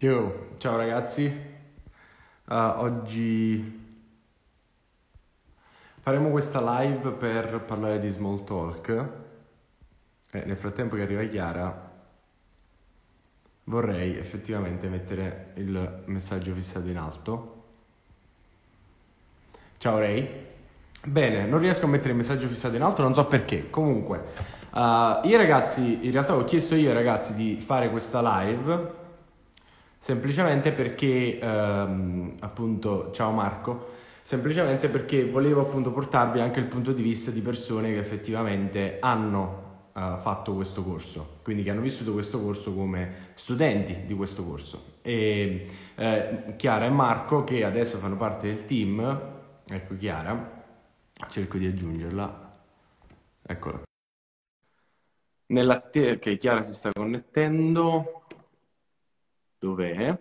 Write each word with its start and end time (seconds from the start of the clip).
Yo, 0.00 0.50
ciao 0.58 0.76
ragazzi, 0.76 1.56
Uh, 2.44 2.54
oggi 2.76 3.80
faremo 5.98 6.30
questa 6.30 6.60
live 6.80 7.10
per 7.10 7.60
parlare 7.66 7.98
di 7.98 8.08
small 8.08 8.44
talk 8.44 9.08
e 10.30 10.44
nel 10.46 10.56
frattempo 10.56 10.94
che 10.94 11.02
arriva 11.02 11.24
Chiara 11.24 11.90
vorrei 13.64 14.16
effettivamente 14.16 14.86
mettere 14.86 15.50
il 15.56 16.04
messaggio 16.06 16.54
fissato 16.54 16.86
in 16.86 16.96
alto. 16.96 17.64
Ciao 19.78 19.98
Ray. 19.98 20.46
Bene, 21.04 21.44
non 21.44 21.58
riesco 21.58 21.86
a 21.86 21.88
mettere 21.88 22.10
il 22.10 22.16
messaggio 22.16 22.46
fissato 22.46 22.76
in 22.76 22.82
alto, 22.82 23.02
non 23.02 23.14
so 23.14 23.26
perché. 23.26 23.68
Comunque, 23.68 24.24
uh, 24.70 25.26
io 25.26 25.36
ragazzi, 25.36 26.06
in 26.06 26.12
realtà 26.12 26.36
ho 26.36 26.44
chiesto 26.44 26.76
io 26.76 26.88
ai 26.88 26.94
ragazzi 26.94 27.34
di 27.34 27.60
fare 27.60 27.90
questa 27.90 28.20
live 28.22 29.06
semplicemente 29.98 30.72
perché, 30.72 31.38
ehm, 31.38 32.34
appunto, 32.40 33.10
ciao 33.12 33.30
Marco, 33.32 33.96
semplicemente 34.22 34.88
perché 34.88 35.24
volevo 35.24 35.62
appunto 35.62 35.90
portarvi 35.90 36.40
anche 36.40 36.60
il 36.60 36.66
punto 36.66 36.92
di 36.92 37.02
vista 37.02 37.30
di 37.30 37.40
persone 37.40 37.92
che 37.92 37.98
effettivamente 37.98 38.98
hanno 39.00 39.66
eh, 39.94 40.18
fatto 40.20 40.54
questo 40.54 40.82
corso, 40.84 41.38
quindi 41.42 41.62
che 41.62 41.70
hanno 41.70 41.80
vissuto 41.80 42.12
questo 42.12 42.40
corso 42.40 42.74
come 42.74 43.30
studenti 43.34 44.04
di 44.06 44.14
questo 44.14 44.44
corso. 44.44 44.96
E 45.02 45.66
eh, 45.94 46.54
Chiara 46.56 46.86
e 46.86 46.90
Marco, 46.90 47.44
che 47.44 47.64
adesso 47.64 47.98
fanno 47.98 48.16
parte 48.16 48.46
del 48.48 48.64
team, 48.64 49.20
ecco 49.66 49.96
Chiara, 49.96 50.56
cerco 51.30 51.58
di 51.58 51.66
aggiungerla, 51.66 52.52
eccola. 53.42 53.82
Nella 55.46 55.80
te- 55.80 56.18
che 56.18 56.36
Chiara 56.36 56.62
si 56.62 56.74
sta 56.74 56.90
connettendo. 56.92 58.26
Dov'è? 59.58 60.16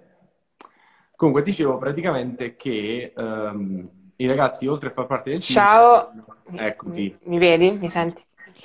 Comunque 1.15 1.43
dicevo 1.43 1.77
praticamente 1.77 2.55
che 2.55 3.13
um, 3.15 3.89
i 4.15 4.27
ragazzi, 4.27 4.67
oltre 4.67 4.89
a 4.89 4.91
far 4.91 5.05
parte 5.05 5.31
del 5.31 5.39
team... 5.39 5.57
Ciao! 5.59 6.13
Eccoti. 6.51 7.17
Mi 7.23 7.37
vedi? 7.37 7.71
Mi 7.71 7.89
senti? 7.89 8.23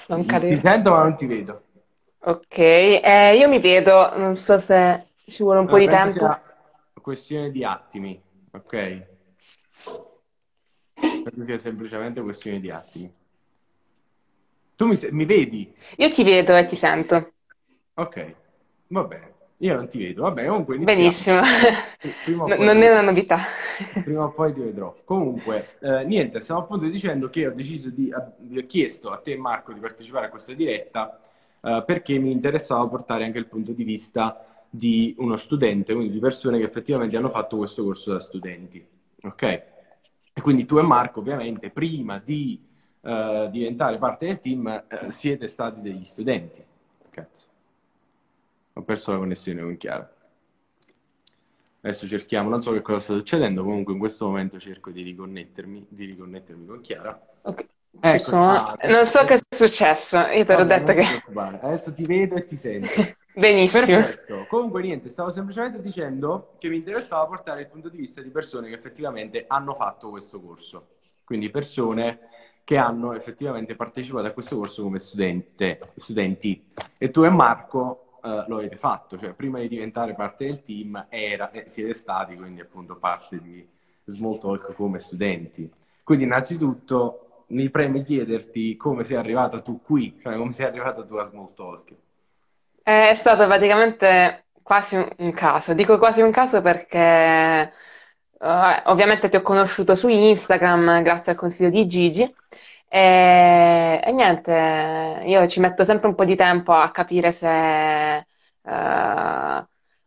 Non 0.08 0.24
cadere. 0.24 0.54
Ti 0.54 0.60
sento 0.60 0.90
ma 0.90 1.02
non 1.02 1.16
ti 1.16 1.26
vedo. 1.26 1.64
Ok, 2.20 2.58
eh, 2.58 3.36
io 3.36 3.48
mi 3.48 3.58
vedo, 3.58 4.16
non 4.16 4.36
so 4.36 4.58
se 4.58 5.08
ci 5.26 5.42
vuole 5.42 5.60
un 5.60 5.66
po' 5.66 5.78
di 5.78 5.86
tempo. 5.86 6.12
Sia 6.12 6.42
questione 7.00 7.50
di 7.50 7.64
attimi, 7.64 8.22
ok? 8.52 9.06
Penso 10.94 11.42
sia 11.42 11.58
semplicemente 11.58 12.20
questione 12.20 12.60
di 12.60 12.70
attimi. 12.70 13.12
Tu 14.76 14.86
mi, 14.86 14.98
mi 15.10 15.24
vedi? 15.24 15.74
Io 15.96 16.10
ti 16.12 16.22
vedo 16.22 16.54
e 16.54 16.64
ti 16.64 16.76
sento. 16.76 17.32
Ok, 17.94 18.34
va 18.88 19.04
bene. 19.04 19.31
Io 19.62 19.76
non 19.76 19.86
ti 19.86 19.98
vedo, 19.98 20.22
vabbè, 20.22 20.46
comunque 20.46 20.74
iniziamo. 20.74 21.40
Benissimo, 22.00 22.48
no, 22.48 22.56
non 22.56 22.82
è 22.82 22.90
una 22.90 23.00
novità. 23.00 23.38
Prima 24.02 24.24
o 24.24 24.32
poi 24.32 24.52
ti 24.52 24.60
vedrò. 24.60 24.92
Comunque, 25.04 25.68
eh, 25.80 26.04
niente, 26.04 26.40
stiamo 26.40 26.62
appunto 26.62 26.86
dicendo 26.86 27.30
che 27.30 27.46
ho 27.46 27.52
deciso 27.52 27.88
di, 27.88 28.12
vi 28.38 28.58
ho 28.58 28.66
chiesto 28.66 29.12
a 29.12 29.18
te 29.18 29.36
Marco 29.36 29.72
di 29.72 29.78
partecipare 29.78 30.26
a 30.26 30.30
questa 30.30 30.52
diretta 30.52 31.20
eh, 31.62 31.82
perché 31.86 32.18
mi 32.18 32.32
interessava 32.32 32.84
portare 32.88 33.24
anche 33.24 33.38
il 33.38 33.46
punto 33.46 33.70
di 33.70 33.84
vista 33.84 34.44
di 34.68 35.14
uno 35.18 35.36
studente, 35.36 35.94
quindi 35.94 36.12
di 36.12 36.18
persone 36.18 36.58
che 36.58 36.64
effettivamente 36.64 37.16
hanno 37.16 37.30
fatto 37.30 37.56
questo 37.56 37.84
corso 37.84 38.12
da 38.12 38.18
studenti. 38.18 38.84
Ok? 39.22 39.42
E 39.42 40.40
quindi 40.40 40.64
tu 40.64 40.78
e 40.78 40.82
Marco, 40.82 41.20
ovviamente, 41.20 41.70
prima 41.70 42.18
di 42.18 42.60
eh, 43.00 43.48
diventare 43.52 43.98
parte 43.98 44.26
del 44.26 44.40
team, 44.40 44.66
eh, 44.66 45.10
siete 45.12 45.46
stati 45.46 45.80
degli 45.80 46.02
studenti. 46.02 46.64
Cazzo. 47.10 47.50
Ho 48.74 48.82
perso 48.82 49.12
la 49.12 49.18
connessione 49.18 49.62
con 49.62 49.76
Chiara. 49.76 50.10
Adesso 51.84 52.06
cerchiamo, 52.06 52.48
non 52.48 52.62
so 52.62 52.72
che 52.72 52.80
cosa 52.80 53.00
sta 53.00 53.14
succedendo, 53.14 53.64
comunque 53.64 53.92
in 53.92 53.98
questo 53.98 54.26
momento 54.26 54.58
cerco 54.60 54.90
di 54.90 55.02
riconnettermi, 55.02 55.86
di 55.88 56.04
riconnettermi 56.04 56.66
con 56.66 56.80
Chiara. 56.80 57.20
Ok. 57.42 57.66
Ecco, 58.00 58.18
sono... 58.18 58.50
ah, 58.50 58.78
non 58.84 59.06
so 59.06 59.24
che 59.24 59.34
è 59.34 59.40
successo, 59.54 60.18
io 60.18 60.44
te 60.46 60.56
l'ho 60.56 60.64
detto 60.64 60.92
che... 60.94 61.22
Adesso 61.34 61.92
ti 61.92 62.06
vedo 62.06 62.36
e 62.36 62.44
ti 62.44 62.56
sento. 62.56 62.88
Benissimo. 63.34 63.84
Perfetto. 63.84 64.46
Comunque 64.48 64.82
niente, 64.82 65.08
stavo 65.08 65.30
semplicemente 65.30 65.80
dicendo 65.80 66.54
che 66.58 66.68
mi 66.68 66.76
interessava 66.76 67.26
portare 67.26 67.62
il 67.62 67.68
punto 67.68 67.88
di 67.88 67.98
vista 67.98 68.20
di 68.20 68.30
persone 68.30 68.68
che 68.68 68.74
effettivamente 68.74 69.44
hanno 69.46 69.74
fatto 69.74 70.10
questo 70.10 70.40
corso. 70.40 70.96
Quindi 71.24 71.50
persone 71.50 72.20
che 72.64 72.76
hanno 72.76 73.14
effettivamente 73.14 73.74
partecipato 73.74 74.26
a 74.26 74.32
questo 74.32 74.56
corso 74.56 74.82
come 74.82 74.98
studente, 74.98 75.80
studenti. 75.96 76.72
E 76.98 77.10
tu 77.10 77.24
e 77.24 77.30
Marco 77.30 78.11
uh, 78.22 78.44
lo 78.46 78.58
avete 78.58 78.76
fatto, 78.76 79.18
cioè 79.18 79.32
prima 79.32 79.58
di 79.58 79.68
diventare 79.68 80.14
parte 80.14 80.46
del 80.46 80.62
team 80.62 81.06
era, 81.08 81.50
eh, 81.50 81.64
siete 81.68 81.94
stati 81.94 82.36
quindi 82.36 82.60
appunto 82.60 82.96
parte 82.96 83.40
di 83.40 83.66
Small 84.04 84.38
Talk 84.38 84.74
come 84.74 84.98
studenti. 84.98 85.70
Quindi 86.02 86.24
innanzitutto 86.24 87.44
mi 87.48 87.68
preme 87.70 88.02
chiederti 88.02 88.76
come 88.76 89.04
sei 89.04 89.16
arrivata 89.16 89.60
tu 89.60 89.80
qui, 89.82 90.18
cioè 90.20 90.36
come 90.36 90.52
sei 90.52 90.66
arrivata 90.66 91.04
tu 91.04 91.14
a 91.16 91.24
Small 91.24 91.54
Talk. 91.54 91.92
È 92.82 93.14
stato 93.18 93.46
praticamente 93.46 94.46
quasi 94.62 94.96
un 95.18 95.32
caso, 95.32 95.74
dico 95.74 95.98
quasi 95.98 96.20
un 96.20 96.30
caso 96.30 96.62
perché 96.62 97.72
uh, 98.38 98.46
ovviamente 98.84 99.28
ti 99.28 99.36
ho 99.36 99.42
conosciuto 99.42 99.94
su 99.94 100.08
Instagram 100.08 101.02
grazie 101.02 101.32
al 101.32 101.38
consiglio 101.38 101.70
di 101.70 101.86
Gigi 101.86 102.34
e, 102.94 104.00
e, 104.04 104.12
niente, 104.12 105.22
io 105.24 105.46
ci 105.48 105.60
metto 105.60 105.82
sempre 105.82 106.08
un 106.08 106.14
po' 106.14 106.26
di 106.26 106.36
tempo 106.36 106.72
a 106.74 106.90
capire 106.90 107.32
se 107.32 107.46
uh, 107.48 108.70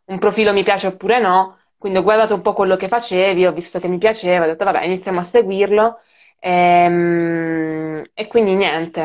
un 0.06 0.20
profilo 0.20 0.54
mi 0.54 0.64
piace 0.64 0.88
oppure 0.88 1.20
no. 1.20 1.58
Quindi 1.78 1.98
ho 2.00 2.04
guardato 2.04 2.36
un 2.36 2.42
po' 2.44 2.54
quello 2.54 2.76
che 2.76 2.88
facevi, 2.88 3.46
ho 3.46 3.54
visto 3.54 3.80
che 3.80 3.88
mi 3.88 3.98
piaceva, 3.98 4.46
ho 4.46 4.48
detto 4.48 4.66
vabbè, 4.66 4.84
iniziamo 4.84 5.20
a 5.20 5.24
seguirlo. 5.24 6.00
E, 6.40 6.52
ehm, 6.52 8.04
e 8.14 8.28
quindi 8.28 8.54
niente, 8.56 9.02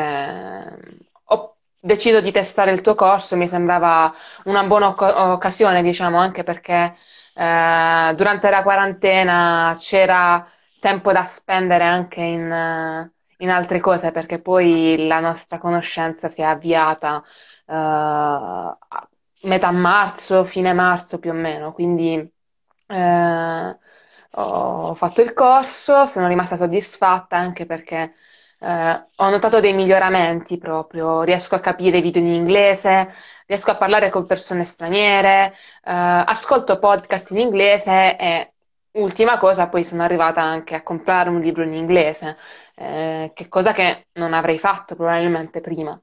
ho 1.25 1.55
deciso 1.79 2.21
di 2.21 2.31
testare 2.31 2.71
il 2.71 2.81
tuo 2.81 2.93
corso, 2.95 3.35
mi 3.35 3.47
sembrava 3.47 4.13
una 4.43 4.63
buona 4.63 4.89
occasione, 5.33 5.81
diciamo, 5.81 6.19
anche 6.19 6.43
perché 6.43 6.95
eh, 7.33 8.13
durante 8.15 8.49
la 8.51 8.61
quarantena 8.63 9.75
c'era 9.79 10.45
tempo 10.79 11.11
da 11.11 11.23
spendere 11.23 11.83
anche 11.83 12.21
in 12.21 13.09
in 13.41 13.49
altre 13.49 13.79
cose 13.79 14.11
perché 14.11 14.39
poi 14.39 15.07
la 15.07 15.19
nostra 15.19 15.57
conoscenza 15.57 16.27
si 16.27 16.41
è 16.41 16.45
avviata 16.45 17.17
uh, 17.65 17.73
a 17.73 19.09
metà 19.43 19.71
marzo, 19.71 20.45
fine 20.45 20.73
marzo 20.73 21.19
più 21.19 21.31
o 21.31 21.33
meno, 21.33 21.73
quindi 21.73 22.17
uh, 22.87 23.77
ho 24.33 24.93
fatto 24.93 25.21
il 25.21 25.33
corso, 25.33 26.05
sono 26.05 26.27
rimasta 26.27 26.55
soddisfatta 26.55 27.35
anche 27.35 27.65
perché 27.65 28.13
uh, 28.59 28.65
ho 29.17 29.29
notato 29.29 29.59
dei 29.59 29.73
miglioramenti 29.73 30.57
proprio, 30.57 31.23
riesco 31.23 31.55
a 31.55 31.59
capire 31.59 31.97
i 31.97 32.01
video 32.01 32.21
in 32.21 32.27
inglese, 32.33 33.13
riesco 33.47 33.71
a 33.71 33.75
parlare 33.75 34.09
con 34.09 34.25
persone 34.25 34.63
straniere, 34.63 35.53
ascolto 35.83 36.77
podcast 36.77 37.31
in 37.31 37.39
inglese 37.39 38.15
e 38.17 38.53
ultima 38.93 39.37
cosa, 39.37 39.67
poi 39.67 39.83
sono 39.83 40.03
arrivata 40.03 40.41
anche 40.41 40.75
a 40.75 40.83
comprare 40.83 41.29
un 41.29 41.39
libro 41.41 41.63
in 41.63 41.73
inglese 41.73 42.37
eh, 42.81 43.31
che 43.33 43.47
cosa 43.47 43.71
che 43.73 44.07
non 44.13 44.33
avrei 44.33 44.57
fatto 44.57 44.95
probabilmente 44.95 45.61
prima. 45.61 45.99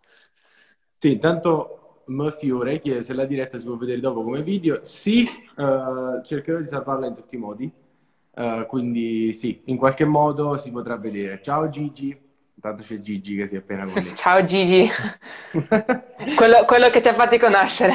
Sì, 0.99 1.13
intanto 1.13 2.03
Fiore 2.39 2.81
chiede 2.81 3.03
se 3.03 3.13
la 3.13 3.27
diretta 3.27 3.59
si 3.59 3.65
può 3.65 3.77
vedere 3.77 4.01
dopo 4.01 4.23
come 4.23 4.43
video. 4.43 4.79
Sì, 4.83 5.29
uh, 5.57 6.23
cercherò 6.23 6.59
di 6.59 6.67
salvarla 6.67 7.07
in 7.07 7.15
tutti 7.15 7.35
i 7.35 7.39
modi. 7.39 7.71
Uh, 8.31 8.67
quindi 8.67 9.33
sì, 9.33 9.63
in 9.67 9.77
qualche 9.77 10.05
modo 10.05 10.57
si 10.57 10.71
potrà 10.71 10.97
vedere. 10.97 11.41
Ciao 11.43 11.69
Gigi. 11.69 12.27
Intanto 12.55 12.83
c'è 12.83 13.01
Gigi 13.01 13.37
che 13.37 13.47
si 13.47 13.57
è 13.57 13.59
appena 13.59 13.85
connesso. 13.91 14.15
Ciao 14.17 14.45
Gigi, 14.45 14.89
quello, 16.37 16.65
quello, 16.65 16.89
che 16.89 17.03
ci 17.03 17.09
ha 17.09 17.15
fatti 17.15 17.39
conoscere. 17.39 17.93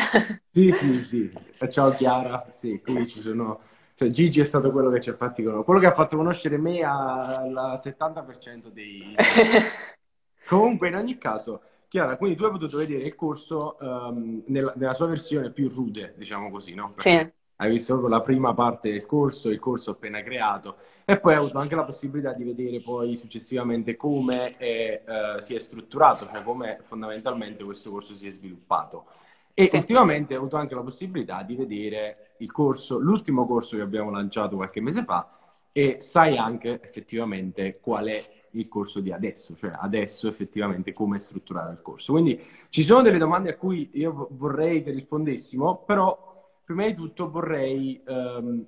sì, 0.52 0.70
sì, 0.72 0.94
sì. 0.94 1.34
Ciao 1.70 1.92
Chiara. 1.92 2.46
Sì, 2.52 2.80
qui 2.82 3.08
ci 3.08 3.20
sono 3.20 3.60
cioè, 4.04 4.10
Gigi 4.10 4.42
è 4.42 4.44
stato 4.44 4.72
quello 4.72 4.90
che 4.90 5.00
ci 5.00 5.10
ha 5.10 5.16
fatti 5.16 5.44
conoscere, 5.44 5.66
quello 5.66 5.80
che 5.80 5.86
ha 5.88 5.94
fatto 5.94 6.18
conoscere 6.18 6.58
me 6.58 6.82
al 6.82 7.80
70% 7.82 8.68
dei... 8.68 9.16
Comunque, 10.48 10.90
in 10.90 10.96
ogni 10.96 11.18
caso, 11.18 11.62
Chiara, 11.88 12.18
quindi 12.18 12.36
tu 12.36 12.44
hai 12.44 12.52
potuto 12.52 12.78
vedere 12.78 13.04
il 13.04 13.16
corso 13.16 13.78
um, 13.80 14.44
nella, 14.48 14.74
nella, 14.76 14.94
sua 14.94 15.06
versione 15.06 15.52
più 15.52 15.70
rude, 15.70 16.16
diciamo 16.18 16.50
così, 16.50 16.74
no? 16.74 16.92
Perché 16.94 17.24
sì. 17.24 17.42
Hai 17.56 17.70
visto 17.70 17.94
proprio 17.94 18.14
la 18.14 18.22
prima 18.22 18.54
parte 18.54 18.92
del 18.92 19.06
corso, 19.06 19.50
il 19.50 19.60
corso 19.60 19.92
appena 19.92 20.22
creato, 20.22 20.78
e 21.06 21.20
poi 21.20 21.34
hai 21.34 21.40
avuto 21.40 21.60
anche 21.60 21.76
la 21.76 21.86
possibilità 21.86 22.34
di 22.34 22.44
vedere 22.44 22.82
poi 22.82 23.16
successivamente 23.16 23.96
come 23.96 24.58
è, 24.58 25.04
uh, 25.06 25.40
si 25.40 25.54
è 25.56 25.60
strutturato, 25.60 26.28
cioè 26.28 26.42
come 26.42 26.80
fondamentalmente 26.82 27.64
questo 27.64 27.92
corso 27.92 28.16
si 28.16 28.28
è 28.28 28.32
sviluppato. 28.32 29.06
E 29.54 29.70
sì. 29.70 29.76
ultimamente 29.78 30.36
ho 30.36 30.40
avuto 30.40 30.58
anche 30.58 30.76
la 30.76 30.82
possibilità 30.82 31.44
di 31.44 31.56
vedere 31.56 32.36
il 32.38 32.52
corso, 32.52 32.98
l'ultimo 32.98 33.46
corso 33.46 33.76
che 33.76 33.84
abbiamo 33.84 34.10
lanciato 34.10 34.56
qualche 34.56 34.82
mese 34.82 35.04
fa 35.04 35.38
e 35.72 35.98
sai 36.02 36.38
anche 36.38 36.82
effettivamente 36.82 37.80
qual 37.80 38.08
è 38.08 38.24
il 38.52 38.68
corso 38.68 39.00
di 39.00 39.12
adesso, 39.12 39.56
cioè 39.56 39.74
adesso 39.80 40.28
effettivamente 40.28 40.94
come 40.94 41.20
strutturare 41.20 41.72
il 41.74 41.82
corso. 41.82 42.14
Quindi 42.14 42.40
ci 42.70 42.84
sono 42.84 43.02
delle 43.02 43.18
domande 43.18 43.52
a 43.52 43.58
cui 43.58 43.90
io 43.94 44.28
vorrei 44.32 44.84
che 44.84 44.92
rispondessimo, 44.92 45.84
però 45.86 46.52
prima 46.64 46.86
di 46.86 46.94
tutto 46.96 47.30
vorrei 47.30 48.02
ehm, 48.06 48.66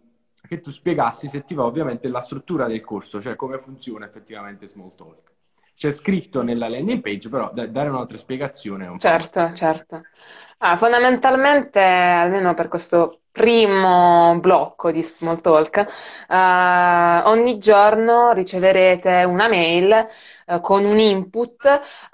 che 0.48 0.60
tu 0.62 0.70
spiegassi, 0.72 1.30
se 1.30 1.44
ti 1.44 1.54
va 1.54 1.66
ovviamente, 1.66 2.08
la 2.08 2.22
struttura 2.22 2.68
del 2.68 2.82
corso, 2.84 3.22
cioè 3.22 3.36
come 3.36 3.60
funziona 3.60 4.06
effettivamente 4.06 4.66
Smalltalk. 4.68 5.35
C'è 5.76 5.92
scritto 5.92 6.42
nella 6.42 6.70
landing 6.70 7.02
page, 7.02 7.30
però 7.30 7.52
da- 7.54 7.68
dare 7.68 7.90
un'altra 7.90 8.18
spiegazione 8.18 8.88
un. 8.88 8.98
Certo, 8.98 9.52
certo. 9.54 10.02
Ah, 10.60 10.78
fondamentalmente, 10.78 11.80
almeno 11.80 12.54
per 12.54 12.70
questo 12.70 13.20
primo 13.32 14.40
blocco 14.40 14.90
di 14.92 15.04
Smalltalk, 15.04 15.78
eh, 16.30 17.22
ogni 17.26 17.58
giorno 17.60 18.32
riceverete 18.32 19.26
una 19.26 19.50
mail 19.50 19.92
eh, 20.48 20.62
con 20.62 20.86
un 20.86 20.98
input 20.98 21.66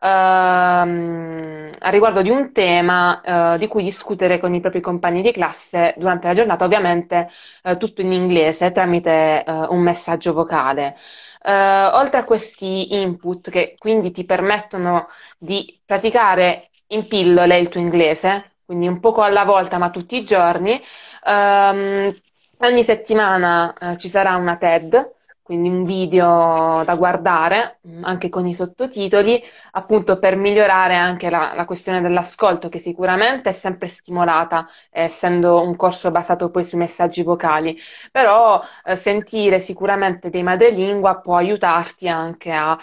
ehm, 0.02 1.69
a 1.80 1.90
riguardo 1.90 2.22
di 2.24 2.30
un 2.31 2.52
tema 2.52 3.22
eh, 3.54 3.57
di 3.60 3.68
cui 3.68 3.84
discutere 3.84 4.40
con 4.40 4.54
i 4.56 4.60
propri 4.60 4.81
compagni 4.81 5.22
di 5.22 5.31
classe 5.31 5.94
durante 5.98 6.28
la 6.28 6.34
giornata, 6.34 6.66
ovviamente 6.66 7.30
tutto 7.78 8.02
in 8.02 8.12
inglese 8.12 8.72
tramite 8.72 9.44
un 9.69 9.81
messaggio 9.81 10.34
vocale. 10.34 10.96
Eh, 11.44 11.52
oltre 11.94 12.20
a 12.20 12.24
questi 12.24 12.94
input 13.02 13.50
che 13.50 13.76
quindi 13.78 14.12
ti 14.12 14.24
permettono 14.24 15.08
di 15.38 15.66
praticare 15.86 16.70
in 16.88 17.08
pillole 17.08 17.58
il 17.58 17.70
tuo 17.70 17.80
inglese, 17.80 18.58
quindi 18.66 18.88
un 18.88 19.00
poco 19.00 19.22
alla 19.24 19.44
volta 19.44 19.78
ma 19.78 19.90
tutti 19.90 20.18
i 20.18 20.24
giorni, 20.26 20.80
ehm, 21.26 22.14
ogni 22.60 22.84
settimana 22.84 23.74
eh, 23.78 23.98
ci 23.98 24.08
sarà 24.10 24.36
una 24.36 24.58
TED 24.58 25.16
quindi 25.44 25.70
un 25.70 25.84
video 25.84 26.84
da 26.86 26.96
guardare 26.96 27.80
mm, 27.88 28.04
anche 28.04 28.30
con 28.30 28.48
i 28.48 28.54
sottotitoli, 28.56 29.42
appunto 29.72 30.18
per 30.20 30.36
migliorare 30.36 30.96
anche 30.96 31.30
la, 31.30 31.54
la 31.56 31.66
questione 31.66 32.02
dell'ascolto, 32.02 32.70
che 32.70 32.80
sicuramente 32.80 33.50
è 33.50 33.52
sempre 33.54 33.88
stimolata, 33.88 34.68
essendo 34.90 35.62
un 35.62 35.76
corso 35.76 36.12
basato 36.12 36.50
poi 36.52 36.64
sui 36.64 36.78
messaggi 36.78 37.24
vocali, 37.24 37.78
però 38.12 38.62
eh, 38.84 38.96
sentire 38.96 39.60
sicuramente 39.60 40.30
dei 40.30 40.44
madrelingua 40.44 41.20
può 41.20 41.36
aiutarti 41.38 42.08
anche 42.08 42.52
a 42.52 42.78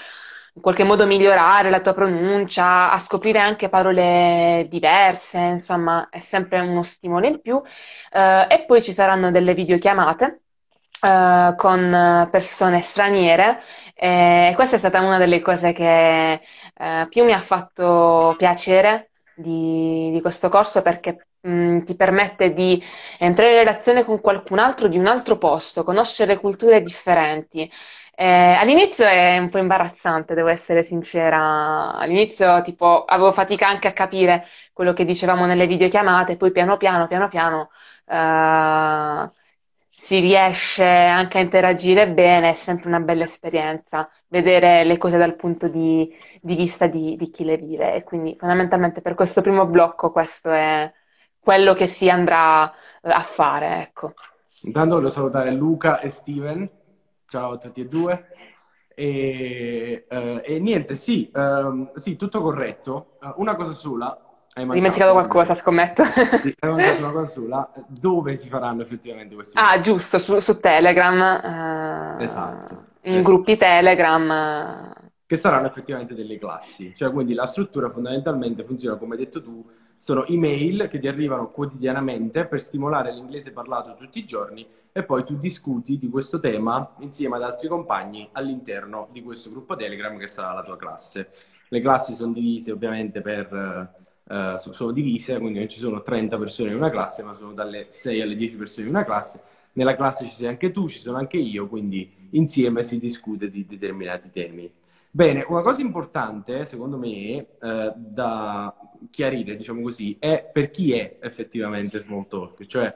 in 0.55 0.63
qualche 0.65 0.83
modo 0.85 1.07
migliorare 1.07 1.71
la 1.71 1.81
tua 1.81 1.95
pronuncia, 1.95 2.91
a 2.91 2.99
scoprire 2.99 3.39
anche 3.39 3.69
parole 3.69 4.67
diverse, 4.69 5.39
insomma, 5.39 6.09
è 6.11 6.19
sempre 6.21 6.59
uno 6.61 6.83
stimolo 6.83 7.27
in 7.29 7.41
più. 7.41 7.63
Eh, 8.11 8.47
e 8.51 8.65
poi 8.67 8.83
ci 8.83 8.93
saranno 8.93 9.31
delle 9.31 9.55
videochiamate 9.55 10.43
eh, 11.03 11.55
con 11.57 12.29
persone 12.31 12.81
straniere 12.81 13.61
e 13.95 14.53
questa 14.55 14.77
è 14.77 14.79
stata 14.79 15.01
una 15.01 15.19
delle 15.19 15.41
cose 15.41 15.73
che 15.73 16.33
eh, 16.75 17.07
più 17.09 17.25
mi 17.25 17.33
ha 17.33 17.41
fatto 17.41 18.35
piacere 18.39 19.11
di, 19.35 20.11
di 20.13 20.21
questo 20.21 20.49
corso 20.49 20.83
perché 20.83 21.27
mh, 21.41 21.81
ti 21.83 21.95
permette 21.97 22.53
di 22.53 22.83
entrare 23.19 23.51
in 23.53 23.59
relazione 23.59 24.05
con 24.05 24.21
qualcun 24.21 24.59
altro 24.59 24.89
di 24.89 24.99
un 24.99 25.07
altro 25.07 25.39
posto, 25.39 25.83
conoscere 25.85 26.39
culture 26.39 26.81
differenti. 26.81 27.71
Eh, 28.21 28.25
all'inizio 28.61 29.05
è 29.07 29.39
un 29.39 29.49
po' 29.49 29.59
imbarazzante, 29.59 30.35
devo 30.35 30.49
essere 30.49 30.83
sincera. 30.83 31.95
All'inizio, 31.95 32.61
tipo, 32.63 33.05
avevo 33.05 33.33
fatica 33.33 33.69
anche 33.69 33.87
a 33.89 33.93
capire 33.93 34.47
quello 34.73 34.93
che 34.93 35.05
dicevamo 35.05 35.47
nelle 35.47 35.67
videochiamate, 35.67 36.37
poi 36.37 36.51
piano 36.51 36.77
piano, 36.77 37.07
piano 37.07 37.29
piano, 37.29 37.71
uh, 38.07 39.31
si 40.01 40.21
riesce 40.21 40.85
anche 40.85 41.37
a 41.37 41.43
interagire 41.43 42.09
bene, 42.09 42.53
è 42.53 42.55
sempre 42.55 42.89
una 42.89 43.01
bella 43.01 43.25
esperienza 43.25 44.09
vedere 44.29 44.85
le 44.85 44.97
cose 44.97 45.19
dal 45.19 45.37
punto 45.37 45.69
di, 45.69 46.11
di 46.41 46.55
vista 46.55 46.87
di, 46.87 47.17
di, 47.17 47.31
chi 47.31 47.45
le 47.45 47.59
vive. 47.59 47.95
E 47.95 48.05
quindi 48.05 48.35
fondamentalmente 48.39 49.03
per 49.03 49.15
questo 49.15 49.43
primo 49.43 49.67
blocco 49.67 50.11
questo 50.11 50.51
è 50.51 50.91
quello 51.39 51.75
che 51.75 51.87
si 51.87 52.09
andrà 52.09 52.71
eh, 52.71 53.11
a 53.11 53.21
fare. 53.21 53.83
Ecco. 53.83 54.15
Intanto 54.63 54.95
voglio 54.95 55.11
salutare 55.11 55.51
Luca 55.51 56.01
e 56.01 56.09
Steven, 56.09 56.71
ciao 57.27 57.53
a 57.53 57.59
tutti 57.59 57.83
e 57.83 57.87
due. 57.87 58.29
E, 58.95 60.07
uh, 60.09 60.41
e 60.43 60.59
niente, 60.59 60.95
sì, 60.95 61.31
uh, 61.35 61.91
sì, 61.97 62.17
tutto 62.17 62.41
corretto. 62.41 63.19
Uh, 63.21 63.35
una 63.37 63.57
cosa 63.57 63.73
sola, 63.73 64.28
hai 64.59 64.75
dimenticato 64.75 65.13
qualcosa, 65.13 65.55
scommetto. 65.55 66.03
Ti 66.03 66.55
hai 66.59 66.71
mancato 66.71 67.03
una 67.03 67.13
consola. 67.13 67.73
Dove 67.87 68.37
si 68.37 68.49
faranno 68.49 68.83
effettivamente 68.83 69.35
questi 69.35 69.57
Ah, 69.59 69.79
giusto, 69.81 70.19
su, 70.19 70.39
su 70.41 70.59
Telegram. 70.61 72.19
Eh, 72.21 72.25
esatto. 72.25 72.87
In 73.03 73.13
esatto. 73.15 73.29
gruppi 73.29 73.57
Telegram. 73.57 74.93
Che 75.27 75.37
saranno 75.37 75.67
effettivamente 75.67 76.15
delle 76.15 76.39
classi. 76.39 76.95
Cioè, 76.95 77.11
quindi 77.11 77.35
la 77.35 77.47
struttura 77.47 77.91
fondamentalmente 77.91 78.65
funziona, 78.65 78.97
come 78.97 79.15
hai 79.15 79.25
detto 79.25 79.43
tu, 79.43 79.65
sono 79.97 80.25
email 80.27 80.89
che 80.89 80.99
ti 80.99 81.09
arrivano 81.09 81.51
quotidianamente 81.51 82.47
per 82.47 82.61
stimolare 82.61 83.13
l'inglese 83.13 83.53
parlato 83.53 83.95
tutti 83.97 84.21
i 84.21 84.25
giorni 84.25 84.67
e 84.93 85.03
poi 85.03 85.25
tu 85.25 85.37
discuti 85.37 85.99
di 85.99 86.09
questo 86.09 86.39
tema 86.39 86.95
insieme 87.01 87.37
ad 87.37 87.43
altri 87.43 87.69
compagni 87.69 88.29
all'interno 88.33 89.09
di 89.11 89.23
questo 89.23 89.51
gruppo 89.51 89.77
Telegram 89.77 90.17
che 90.17 90.29
sarà 90.29 90.53
la 90.53 90.63
tua 90.63 90.77
classe. 90.77 91.31
Le 91.69 91.81
classi 91.81 92.15
sono 92.15 92.33
divise 92.33 92.73
ovviamente 92.73 93.21
per 93.21 93.98
uh, 94.29 94.57
sono 94.57 94.93
divise, 94.93 95.39
quindi 95.39 95.59
non 95.59 95.69
ci 95.69 95.79
sono 95.79 96.03
30 96.03 96.39
persone 96.39 96.71
in 96.71 96.77
una 96.77 96.91
classe, 96.91 97.23
ma 97.23 97.33
sono 97.35 97.53
dalle 97.53 97.87
6 97.89 98.21
alle 98.21 98.37
10 98.37 98.57
persone 98.57 98.87
in 98.87 98.95
una 98.95 99.05
classe. 99.05 99.41
Nella 99.73 99.97
classe 99.97 100.25
ci 100.25 100.35
sei 100.35 100.49
anche 100.49 100.71
tu, 100.71 100.89
ci 100.89 101.01
sono 101.01 101.19
anche 101.19 101.37
io, 101.37 101.69
quindi 101.69 102.29
insieme 102.31 102.83
si 102.83 102.99
discute 102.99 103.51
di 103.51 103.65
determinati 103.67 104.31
temi. 104.31 104.71
Bene, 105.11 105.45
una 105.49 105.63
cosa 105.63 105.81
importante, 105.81 106.65
secondo 106.65 106.99
me, 106.99 107.47
eh, 107.61 107.93
da 107.97 108.75
chiarire, 109.11 109.57
diciamo 109.57 109.81
così, 109.83 110.17
è 110.19 110.49
per 110.53 110.71
chi 110.71 110.93
è 110.93 111.19
effettivamente 111.21 111.99
Smalltalk, 112.01 112.67
cioè 112.67 112.87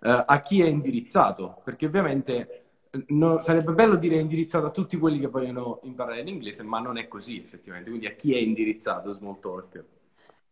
eh, 0.00 0.24
a 0.26 0.42
chi 0.42 0.60
è 0.62 0.66
indirizzato, 0.66 1.60
perché 1.64 1.86
ovviamente 1.86 2.64
no, 3.08 3.40
sarebbe 3.40 3.72
bello 3.72 3.96
dire 3.96 4.16
indirizzato 4.18 4.66
a 4.66 4.70
tutti 4.70 4.96
quelli 4.98 5.20
che 5.20 5.28
vogliono 5.28 5.80
imparare 5.84 6.22
l'inglese, 6.22 6.62
ma 6.62 6.80
non 6.80 6.96
è 6.98 7.06
così 7.08 7.38
effettivamente, 7.38 7.90
quindi 7.90 8.08
a 8.08 8.12
chi 8.12 8.34
è 8.34 8.38
indirizzato 8.38 9.12
Smalltalk? 9.12 9.84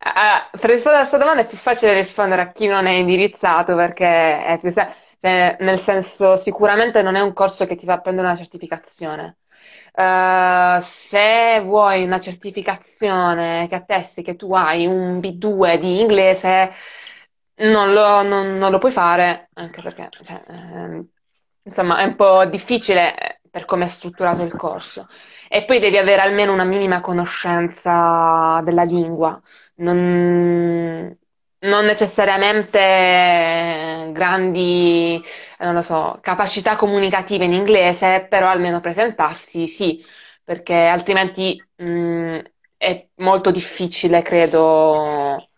Ah, 0.01 0.49
per 0.53 0.71
rispondere 0.71 0.97
a 1.05 1.09
questa 1.09 1.19
domanda 1.19 1.43
è 1.43 1.47
più 1.47 1.57
facile 1.59 1.93
rispondere 1.95 2.43
a 2.43 2.53
chi 2.53 2.67
non 2.67 2.87
è 2.87 2.93
indirizzato 2.93 3.75
perché 3.75 4.45
è 4.45 4.59
più 4.61 4.71
se- 4.71 4.87
cioè, 5.19 5.57
nel 5.61 5.81
senso 5.81 6.37
sicuramente 6.37 7.03
non 7.03 7.17
è 7.17 7.21
un 7.21 7.33
corso 7.33 7.67
che 7.67 7.75
ti 7.75 7.85
fa 7.85 7.99
prendere 8.01 8.29
una 8.29 8.37
certificazione. 8.37 9.39
Uh, 9.93 10.81
se 10.83 11.61
vuoi 11.65 12.05
una 12.05 12.21
certificazione 12.21 13.67
che 13.69 13.75
attesti 13.75 14.23
che 14.23 14.37
tu 14.37 14.55
hai 14.55 14.87
un 14.87 15.19
B2 15.19 15.77
di 15.79 15.99
inglese, 16.01 16.73
non 17.61 17.93
lo, 17.93 18.23
non, 18.23 18.57
non 18.59 18.71
lo 18.71 18.79
puoi 18.79 18.93
fare, 18.93 19.49
anche 19.55 19.83
perché 19.83 20.09
cioè, 20.23 20.43
eh, 20.49 21.05
insomma 21.63 21.99
è 22.01 22.05
un 22.05 22.15
po' 22.17 22.45
difficile 22.47 23.41
per 23.51 23.65
come 23.65 23.87
è 23.87 23.89
strutturato 23.89 24.43
il 24.43 24.55
corso. 24.55 25.09
E 25.49 25.65
poi 25.65 25.81
devi 25.81 25.97
avere 25.99 26.21
almeno 26.21 26.53
una 26.53 26.65
minima 26.65 27.01
conoscenza 27.01 28.61
della 28.65 28.83
lingua 28.85 29.41
non, 29.79 31.17
non 31.61 31.85
necessariamente 31.85 34.11
grandi, 34.13 35.23
non 35.59 35.75
lo 35.75 35.83
so, 35.83 36.19
capacità 36.23 36.77
comunicative 36.77 37.45
in 37.45 37.53
inglese, 37.53 38.27
però 38.29 38.49
almeno 38.49 38.81
presentarsi 38.81 39.67
sì, 39.69 40.05
perché 40.45 40.75
altrimenti 40.75 41.63
mh, 41.77 42.39
è 42.77 43.09
molto 43.17 43.51
difficile, 43.51 44.23
credo, 44.23 45.49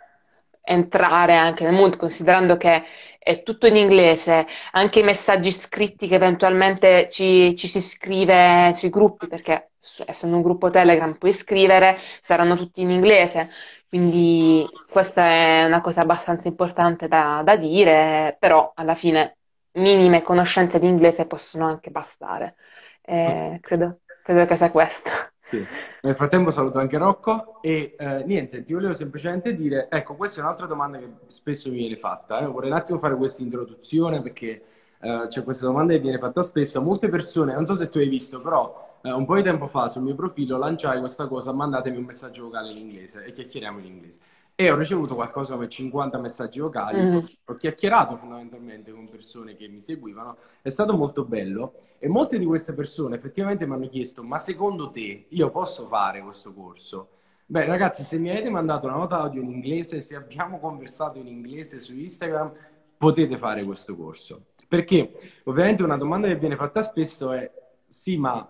entrare 0.63 1.37
anche 1.37 1.65
nel 1.65 1.73
mood, 1.75 1.97
considerando 1.97 2.57
che 2.57 2.85
è 3.19 3.43
tutto 3.43 3.67
in 3.67 3.77
inglese, 3.77 4.47
anche 4.73 5.01
i 5.01 5.03
messaggi 5.03 5.53
scritti 5.53 6.09
che 6.09 6.15
eventualmente 6.15 7.09
ci, 7.11 7.55
ci 7.57 7.69
si 7.69 7.81
scrive 7.81 8.73
sui 8.77 8.89
gruppi, 8.91 9.27
perché 9.29 9.65
essendo 10.07 10.37
un 10.37 10.43
gruppo 10.43 10.71
Telegram 10.71 11.15
puoi 11.17 11.33
scrivere, 11.33 11.99
saranno 12.23 12.57
tutti 12.57 12.81
in 12.83 12.91
inglese. 12.91 13.51
Quindi 13.91 14.65
questa 14.89 15.27
è 15.27 15.65
una 15.65 15.81
cosa 15.81 16.03
abbastanza 16.03 16.47
importante 16.47 17.09
da, 17.09 17.43
da 17.45 17.57
dire, 17.57 18.37
però 18.39 18.71
alla 18.77 18.95
fine 18.95 19.39
minime 19.73 20.23
conoscenze 20.23 20.79
di 20.79 20.87
inglese 20.87 21.27
possono 21.27 21.67
anche 21.67 21.91
bastare. 21.91 22.55
Eh, 23.03 23.59
credo, 23.61 23.99
credo, 24.23 24.47
che 24.47 24.57
sia 24.57 24.71
questo. 24.71 25.11
Sì. 25.49 25.67
Nel 26.03 26.15
frattempo 26.15 26.53
saluto 26.53 26.79
anche 26.79 26.99
Rocco 26.99 27.61
e 27.61 27.97
eh, 27.99 28.23
niente, 28.27 28.63
ti 28.63 28.75
volevo 28.75 28.95
semplicemente 28.95 29.57
dire, 29.57 29.89
ecco, 29.91 30.15
questa 30.15 30.39
è 30.39 30.45
un'altra 30.45 30.67
domanda 30.67 30.97
che 30.99 31.11
spesso 31.27 31.69
mi 31.69 31.79
viene 31.79 31.97
fatta, 31.97 32.39
eh. 32.39 32.47
vorrei 32.47 32.71
un 32.71 32.77
attimo 32.77 33.01
fare 33.01 33.17
questa 33.17 33.43
introduzione 33.43 34.23
perché 34.23 34.63
eh, 35.01 35.27
c'è 35.27 35.43
questa 35.43 35.67
domanda 35.67 35.95
che 35.95 35.99
viene 35.99 36.19
fatta 36.19 36.45
spesso, 36.45 36.81
molte 36.81 37.09
persone, 37.09 37.55
non 37.55 37.67
so 37.67 37.75
se 37.75 37.89
tu 37.89 37.99
hai 37.99 38.09
visto, 38.09 38.41
però 38.41 38.90
eh, 39.03 39.13
un 39.13 39.25
po' 39.25 39.37
di 39.37 39.43
tempo 39.43 39.67
fa 39.67 39.89
sul 39.89 40.03
mio 40.03 40.15
profilo 40.15 40.59
lanciai 40.59 41.01
questa 41.01 41.27
cosa, 41.27 41.53
mandatemi 41.53 41.97
un 41.97 42.05
messaggio 42.05 42.45
vocale 42.45 42.71
in 42.71 42.79
inglese 42.79 43.25
e 43.25 43.33
chiacchieriamo 43.33 43.79
in 43.79 43.87
inglese. 43.87 44.21
E 44.55 44.71
ho 44.71 44.77
ricevuto 44.77 45.15
qualcosa 45.15 45.55
come 45.55 45.69
50 45.69 46.19
messaggi 46.19 46.61
vocali, 46.61 47.01
mm. 47.01 47.19
ho 47.47 47.55
chiacchierato 47.55 48.17
fondamentalmente 48.17 48.93
con 48.93 49.09
persone 49.09 49.57
che 49.57 49.69
mi 49.69 49.81
seguivano, 49.81 50.37
è 50.61 50.69
stato 50.69 50.95
molto 50.95 51.25
bello 51.25 51.75
e 51.99 52.09
molte 52.09 52.39
di 52.39 52.45
queste 52.45 52.75
persone 52.75 53.17
effettivamente 53.17 53.67
mi 53.67 53.73
hanno 53.73 53.89
chiesto, 53.89 54.23
ma 54.23 54.37
secondo 54.37 54.91
te 54.91 55.27
io 55.29 55.51
posso 55.51 55.87
fare 55.87 56.21
questo 56.21 56.53
corso? 56.53 57.09
Beh 57.47 57.65
ragazzi, 57.65 58.05
se 58.05 58.19
mi 58.19 58.31
avete 58.31 58.51
mandato 58.51 58.87
una 58.87 58.97
nota 58.97 59.21
audio 59.21 59.41
in 59.41 59.51
inglese, 59.51 60.01
se 60.01 60.15
abbiamo 60.15 60.61
conversato 60.61 61.19
in 61.19 61.27
inglese 61.27 61.81
su 61.81 61.95
Instagram, 61.97 62.53
potete 62.99 63.39
fare 63.39 63.65
questo 63.65 63.97
corso. 63.97 64.49
Perché 64.69 65.41
ovviamente 65.45 65.83
una 65.83 65.97
domanda 65.97 66.29
che 66.29 66.37
viene 66.37 66.55
fatta 66.55 66.83
spesso 66.83 67.33
è 67.33 67.51
sì, 67.89 68.17
ma 68.17 68.49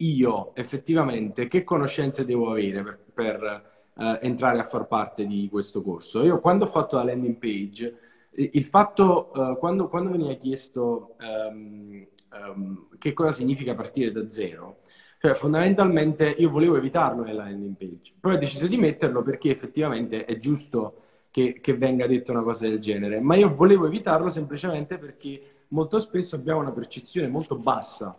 io 0.00 0.54
effettivamente 0.54 1.48
che 1.48 1.64
conoscenze 1.64 2.24
devo 2.24 2.50
avere 2.50 2.82
per, 2.82 2.98
per 3.12 3.70
eh, 3.96 4.18
entrare 4.22 4.58
a 4.58 4.66
far 4.66 4.86
parte 4.86 5.26
di 5.26 5.48
questo 5.50 5.82
corso? 5.82 6.22
Io 6.22 6.40
quando 6.40 6.64
ho 6.64 6.68
fatto 6.68 6.96
la 6.96 7.04
landing 7.04 7.36
page, 7.36 7.98
il 8.32 8.64
fatto, 8.64 9.32
eh, 9.32 9.58
quando, 9.58 9.88
quando 9.88 10.10
veniva 10.10 10.34
chiesto 10.34 11.16
um, 11.20 12.06
um, 12.32 12.88
che 12.98 13.12
cosa 13.12 13.32
significa 13.32 13.74
partire 13.74 14.12
da 14.12 14.30
zero, 14.30 14.78
cioè 15.18 15.34
fondamentalmente 15.34 16.28
io 16.28 16.48
volevo 16.48 16.76
evitarlo 16.76 17.22
nella 17.22 17.44
landing 17.44 17.76
page, 17.76 18.12
poi 18.18 18.34
ho 18.34 18.38
deciso 18.38 18.66
di 18.66 18.76
metterlo 18.76 19.22
perché 19.22 19.50
effettivamente 19.50 20.24
è 20.24 20.38
giusto 20.38 20.94
che, 21.30 21.60
che 21.60 21.76
venga 21.76 22.06
detta 22.06 22.32
una 22.32 22.42
cosa 22.42 22.66
del 22.66 22.78
genere, 22.78 23.20
ma 23.20 23.36
io 23.36 23.54
volevo 23.54 23.86
evitarlo 23.86 24.30
semplicemente 24.30 24.96
perché 24.96 25.42
molto 25.68 26.00
spesso 26.00 26.36
abbiamo 26.36 26.60
una 26.60 26.72
percezione 26.72 27.28
molto 27.28 27.56
bassa 27.56 28.18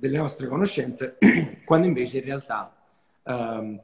delle 0.00 0.16
nostre 0.16 0.48
conoscenze, 0.48 1.18
quando 1.66 1.86
invece 1.86 2.18
in 2.18 2.24
realtà, 2.24 2.74
ehm, 3.22 3.82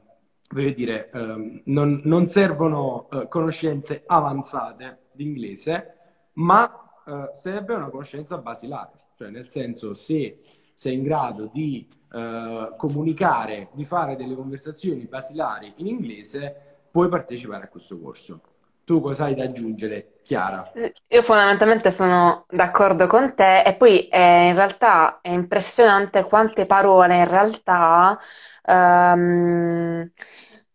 voglio 0.49 0.71
dire, 0.71 1.11
ehm, 1.13 1.61
non, 1.65 2.01
non, 2.05 2.27
servono 2.27 3.07
eh, 3.11 3.27
conoscenze 3.27 4.01
avanzate 4.05 5.09
di 5.11 5.23
inglese, 5.25 5.93
ma 6.33 7.01
eh, 7.05 7.29
serve 7.33 7.75
una 7.75 7.89
conoscenza 7.89 8.39
basilare, 8.39 8.93
cioè 9.15 9.29
nel 9.29 9.49
senso 9.49 9.93
se 9.93 10.41
sei 10.73 10.95
in 10.95 11.03
grado 11.03 11.51
di 11.53 11.87
eh, 12.11 12.73
comunicare, 12.77 13.69
di 13.73 13.85
fare 13.85 14.15
delle 14.15 14.33
conversazioni 14.33 15.05
basilari 15.05 15.73
in 15.77 15.85
inglese, 15.85 16.79
puoi 16.89 17.09
partecipare 17.09 17.65
a 17.65 17.67
questo 17.67 17.99
corso. 17.99 18.41
Tu 18.87 19.01
cosa 19.01 19.25
hai 19.25 19.35
da 19.35 19.43
aggiungere, 19.43 20.19
Chiara? 20.23 20.63
Io 21.09 21.21
fondamentalmente 21.23 21.91
sono 21.91 22.45
d'accordo 22.49 23.07
con 23.07 23.35
te 23.35 23.63
e 23.63 23.75
poi 23.75 24.07
eh, 24.07 24.47
in 24.47 24.55
realtà 24.55 25.19
è 25.21 25.29
impressionante 25.29 26.23
quante 26.23 26.65
parole 26.65 27.17
in 27.17 27.27
realtà 27.27 28.17
um, 28.63 30.09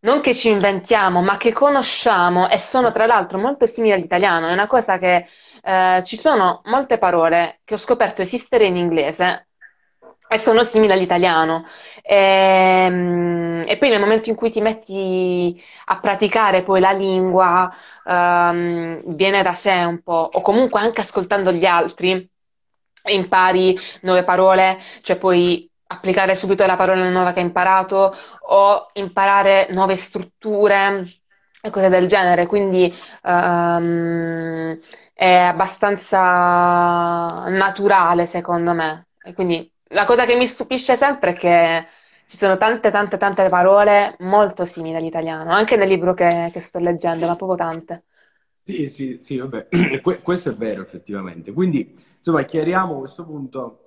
non 0.01 0.21
che 0.21 0.35
ci 0.35 0.51
inventiamo, 0.51 1.23
ma 1.23 1.39
che 1.39 1.53
conosciamo 1.53 2.51
e 2.51 2.59
sono 2.59 2.93
tra 2.93 3.07
l'altro 3.07 3.39
molto 3.39 3.65
simili 3.67 3.95
all'italiano. 3.95 4.49
È 4.49 4.53
una 4.53 4.67
cosa 4.67 4.99
che 4.99 5.29
eh, 5.63 6.03
ci 6.05 6.19
sono 6.19 6.61
molte 6.65 6.99
parole 6.99 7.61
che 7.65 7.75
ho 7.75 7.79
scoperto 7.79 8.21
esistere 8.21 8.67
in 8.67 8.77
inglese 8.77 9.52
e 10.33 10.39
sono 10.39 10.65
simili 10.65 10.93
all'italiano. 10.93 11.67
E, 12.03 12.15
ehm, 12.87 13.65
e, 13.67 13.77
poi 13.79 13.89
nel 13.91 14.01
momento 14.01 14.29
in 14.29 14.35
cui 14.37 14.51
ti 14.51 14.61
metti 14.61 15.61
a 15.87 15.99
praticare 15.99 16.63
poi 16.63 16.81
la 16.81 16.93
lingua, 16.93 17.73
um, 18.05 19.15
viene 19.15 19.43
da 19.43 19.55
sé 19.55 19.73
un 19.85 20.03
po', 20.03 20.29
o 20.33 20.41
comunque 20.41 20.81
anche 20.81 21.01
ascoltando 21.01 21.53
gli 21.53 21.65
altri, 21.65 22.29
impari 23.05 23.79
nuove 24.03 24.25
parole, 24.25 24.79
cioè 25.03 25.17
puoi 25.19 25.69
applicare 25.89 26.35
subito 26.37 26.65
la 26.67 26.77
parola 26.77 27.09
nuova 27.11 27.33
che 27.33 27.41
hai 27.41 27.47
imparato 27.47 28.17
o 28.49 28.91
imparare 28.95 29.69
nuove 29.71 29.97
strutture 29.97 31.05
e 31.61 31.71
cose 31.71 31.89
del 31.89 32.07
genere. 32.09 32.47
Quindi 32.47 32.93
um, 33.23 34.79
è 35.15 35.35
abbastanza 35.35 36.19
naturale 37.49 38.27
secondo 38.27 38.73
me. 38.73 39.07
E 39.25 39.35
quindi 39.35 39.72
la 39.93 40.05
cosa 40.05 40.25
che 40.25 40.37
mi 40.37 40.47
stupisce 40.47 40.97
sempre 40.97 41.31
è 41.31 41.35
che 41.35 41.87
ci 42.27 42.37
sono 42.37 42.57
tante, 42.57 42.91
tante, 42.91 43.17
tante 43.19 43.49
parole 43.49 44.17
molto 44.21 44.65
simili 44.65 44.97
all'italiano, 44.97 45.53
anche 45.53 45.77
nel 45.77 45.89
libro 45.89 46.15
che, 46.15 46.51
che 46.53 46.61
sto 46.61 46.79
leggendo, 46.79 47.27
ma 47.27 47.37
proprio 47.37 47.57
tante. 47.59 48.05
Sì, 48.65 48.87
sì, 48.87 49.19
sì, 49.21 49.39
vabbè, 49.39 49.69
questo 50.23 50.51
è 50.51 50.55
vero 50.55 50.83
effettivamente. 50.83 51.53
Quindi, 51.53 51.95
insomma, 52.17 52.43
chiariamo 52.45 52.99
questo 52.99 53.25
punto 53.25 53.79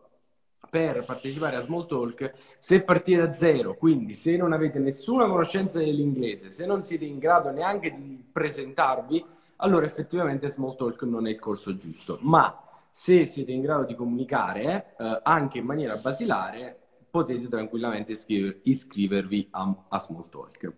per 0.70 1.06
partecipare 1.06 1.56
a 1.56 1.62
Smalltalk, 1.62 2.34
se 2.60 2.82
partire 2.82 3.28
da 3.28 3.34
zero, 3.34 3.76
quindi 3.76 4.14
se 4.14 4.36
non 4.36 4.52
avete 4.52 4.80
nessuna 4.80 5.28
conoscenza 5.28 5.80
dell'inglese, 5.80 6.52
se 6.52 6.66
non 6.66 6.84
siete 6.84 7.06
in 7.06 7.20
grado 7.20 7.52
neanche 7.52 7.96
di 7.96 8.24
presentarvi, 8.32 9.24
allora 9.58 9.86
effettivamente 9.86 10.50
Smalltalk 10.50 11.04
non 11.04 11.28
è 11.28 11.30
il 11.30 11.40
corso 11.40 11.76
giusto. 11.78 12.20
Ma 12.22 12.65
se 12.96 13.26
siete 13.26 13.52
in 13.52 13.60
grado 13.60 13.84
di 13.84 13.94
comunicare 13.94 14.96
eh, 14.98 15.20
anche 15.24 15.58
in 15.58 15.66
maniera 15.66 15.98
basilare, 15.98 16.80
potete 17.10 17.50
tranquillamente 17.50 18.14
iscriver- 18.14 18.62
iscrivervi 18.64 19.50
a, 19.52 19.76
a 19.90 20.00
Smalltalk. 20.00 20.74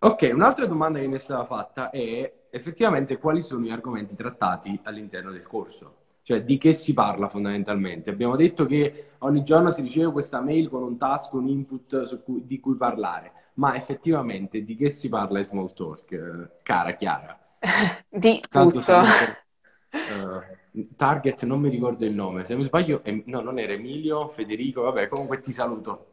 Ok, 0.00 0.28
un'altra 0.34 0.66
domanda 0.66 0.98
che 0.98 1.06
mi 1.06 1.14
è 1.14 1.18
stata 1.18 1.44
fatta 1.44 1.90
è 1.90 2.48
effettivamente 2.50 3.16
quali 3.16 3.42
sono 3.42 3.64
gli 3.64 3.70
argomenti 3.70 4.16
trattati 4.16 4.76
all'interno 4.82 5.30
del 5.30 5.46
corso. 5.46 5.98
Cioè, 6.22 6.42
di 6.42 6.58
che 6.58 6.74
si 6.74 6.94
parla 6.94 7.28
fondamentalmente? 7.28 8.10
Abbiamo 8.10 8.34
detto 8.34 8.66
che 8.66 9.10
ogni 9.18 9.44
giorno 9.44 9.70
si 9.70 9.82
riceve 9.82 10.10
questa 10.10 10.40
mail 10.40 10.68
con 10.68 10.82
un 10.82 10.98
task, 10.98 11.32
un 11.34 11.46
input 11.46 12.24
cui, 12.24 12.44
di 12.44 12.58
cui 12.58 12.74
parlare, 12.74 13.50
ma 13.54 13.76
effettivamente 13.76 14.64
di 14.64 14.74
che 14.74 14.90
si 14.90 15.08
parla 15.08 15.38
in 15.38 15.44
small 15.44 15.72
talk, 15.74 16.62
cara 16.64 16.96
Chiara? 16.96 17.38
di 18.10 18.42
Tanto 18.50 18.80
tutto. 18.80 18.82
Sempre, 18.82 19.44
uh, 20.06 20.42
Target, 20.96 21.44
non 21.44 21.60
mi 21.60 21.68
ricordo 21.68 22.04
il 22.06 22.14
nome, 22.14 22.44
se 22.44 22.52
non 22.52 22.62
mi 22.62 22.68
sbaglio, 22.68 23.02
è, 23.02 23.22
no, 23.26 23.40
non 23.40 23.58
era 23.58 23.72
Emilio, 23.72 24.28
Federico, 24.28 24.82
vabbè, 24.82 25.08
comunque 25.08 25.40
ti 25.40 25.52
saluto. 25.52 26.06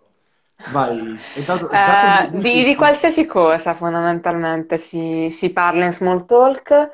Vai. 0.72 1.18
Intanto, 1.36 1.70
uh, 1.72 2.40
di, 2.40 2.66
di, 2.66 2.76
qualsiasi 2.76 3.26
cosa 3.26 3.74
fondamentalmente 3.74 4.78
si, 4.78 5.30
si 5.32 5.52
parla 5.52 5.86
in 5.86 5.94
small 5.94 6.26
talk. 6.26 6.92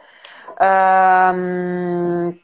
Um, 0.59 2.39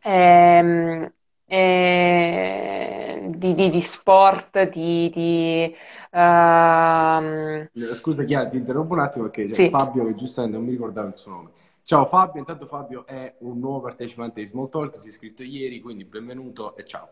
ehm, 0.00 1.12
eh, 1.46 3.30
di, 3.36 3.54
di, 3.54 3.70
di, 3.70 3.80
sport, 3.82 4.70
di... 4.70 5.10
di 5.10 5.76
uh... 6.10 7.94
Scusa 7.94 8.24
Chiara, 8.24 8.48
ti 8.48 8.56
interrompo 8.56 8.94
un 8.94 9.00
attimo 9.00 9.28
perché 9.28 9.52
sì. 9.52 9.68
Fabio 9.68 10.06
che 10.06 10.14
giustamente 10.14 10.56
non 10.56 10.66
mi 10.66 10.72
ricordavo 10.72 11.08
il 11.08 11.16
suo 11.16 11.30
nome. 11.30 11.50
Ciao 11.86 12.06
Fabio, 12.06 12.40
intanto 12.40 12.66
Fabio 12.66 13.04
è 13.04 13.34
un 13.40 13.58
nuovo 13.58 13.82
partecipante 13.82 14.40
di 14.40 14.46
Small 14.46 14.70
Talk, 14.70 14.96
si 14.96 15.04
è 15.04 15.10
iscritto 15.10 15.42
ieri, 15.42 15.82
quindi 15.82 16.06
benvenuto 16.06 16.74
e 16.78 16.84
ciao. 16.86 17.10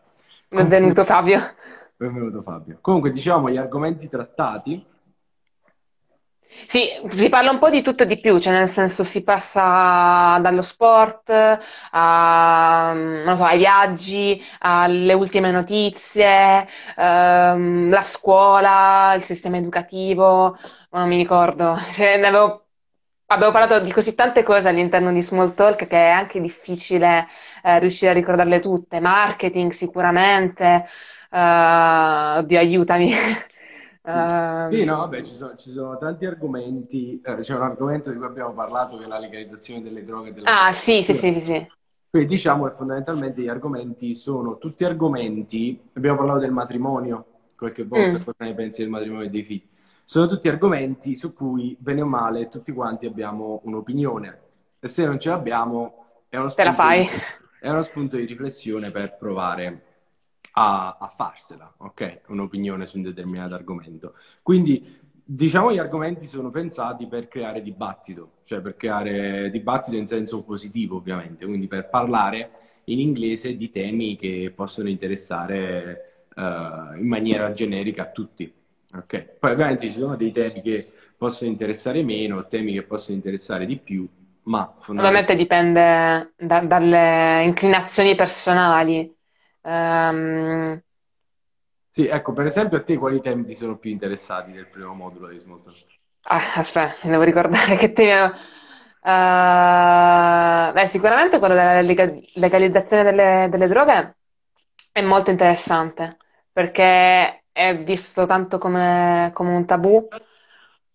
Benvenuto 0.49 1.05
Fabio. 1.05 1.39
Benvenuto 1.95 2.41
Fabio. 2.41 2.79
Comunque 2.81 3.11
diciamo 3.11 3.51
gli 3.51 3.57
argomenti 3.57 4.09
trattati. 4.09 4.83
Sì, 6.67 6.87
si 7.11 7.29
parla 7.29 7.51
un 7.51 7.59
po' 7.59 7.69
di 7.69 7.83
tutto 7.83 8.01
e 8.01 8.05
di 8.07 8.19
più, 8.19 8.39
cioè 8.39 8.51
nel 8.51 8.67
senso 8.67 9.03
si 9.03 9.21
passa 9.21 10.39
dallo 10.41 10.63
sport 10.63 11.29
a, 11.91 12.93
so, 13.35 13.43
ai 13.43 13.57
viaggi, 13.59 14.43
alle 14.57 15.13
ultime 15.13 15.51
notizie, 15.51 16.67
ehm, 16.97 17.91
la 17.91 18.01
scuola, 18.01 19.13
il 19.15 19.23
sistema 19.23 19.57
educativo, 19.57 20.57
non 20.89 21.07
mi 21.07 21.17
ricordo, 21.17 21.77
cioè, 21.93 22.17
ne 22.17 22.27
avevo 22.27 22.62
Abbiamo 23.27 23.51
parlato 23.51 23.83
di 23.83 23.91
così 23.91 24.13
tante 24.13 24.43
cose 24.43 24.67
all'interno 24.67 25.11
di 25.11 25.23
Small 25.23 25.53
Talk 25.53 25.87
che 25.87 25.97
è 25.97 26.09
anche 26.09 26.39
difficile 26.39 27.27
eh, 27.63 27.79
riuscire 27.79 28.11
a 28.11 28.13
ricordarle 28.13 28.59
tutte. 28.59 28.99
Marketing 28.99 29.71
sicuramente, 29.71 30.85
uh, 31.31 32.37
oddio 32.39 32.59
aiutami. 32.59 33.11
uh, 34.03 34.69
sì, 34.69 34.83
no, 34.83 34.97
vabbè, 34.97 35.21
ci 35.23 35.35
sono, 35.35 35.55
ci 35.55 35.71
sono 35.71 35.97
tanti 35.97 36.25
argomenti. 36.25 37.21
Eh, 37.23 37.35
c'è 37.35 37.55
un 37.55 37.61
argomento 37.61 38.11
di 38.11 38.17
cui 38.17 38.25
abbiamo 38.25 38.53
parlato 38.53 38.97
che 38.97 39.05
è 39.05 39.07
la 39.07 39.19
legalizzazione 39.19 39.81
delle 39.81 40.03
droghe. 40.03 40.33
Della 40.33 40.65
ah, 40.65 40.71
sì, 40.71 41.01
sì, 41.01 41.13
sì, 41.13 41.31
sì, 41.31 41.39
sì. 41.39 41.71
Quindi 42.09 42.29
diciamo 42.29 42.65
che 42.65 42.75
fondamentalmente 42.75 43.41
gli 43.41 43.47
argomenti 43.47 44.13
sono 44.13 44.57
tutti 44.57 44.83
argomenti. 44.83 45.81
Abbiamo 45.93 46.17
parlato 46.17 46.41
del 46.41 46.51
matrimonio 46.51 47.25
qualche 47.57 47.83
volta, 47.83 48.19
mm. 48.19 48.23
cosa 48.23 48.43
ne 48.43 48.53
pensi 48.53 48.81
del 48.81 48.91
matrimonio 48.91 49.25
e 49.25 49.29
dei 49.29 49.43
figli? 49.43 49.67
Sono 50.05 50.27
tutti 50.27 50.47
argomenti 50.47 51.15
su 51.15 51.33
cui, 51.33 51.75
bene 51.79 52.01
o 52.01 52.05
male, 52.05 52.49
tutti 52.49 52.71
quanti 52.71 53.05
abbiamo 53.05 53.61
un'opinione. 53.63 54.41
E 54.79 54.87
se 54.87 55.05
non 55.05 55.19
ce 55.19 55.29
l'abbiamo, 55.29 56.23
è 56.29 56.37
uno 56.37 56.49
spunto, 56.49 56.71
di, 56.71 57.07
è 57.59 57.69
uno 57.69 57.81
spunto 57.83 58.17
di 58.17 58.25
riflessione 58.25 58.91
per 58.91 59.15
provare 59.17 59.83
a, 60.53 60.97
a 60.99 61.07
farsela, 61.15 61.73
ok? 61.77 62.21
Un'opinione 62.27 62.85
su 62.85 62.97
un 62.97 63.03
determinato 63.03 63.53
argomento. 63.53 64.15
Quindi, 64.41 64.99
diciamo, 65.23 65.71
gli 65.71 65.79
argomenti 65.79 66.25
sono 66.25 66.49
pensati 66.49 67.07
per 67.07 67.27
creare 67.27 67.61
dibattito, 67.61 68.33
cioè 68.43 68.61
per 68.61 68.75
creare 68.75 69.49
dibattito 69.49 69.95
in 69.95 70.07
senso 70.07 70.43
positivo, 70.43 70.97
ovviamente, 70.97 71.45
quindi 71.45 71.67
per 71.67 71.89
parlare 71.89 72.51
in 72.85 72.99
inglese 72.99 73.55
di 73.55 73.69
temi 73.69 74.17
che 74.17 74.51
possono 74.53 74.89
interessare 74.89 76.25
uh, 76.35 76.97
in 76.97 77.07
maniera 77.07 77.51
generica 77.51 78.03
a 78.03 78.11
tutti. 78.11 78.53
Ok, 78.95 79.37
poi 79.39 79.51
ovviamente 79.51 79.87
ci 79.87 79.97
sono 79.97 80.15
dei 80.15 80.31
temi 80.31 80.61
che 80.61 80.91
possono 81.17 81.49
interessare 81.49 82.03
meno, 82.03 82.47
temi 82.47 82.73
che 82.73 82.83
possono 82.83 83.15
interessare 83.15 83.65
di 83.65 83.77
più, 83.79 84.07
ma 84.43 84.71
fondamentalmente 84.81 85.35
dipende 85.35 86.33
da, 86.37 86.59
dalle 86.59 87.43
inclinazioni 87.43 88.13
personali. 88.13 89.11
Um... 89.61 90.79
Sì, 91.89 92.05
ecco, 92.05 92.33
per 92.33 92.45
esempio 92.45 92.77
a 92.77 92.83
te 92.83 92.97
quali 92.97 93.19
temi 93.19 93.45
ti 93.45 93.55
sono 93.55 93.77
più 93.77 93.89
interessati 93.89 94.51
del 94.51 94.67
primo 94.67 94.93
modulo 94.93 95.27
di 95.27 95.39
Small 95.39 95.61
Ah, 96.25 96.53
aspetta, 96.55 96.97
mi 97.03 97.11
devo 97.11 97.23
ricordare 97.23 97.75
che 97.77 97.93
temi... 97.93 98.11
Uh, 99.05 100.71
beh, 100.71 100.87
sicuramente 100.87 101.39
quello 101.39 101.55
della 101.55 101.81
lega- 101.81 102.13
legalizzazione 102.35 103.03
delle, 103.03 103.47
delle 103.49 103.67
droghe 103.67 104.15
è 104.93 105.01
molto 105.01 105.29
interessante 105.29 106.17
perché 106.53 107.42
è 107.53 107.77
visto 107.83 108.25
tanto 108.25 108.57
come, 108.57 109.31
come 109.33 109.55
un 109.55 109.65
tabù, 109.65 110.07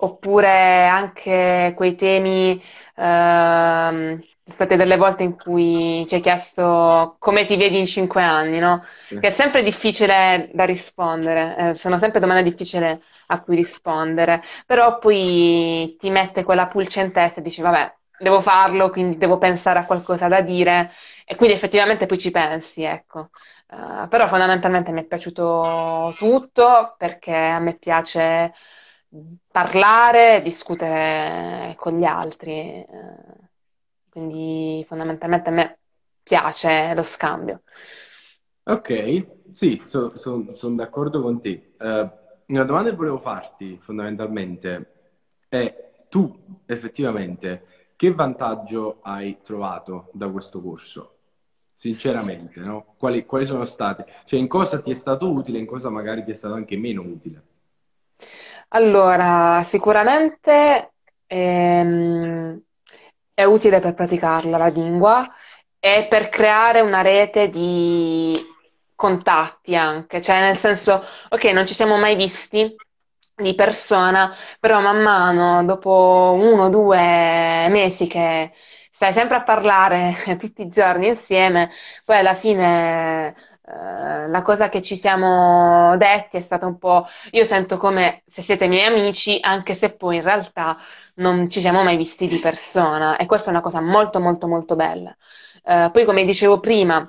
oppure 0.00 0.86
anche 0.86 1.72
quei 1.76 1.96
temi, 1.96 2.62
ehm, 2.96 4.20
state 4.44 4.76
delle 4.76 4.96
volte 4.96 5.22
in 5.24 5.36
cui 5.36 6.04
ci 6.08 6.14
hai 6.16 6.20
chiesto 6.20 7.16
come 7.18 7.44
ti 7.46 7.56
vedi 7.56 7.78
in 7.78 7.86
cinque 7.86 8.22
anni, 8.22 8.58
no? 8.58 8.84
Che 9.18 9.26
è 9.28 9.30
sempre 9.30 9.62
difficile 9.64 10.50
da 10.54 10.64
rispondere, 10.64 11.70
eh, 11.70 11.74
sono 11.74 11.98
sempre 11.98 12.20
domande 12.20 12.44
difficili 12.44 12.96
a 13.28 13.42
cui 13.42 13.56
rispondere, 13.56 14.42
però 14.66 14.98
poi 14.98 15.96
ti 15.98 16.10
mette 16.10 16.44
quella 16.44 16.66
pulce 16.68 17.00
in 17.00 17.12
testa 17.12 17.40
e 17.40 17.42
dici, 17.42 17.60
vabbè, 17.62 17.96
devo 18.18 18.40
farlo, 18.40 18.90
quindi 18.90 19.16
devo 19.18 19.38
pensare 19.38 19.80
a 19.80 19.84
qualcosa 19.86 20.28
da 20.28 20.40
dire 20.40 20.92
e 21.24 21.34
quindi 21.36 21.54
effettivamente 21.56 22.06
poi 22.06 22.18
ci 22.18 22.30
pensi, 22.30 22.82
ecco. 22.84 23.30
Uh, 23.70 24.08
però 24.08 24.26
fondamentalmente 24.28 24.92
mi 24.92 25.02
è 25.02 25.04
piaciuto 25.04 26.14
tutto 26.16 26.94
perché 26.96 27.34
a 27.34 27.58
me 27.58 27.76
piace 27.76 28.54
parlare, 29.50 30.40
discutere 30.42 31.74
con 31.76 31.98
gli 31.98 32.04
altri, 32.04 32.84
uh, 32.88 33.48
quindi 34.10 34.84
fondamentalmente 34.88 35.48
a 35.50 35.52
me 35.52 35.78
piace 36.22 36.94
lo 36.94 37.02
scambio. 37.02 37.62
Ok, 38.64 39.50
sì, 39.52 39.80
sono 39.84 40.14
so, 40.14 40.54
son 40.54 40.76
d'accordo 40.76 41.22
con 41.22 41.40
te. 41.40 41.74
Uh, 41.78 42.08
una 42.48 42.64
domanda 42.64 42.90
che 42.90 42.96
volevo 42.96 43.18
farti 43.18 43.78
fondamentalmente 43.80 44.92
è 45.48 46.04
tu 46.08 46.62
effettivamente 46.66 47.92
che 47.96 48.12
vantaggio 48.12 49.00
hai 49.02 49.38
trovato 49.42 50.10
da 50.12 50.28
questo 50.28 50.60
corso? 50.60 51.17
Sinceramente, 51.78 52.58
no? 52.58 52.96
Quali, 52.98 53.24
quali 53.24 53.46
sono 53.46 53.64
stati? 53.64 54.02
Cioè, 54.24 54.36
in 54.36 54.48
cosa 54.48 54.80
ti 54.80 54.90
è 54.90 54.94
stato 54.94 55.30
utile, 55.30 55.60
in 55.60 55.66
cosa 55.66 55.88
magari 55.90 56.24
ti 56.24 56.32
è 56.32 56.34
stato 56.34 56.54
anche 56.54 56.76
meno 56.76 57.02
utile? 57.02 57.42
Allora, 58.70 59.62
sicuramente 59.64 60.94
ehm, 61.28 62.60
è 63.32 63.44
utile 63.44 63.78
per 63.78 63.94
praticarla 63.94 64.58
la 64.58 64.66
lingua 64.66 65.24
e 65.78 66.08
per 66.10 66.30
creare 66.30 66.80
una 66.80 67.00
rete 67.00 67.48
di 67.48 68.36
contatti 68.96 69.76
anche, 69.76 70.20
cioè 70.20 70.40
nel 70.40 70.56
senso, 70.56 71.04
ok, 71.28 71.44
non 71.44 71.64
ci 71.64 71.74
siamo 71.74 71.96
mai 71.96 72.16
visti, 72.16 72.74
di 73.36 73.54
persona, 73.54 74.34
però 74.58 74.80
man 74.80 75.00
mano, 75.00 75.64
dopo 75.64 76.34
uno 76.36 76.64
o 76.64 76.70
due 76.70 77.68
mesi 77.68 78.08
che 78.08 78.52
stai 78.98 79.12
sempre 79.12 79.36
a 79.36 79.42
parlare 79.44 80.24
tutti 80.40 80.62
i 80.62 80.68
giorni 80.68 81.06
insieme, 81.06 81.70
poi 82.04 82.18
alla 82.18 82.34
fine 82.34 83.28
eh, 83.28 84.26
la 84.26 84.42
cosa 84.42 84.68
che 84.68 84.82
ci 84.82 84.96
siamo 84.96 85.96
detti 85.96 86.36
è 86.36 86.40
stata 86.40 86.66
un 86.66 86.78
po', 86.78 87.06
io 87.30 87.44
sento 87.44 87.76
come 87.76 88.24
se 88.26 88.42
siete 88.42 88.66
miei 88.66 88.86
amici, 88.86 89.38
anche 89.40 89.74
se 89.74 89.94
poi 89.94 90.16
in 90.16 90.22
realtà 90.22 90.78
non 91.14 91.48
ci 91.48 91.60
siamo 91.60 91.84
mai 91.84 91.96
visti 91.96 92.26
di 92.26 92.38
persona 92.40 93.16
e 93.16 93.26
questa 93.26 93.48
è 93.48 93.50
una 93.50 93.60
cosa 93.60 93.80
molto 93.80 94.18
molto 94.18 94.48
molto 94.48 94.74
bella. 94.74 95.16
Eh, 95.62 95.90
poi 95.92 96.04
come 96.04 96.24
dicevo 96.24 96.58
prima, 96.58 97.08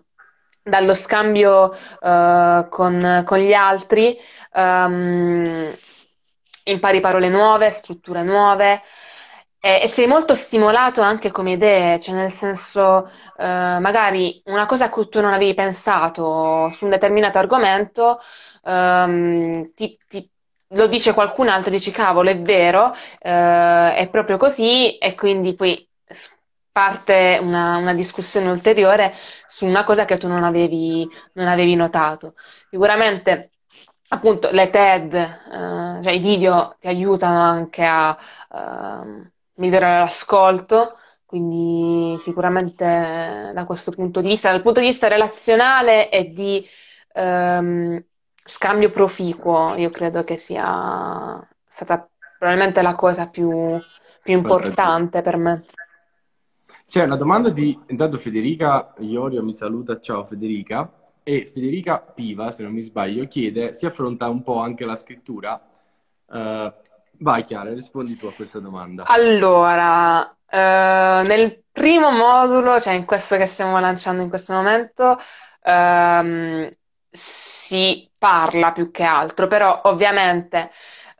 dallo 0.62 0.94
scambio 0.94 1.74
eh, 1.74 2.68
con, 2.70 3.24
con, 3.26 3.40
gli 3.40 3.54
altri, 3.54 4.16
um, 4.54 5.76
impari 6.66 7.00
parole 7.00 7.30
nuove, 7.30 7.72
strutture 7.72 8.22
nuove 8.22 8.84
e, 9.60 9.82
e 9.84 9.88
sei 9.88 10.08
molto 10.08 10.36
stimolato 10.36 11.02
anche 11.02 11.32
come 11.32 11.52
idee, 11.54 12.00
cioè 12.00 12.16
nel 12.16 12.32
senso 12.32 13.10
eh, 13.38 13.78
magari 13.80 14.42
una 14.46 14.66
cosa 14.66 14.86
a 14.86 14.90
cui 14.90 15.10
tu 15.10 15.20
non 15.22 15.34
avevi 15.34 15.54
pensato 15.54 16.70
su 16.72 16.86
un 16.86 16.92
determinato 16.92 17.38
argomento 17.38 18.20
ehm, 18.64 19.74
ti, 19.74 19.98
ti, 20.08 20.30
lo 20.70 20.88
dice 20.88 21.14
qualcun 21.14 21.50
altro, 21.50 21.72
dici 21.72 21.92
cavolo, 21.92 22.30
è 22.30 22.40
vero, 22.40 22.94
eh, 23.20 23.96
è 23.96 24.08
proprio 24.12 24.38
così 24.38 24.98
e 24.98 25.16
quindi 25.16 25.56
poi 25.56 25.88
parte 26.72 27.40
una, 27.42 27.78
una, 27.78 27.94
discussione 27.94 28.50
ulteriore 28.50 29.14
su 29.48 29.66
una 29.66 29.84
cosa 29.84 30.06
che 30.06 30.18
tu 30.18 30.28
non 30.28 30.44
avevi, 30.44 31.08
non 31.34 31.48
avevi 31.48 31.76
notato. 31.76 32.36
Sicuramente 32.70 33.52
appunto 34.10 34.50
le 34.52 34.70
TED, 34.70 35.14
eh, 35.14 36.04
cioè 36.04 36.12
i 36.14 36.20
video 36.20 36.76
ti 36.80 36.88
aiutano 36.88 37.42
anche 37.42 37.84
a 37.84 38.18
eh, 38.54 39.32
migliorare 39.60 40.00
l'ascolto, 40.00 40.98
quindi 41.26 42.18
sicuramente 42.24 43.52
da 43.54 43.66
questo 43.66 43.92
punto 43.92 44.22
di 44.22 44.30
vista, 44.30 44.50
dal 44.50 44.62
punto 44.62 44.80
di 44.80 44.88
vista 44.88 45.08
relazionale 45.08 46.10
e 46.10 46.30
di 46.30 46.66
ehm, 47.14 48.04
scambio 48.44 48.90
proficuo, 48.90 49.76
io 49.76 49.90
credo 49.92 50.24
che 50.24 50.38
sia 50.38 51.48
stata 51.68 52.10
probabilmente 52.38 52.82
la 52.82 52.96
cosa 52.96 53.28
più, 53.28 53.78
più 54.24 54.34
importante 54.34 55.22
per 55.22 55.38
me. 55.38 55.66
C'è 56.88 57.04
una 57.04 57.18
domanda 57.18 57.50
di, 57.50 57.78
intanto 57.88 58.18
Federica 58.18 58.96
Iorio 58.98 59.44
mi 59.44 59.54
saluta, 59.54 60.00
ciao 60.00 60.26
Federica 60.26 60.92
e 61.22 61.46
Federica 61.54 62.00
Piva, 62.00 62.52
se 62.52 62.64
non 62.64 62.72
mi 62.72 62.82
sbaglio, 62.82 63.28
chiede, 63.28 63.76
si 63.76 63.86
affronta 63.86 64.28
un 64.28 64.42
po' 64.42 64.58
anche 64.58 64.86
la 64.86 64.96
scrittura. 64.96 65.62
Uh, 66.26 66.72
vai 67.20 67.44
Chiara, 67.44 67.74
rispondi 67.74 68.18
tu 68.18 68.28
a 68.28 68.34
questa 68.34 68.60
domanda. 68.60 69.04
Allora, 69.06 70.22
uh, 70.22 71.26
nel 71.26 71.64
primo 71.72 72.12
modulo, 72.12 72.80
cioè 72.80 72.94
in 72.94 73.06
questo 73.06 73.38
che 73.38 73.46
stiamo 73.46 73.80
lanciando 73.80 74.22
in 74.22 74.30
questo 74.30 74.54
momento, 74.54 75.20
um, 75.64 76.70
si 77.10 78.10
parla 78.18 78.72
più 78.72 78.92
che 78.92 79.04
altro, 79.04 79.48
però 79.48 79.82
ovviamente 79.86 80.72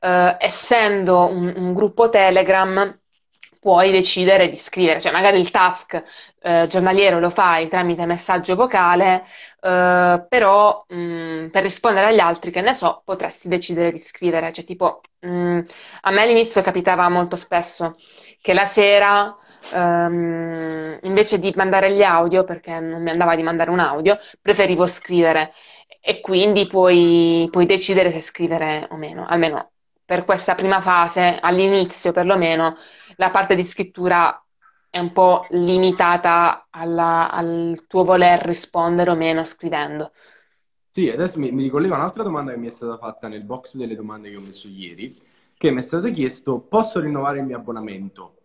uh, 0.02 0.36
essendo 0.38 1.28
un, 1.28 1.54
un 1.56 1.74
gruppo 1.74 2.10
Telegram 2.10 2.98
puoi 3.60 3.92
decidere 3.92 4.50
di 4.50 4.56
scrivere, 4.56 5.02
cioè 5.02 5.12
magari 5.12 5.40
il 5.40 5.52
task 5.52 6.02
eh, 6.42 6.68
giornaliero 6.70 7.20
lo 7.20 7.30
fai 7.30 7.68
tramite 7.68 8.06
messaggio 8.06 8.56
vocale, 8.56 9.26
eh, 9.62 10.26
però 10.28 10.86
mh, 10.88 10.96
mm, 10.96 11.48
per 11.50 11.64
rispondere 11.64 12.08
agli 12.08 12.20
altri, 12.20 12.52
che 12.52 12.62
ne 12.62 12.74
so, 12.74 13.02
potresti 13.06 13.48
decidere 13.48 13.92
di 13.92 14.00
scrivere, 14.00 14.52
cioè 14.54 14.66
tipo 14.66 15.02
mh, 15.20 15.30
mm, 15.30 15.60
a 16.02 16.12
me 16.12 16.22
all'inizio 16.22 16.62
capitava 16.62 17.08
molto 17.10 17.36
spesso 17.36 17.96
che 18.42 18.54
la 18.54 18.66
sera 18.66 19.36
Um, 19.74 20.98
invece 21.04 21.38
di 21.38 21.52
mandare 21.56 21.94
gli 21.94 22.02
audio, 22.02 22.44
perché 22.44 22.80
non 22.80 23.04
mi 23.04 23.10
andava 23.10 23.36
di 23.36 23.44
mandare 23.44 23.70
un 23.70 23.80
audio, 23.80 24.18
preferivo 24.42 24.88
scrivere. 24.88 25.54
E 26.02 26.22
quindi 26.22 26.66
puoi, 26.68 27.48
puoi, 27.52 27.66
decidere 27.66 28.12
se 28.12 28.22
scrivere 28.22 28.88
o 28.90 28.96
meno, 28.96 29.26
almeno 29.28 29.72
per 30.06 30.26
questa 30.26 30.56
prima 30.56 30.82
fase, 30.82 31.38
all'inizio 31.40 32.12
perlomeno, 32.12 32.78
la 33.18 33.32
parte 33.32 33.56
di 33.56 33.64
scrittura 33.64 34.42
è 34.90 35.00
un 35.00 35.12
po' 35.12 35.46
limitata 35.50 36.68
alla, 36.70 37.30
al 37.32 37.86
tuo 37.88 38.04
voler 38.04 38.42
rispondere 38.42 39.12
o 39.12 39.16
meno 39.16 39.44
scrivendo. 39.46 40.12
Sì, 40.90 41.10
adesso 41.10 41.40
mi, 41.40 41.52
mi 41.52 41.64
ricollego 41.64 41.94
a 41.94 41.98
un'altra 41.98 42.24
domanda 42.24 42.52
che 42.52 42.58
mi 42.58 42.68
è 42.68 42.72
stata 42.72 42.98
fatta 42.98 43.28
nel 43.28 43.46
box 43.46 43.76
delle 43.76 43.96
domande 43.96 44.30
che 44.32 44.38
ho 44.38 44.42
messo 44.42 44.68
ieri, 44.68 45.16
che 45.56 45.72
mi 45.72 45.80
è 45.80 45.84
stato 45.84 46.10
chiesto, 46.10 46.60
posso 46.60 47.00
rinnovare 47.00 47.40
il 47.40 47.46
mio 47.46 47.58
abbonamento? 47.58 48.36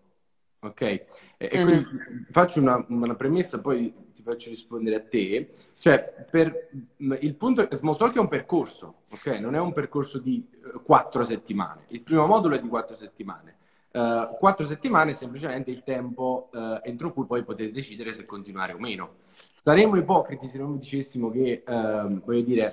Ok? 0.60 0.80
E, 0.80 1.06
e 1.38 1.56
mm-hmm. 1.56 1.66
quindi 1.66 2.26
faccio 2.30 2.60
una, 2.60 2.84
una, 2.88 3.14
premessa, 3.14 3.60
poi 3.60 3.92
ti 4.14 4.22
faccio 4.22 4.50
rispondere 4.50 4.96
a 4.96 5.02
te. 5.02 5.52
Cioè, 5.78 6.26
per, 6.30 6.70
il 6.96 7.34
punto 7.36 7.68
è 7.68 7.74
Small 7.74 7.96
Talk 7.96 8.16
è 8.16 8.20
un 8.20 8.28
percorso, 8.28 9.02
ok? 9.10 9.26
Non 9.40 9.54
è 9.54 9.60
un 9.60 9.72
percorso 9.72 10.18
di 10.18 10.46
uh, 10.72 10.82
quattro 10.82 11.24
settimane. 11.24 11.84
Il 11.88 12.02
primo 12.02 12.26
modulo 12.26 12.54
è 12.54 12.60
di 12.60 12.68
quattro 12.68 12.96
settimane. 12.96 13.56
Uh, 13.94 14.36
quattro 14.38 14.66
settimane 14.66 15.12
è 15.12 15.14
semplicemente 15.14 15.70
il 15.70 15.84
tempo 15.84 16.48
uh, 16.52 16.80
entro 16.82 17.12
cui 17.12 17.26
poi 17.26 17.44
potete 17.44 17.70
decidere 17.70 18.12
se 18.12 18.24
continuare 18.24 18.72
o 18.72 18.78
meno. 18.78 19.18
Saremmo 19.62 19.94
ipocriti 19.94 20.48
se 20.48 20.58
non 20.58 20.78
dicessimo 20.78 21.30
che, 21.30 21.62
uh, 21.64 22.20
voglio 22.24 22.42
dire, 22.42 22.72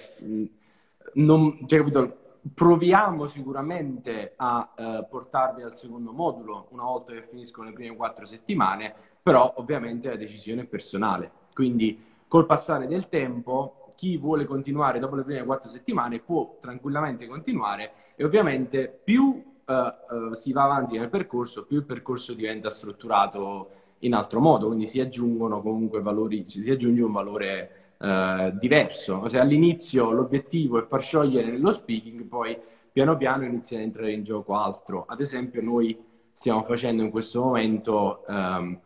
non, 1.14 1.60
cioè, 1.68 1.78
capito, 1.78 2.18
proviamo 2.56 3.28
sicuramente 3.28 4.34
a 4.36 4.74
uh, 4.76 5.08
portarvi 5.08 5.62
al 5.62 5.78
secondo 5.78 6.12
modulo 6.12 6.70
una 6.72 6.86
volta 6.86 7.14
che 7.14 7.22
finiscono 7.22 7.68
le 7.68 7.76
prime 7.76 7.96
quattro 7.96 8.26
settimane, 8.26 8.92
però 9.22 9.54
ovviamente 9.58 10.10
la 10.10 10.16
decisione 10.16 10.62
è 10.62 10.66
personale. 10.66 11.30
Quindi 11.54 12.04
col 12.28 12.48
passare 12.48 12.88
del 12.88 13.10
tempo, 13.10 13.94
chi 13.96 14.18
vuole 14.18 14.46
continuare 14.46 14.98
dopo 14.98 15.16
le 15.16 15.24
prime 15.24 15.44
quattro 15.44 15.70
settimane 15.70 16.18
può 16.18 16.58
tranquillamente 16.60 17.28
continuare 17.28 17.92
e 18.16 18.24
ovviamente 18.24 19.02
più 19.04 19.50
uh, 19.66 20.30
uh, 20.30 20.34
si 20.34 20.52
va 20.52 20.64
avanti 20.64 20.98
nel 20.98 21.10
percorso, 21.10 21.66
più 21.66 21.78
il 21.78 21.86
percorso 21.86 22.34
diventa 22.34 22.70
strutturato 22.70 23.70
in 24.00 24.14
altro 24.14 24.40
modo, 24.40 24.68
quindi 24.68 24.88
si 24.88 25.00
aggiungono 25.00 25.62
comunque 25.62 26.02
valori, 26.02 26.46
si 26.48 26.70
aggiunge 26.70 27.04
un 27.04 27.12
valore 27.12 27.96
uh, 27.98 28.58
diverso. 28.58 29.28
Se 29.28 29.40
all'inizio 29.40 30.12
l'obiettivo 30.12 30.80
è 30.80 30.86
far 30.88 31.02
sciogliere 31.02 31.52
nello 31.52 31.72
speaking, 31.72 32.24
poi 32.24 32.58
piano 32.92 33.16
piano 33.16 33.46
inizia 33.46 33.78
ad 33.78 33.84
entrare 33.84 34.12
in 34.12 34.24
gioco 34.24 34.56
altro. 34.56 35.06
Ad 35.08 35.22
esempio, 35.22 35.62
noi 35.62 35.98
stiamo 36.34 36.64
facendo 36.64 37.04
in 37.04 37.10
questo 37.10 37.42
momento, 37.42 38.26
ehm, 38.28 38.80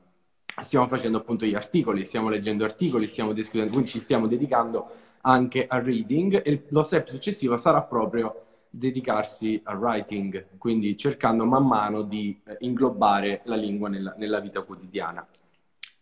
stiamo 0.62 0.88
facendo 0.88 1.18
appunto 1.18 1.46
gli 1.46 1.56
articoli, 1.56 2.06
stiamo 2.06 2.30
leggendo 2.30 2.66
articoli, 2.66 3.08
stiamo 3.08 3.34
discutendo, 3.34 3.72
quindi 3.72 3.90
ci 3.90 4.00
stiamo 4.00 4.28
dedicando 4.28 4.88
anche 5.22 5.66
al 5.68 5.82
reading 5.82 6.42
e 6.44 6.66
lo 6.70 6.84
step 6.84 7.08
successivo 7.08 7.58
sarà 7.58 7.82
proprio 7.82 8.42
dedicarsi 8.78 9.62
al 9.64 9.78
writing, 9.78 10.58
quindi 10.58 10.98
cercando 10.98 11.46
man 11.46 11.66
mano 11.66 12.02
di 12.02 12.40
eh, 12.46 12.58
inglobare 12.60 13.42
la 13.46 13.56
lingua 13.56 13.90
nella, 13.90 14.14
nella 14.18 14.40
vita 14.40 14.62
quotidiana. 14.62 15.26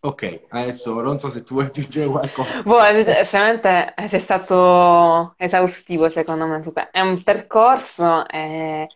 Ok, 0.05 0.47
adesso 0.49 0.99
non 0.99 1.17
so 1.17 1.29
se 1.29 1.43
tu 1.43 1.53
vuoi 1.53 1.67
aggiungere 1.67 2.07
qualcosa. 2.09 2.61
Boh, 2.63 2.83
estremamente 2.83 3.93
sei 4.09 4.19
stato 4.19 5.33
esaustivo 5.37 6.09
secondo 6.09 6.45
me. 6.45 6.61
È 6.91 6.99
un 6.99 7.23
percorso 7.23 8.27
e, 8.27 8.89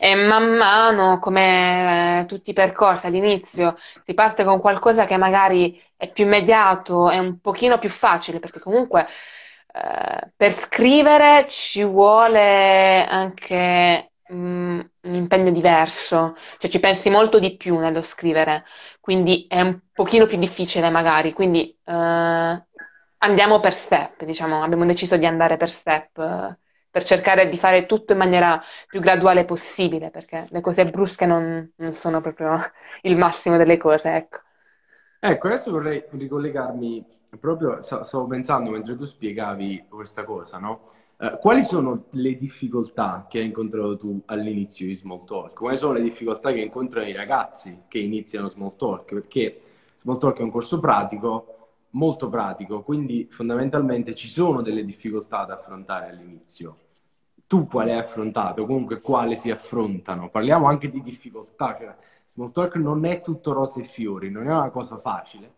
e 0.00 0.14
man 0.16 0.56
mano, 0.56 1.20
come 1.20 2.24
tutti 2.26 2.50
i 2.50 2.54
percorsi, 2.54 3.06
all'inizio 3.06 3.76
si 4.04 4.14
parte 4.14 4.42
con 4.42 4.58
qualcosa 4.58 5.06
che 5.06 5.16
magari 5.16 5.80
è 5.96 6.10
più 6.10 6.24
immediato, 6.24 7.08
è 7.08 7.18
un 7.18 7.40
pochino 7.40 7.78
più 7.78 7.88
facile, 7.90 8.40
perché 8.40 8.58
comunque 8.58 9.06
eh, 9.72 10.32
per 10.36 10.52
scrivere 10.52 11.46
ci 11.48 11.84
vuole 11.84 13.04
anche 13.06 14.12
mm, 14.32 14.80
un 15.02 15.14
impegno 15.14 15.50
diverso, 15.50 16.34
cioè 16.58 16.70
ci 16.70 16.80
pensi 16.80 17.10
molto 17.10 17.38
di 17.38 17.56
più 17.56 17.78
nello 17.78 18.02
scrivere, 18.02 18.64
quindi 19.00 19.46
è 19.48 19.60
un 19.60 19.78
pochino 19.92 20.26
più 20.26 20.38
difficile 20.38 20.90
magari, 20.90 21.32
quindi 21.32 21.76
eh, 21.84 22.62
andiamo 23.18 23.60
per 23.60 23.74
step, 23.74 24.24
diciamo, 24.24 24.62
abbiamo 24.62 24.84
deciso 24.86 25.16
di 25.16 25.26
andare 25.26 25.56
per 25.56 25.70
step, 25.70 26.18
eh, 26.18 26.58
per 26.90 27.04
cercare 27.04 27.48
di 27.48 27.56
fare 27.58 27.86
tutto 27.86 28.12
in 28.12 28.18
maniera 28.18 28.60
più 28.86 29.00
graduale 29.00 29.44
possibile, 29.44 30.10
perché 30.10 30.46
le 30.50 30.60
cose 30.60 30.88
brusche 30.88 31.26
non, 31.26 31.72
non 31.76 31.92
sono 31.92 32.20
proprio 32.20 32.58
il 33.02 33.16
massimo 33.16 33.56
delle 33.56 33.76
cose, 33.76 34.14
ecco. 34.14 34.38
Ecco, 35.20 35.48
adesso 35.48 35.72
vorrei 35.72 36.04
ricollegarmi 36.10 37.04
proprio, 37.40 37.80
stavo 37.80 38.26
pensando 38.26 38.70
mentre 38.70 38.96
tu 38.96 39.04
spiegavi 39.04 39.86
questa 39.88 40.24
cosa, 40.24 40.58
no? 40.58 40.92
Uh, 41.16 41.36
quali 41.38 41.64
sono 41.64 42.04
le 42.10 42.36
difficoltà 42.36 43.26
che 43.28 43.40
hai 43.40 43.46
incontrato 43.46 43.96
tu 43.96 44.22
all'inizio 44.26 44.86
di 44.86 44.94
Small 44.94 45.24
Talk? 45.24 45.54
Quali 45.54 45.76
sono 45.76 45.94
le 45.94 46.02
difficoltà 46.02 46.52
che 46.52 46.60
incontrano 46.60 47.08
i 47.08 47.12
ragazzi 47.12 47.82
che 47.88 47.98
iniziano 47.98 48.48
Small 48.48 48.76
Talk? 48.76 49.12
Perché 49.14 49.60
Small 49.96 50.18
Talk 50.18 50.38
è 50.38 50.42
un 50.42 50.52
corso 50.52 50.78
pratico, 50.78 51.70
molto 51.90 52.28
pratico, 52.28 52.82
quindi 52.82 53.26
fondamentalmente 53.28 54.14
ci 54.14 54.28
sono 54.28 54.62
delle 54.62 54.84
difficoltà 54.84 55.44
da 55.44 55.54
affrontare 55.54 56.10
all'inizio. 56.10 56.76
Tu 57.48 57.66
quale 57.66 57.92
hai 57.92 57.98
affrontato? 57.98 58.66
Comunque 58.66 59.00
quale 59.00 59.36
si 59.36 59.50
affrontano? 59.50 60.28
Parliamo 60.28 60.66
anche 60.66 60.88
di 60.88 61.00
difficoltà, 61.02 61.76
cioè 61.76 61.96
Small 62.28 62.52
Talk 62.52 62.76
non 62.76 63.04
è 63.04 63.20
tutto 63.20 63.52
rose 63.52 63.80
e 63.80 63.84
fiori, 63.84 64.30
non 64.30 64.44
è 64.48 64.54
una 64.54 64.70
cosa 64.70 64.98
facile. 64.98 65.54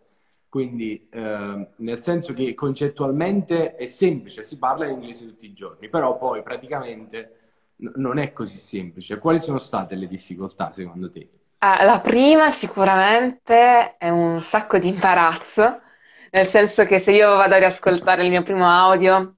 Quindi, 0.48 1.08
eh, 1.10 1.68
nel 1.76 2.02
senso 2.02 2.32
che 2.32 2.54
concettualmente 2.54 3.76
è 3.76 3.86
semplice, 3.86 4.42
si 4.42 4.58
parla 4.58 4.86
in 4.86 4.94
inglese 4.94 5.26
tutti 5.26 5.46
i 5.46 5.52
giorni, 5.52 5.88
però 5.88 6.16
poi 6.18 6.42
praticamente 6.42 7.36
n- 7.76 7.92
non 7.96 8.18
è 8.18 8.32
così 8.32 8.58
semplice. 8.58 9.18
Quali 9.18 9.38
sono 9.38 9.58
state 9.58 9.94
le 9.94 10.08
difficoltà 10.08 10.72
secondo 10.72 11.10
te? 11.10 11.28
Ah, 11.62 11.84
la 11.84 12.00
prima 12.00 12.50
sicuramente 12.52 13.96
è 13.98 14.08
un 14.08 14.42
sacco 14.42 14.78
di 14.78 14.88
imbarazzo, 14.88 15.82
nel 16.30 16.46
senso 16.48 16.84
che 16.86 16.98
se 17.00 17.12
io 17.12 17.36
vado 17.36 17.54
a 17.54 17.58
riascoltare 17.58 18.24
il 18.24 18.30
mio 18.30 18.42
primo 18.42 18.66
audio, 18.66 19.36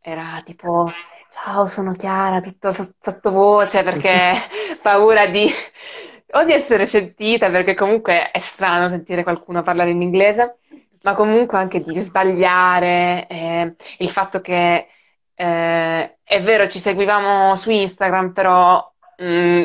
era 0.00 0.42
tipo, 0.44 0.90
ciao, 1.30 1.66
sono 1.66 1.92
Chiara, 1.94 2.40
tutto 2.42 2.72
sottovoce 3.00 3.82
perché 3.82 4.40
paura 4.82 5.26
di 5.26 5.50
o 6.32 6.44
di 6.44 6.52
essere 6.52 6.86
sentita, 6.86 7.50
perché 7.50 7.74
comunque 7.74 8.30
è 8.30 8.38
strano 8.40 8.88
sentire 8.88 9.22
qualcuno 9.22 9.62
parlare 9.62 9.90
in 9.90 10.02
inglese, 10.02 10.58
ma 11.02 11.14
comunque 11.14 11.58
anche 11.58 11.80
di 11.80 11.98
sbagliare, 12.00 13.26
eh, 13.28 13.74
il 13.98 14.10
fatto 14.10 14.40
che 14.40 14.86
eh, 15.34 16.18
è 16.22 16.42
vero, 16.42 16.68
ci 16.68 16.78
seguivamo 16.80 17.56
su 17.56 17.70
Instagram, 17.70 18.32
però 18.32 18.92
mh, 19.18 19.24
mm, 19.24 19.64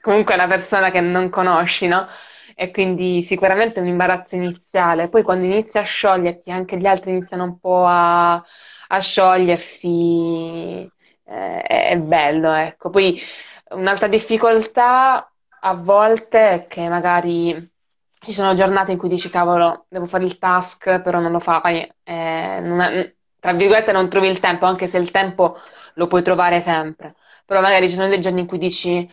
comunque 0.00 0.34
è 0.34 0.36
una 0.36 0.46
persona 0.46 0.90
che 0.90 1.00
non 1.00 1.30
conosci, 1.30 1.86
no? 1.88 2.06
E 2.54 2.70
quindi 2.70 3.22
sicuramente 3.22 3.78
è 3.78 3.82
un 3.82 3.88
imbarazzo 3.88 4.34
iniziale. 4.36 5.08
Poi 5.08 5.22
quando 5.22 5.44
inizi 5.46 5.78
a 5.78 5.82
scioglierti, 5.82 6.50
anche 6.50 6.76
gli 6.78 6.86
altri 6.86 7.10
iniziano 7.12 7.44
un 7.44 7.58
po' 7.58 7.84
a, 7.86 8.34
a 8.34 9.00
sciogliersi, 9.00 10.90
eh, 11.24 11.62
è 11.62 11.96
bello, 11.96 12.52
ecco. 12.52 12.90
Poi 12.90 13.20
un'altra 13.70 14.08
difficoltà 14.08 15.30
a 15.68 15.74
volte 15.74 16.66
che 16.68 16.88
magari 16.88 17.70
ci 18.20 18.32
sono 18.32 18.54
giornate 18.54 18.92
in 18.92 18.98
cui 18.98 19.08
dici 19.08 19.28
cavolo, 19.30 19.86
devo 19.88 20.06
fare 20.06 20.24
il 20.24 20.38
task, 20.38 21.00
però 21.02 21.18
non 21.20 21.32
lo 21.32 21.40
fai, 21.40 21.80
eh, 22.04 22.60
non 22.62 22.80
è, 22.80 23.14
tra 23.40 23.52
virgolette 23.52 23.90
non 23.92 24.08
trovi 24.08 24.28
il 24.28 24.38
tempo, 24.38 24.66
anche 24.66 24.86
se 24.86 24.98
il 24.98 25.10
tempo 25.10 25.58
lo 25.94 26.06
puoi 26.06 26.22
trovare 26.22 26.60
sempre. 26.60 27.16
Però 27.44 27.60
magari 27.60 27.88
ci 27.88 27.96
sono 27.96 28.08
dei 28.08 28.20
giorni 28.20 28.40
in 28.40 28.46
cui 28.46 28.58
dici 28.58 29.08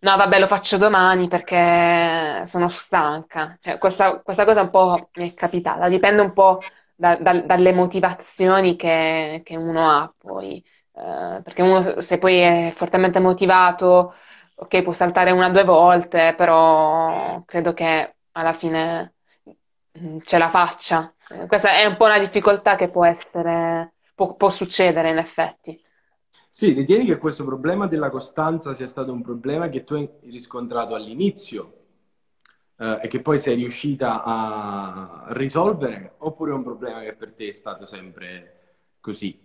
no, 0.00 0.16
vabbè, 0.16 0.38
lo 0.38 0.46
faccio 0.46 0.78
domani 0.78 1.28
perché 1.28 2.44
sono 2.46 2.68
stanca. 2.68 3.56
Cioè, 3.60 3.78
questa, 3.78 4.20
questa, 4.20 4.44
cosa 4.44 4.62
un 4.62 4.70
po' 4.70 5.10
mi 5.14 5.30
è 5.30 5.34
capitata, 5.34 5.88
dipende 5.88 6.22
un 6.22 6.32
po' 6.32 6.60
da, 6.94 7.16
da, 7.16 7.40
dalle 7.40 7.72
motivazioni 7.72 8.76
che, 8.76 9.42
che, 9.44 9.56
uno 9.56 9.90
ha 9.90 10.12
poi. 10.16 10.62
Eh, 10.94 11.40
perché 11.42 11.62
uno 11.62 12.00
se 12.00 12.18
poi 12.18 12.38
è 12.38 12.72
fortemente 12.76 13.20
motivato 13.20 14.14
ok, 14.60 14.82
può 14.82 14.92
saltare 14.92 15.30
una 15.30 15.48
o 15.48 15.50
due 15.50 15.64
volte, 15.64 16.34
però 16.36 17.42
credo 17.46 17.72
che 17.72 18.16
alla 18.32 18.52
fine 18.52 19.14
mm, 19.98 20.18
ce 20.24 20.38
la 20.38 20.50
faccia. 20.50 21.12
Questa 21.46 21.72
è 21.78 21.86
un 21.86 21.96
po' 21.96 22.04
una 22.04 22.18
difficoltà 22.18 22.76
che 22.76 22.88
può 22.88 23.04
essere, 23.04 23.94
può, 24.14 24.34
può 24.34 24.50
succedere 24.50 25.10
in 25.10 25.18
effetti. 25.18 25.78
Sì, 26.48 26.72
ritieni 26.72 27.06
che 27.06 27.18
questo 27.18 27.44
problema 27.44 27.86
della 27.86 28.10
costanza 28.10 28.74
sia 28.74 28.86
stato 28.86 29.12
un 29.12 29.22
problema 29.22 29.68
che 29.68 29.84
tu 29.84 29.94
hai 29.94 30.08
riscontrato 30.22 30.94
all'inizio 30.94 31.74
eh, 32.76 32.98
e 33.02 33.08
che 33.08 33.20
poi 33.20 33.38
sei 33.38 33.54
riuscita 33.54 34.22
a 34.24 35.24
risolvere, 35.28 36.14
oppure 36.18 36.50
è 36.50 36.54
un 36.54 36.64
problema 36.64 37.00
che 37.00 37.14
per 37.14 37.32
te 37.34 37.48
è 37.48 37.52
stato 37.52 37.86
sempre 37.86 38.74
così? 39.00 39.38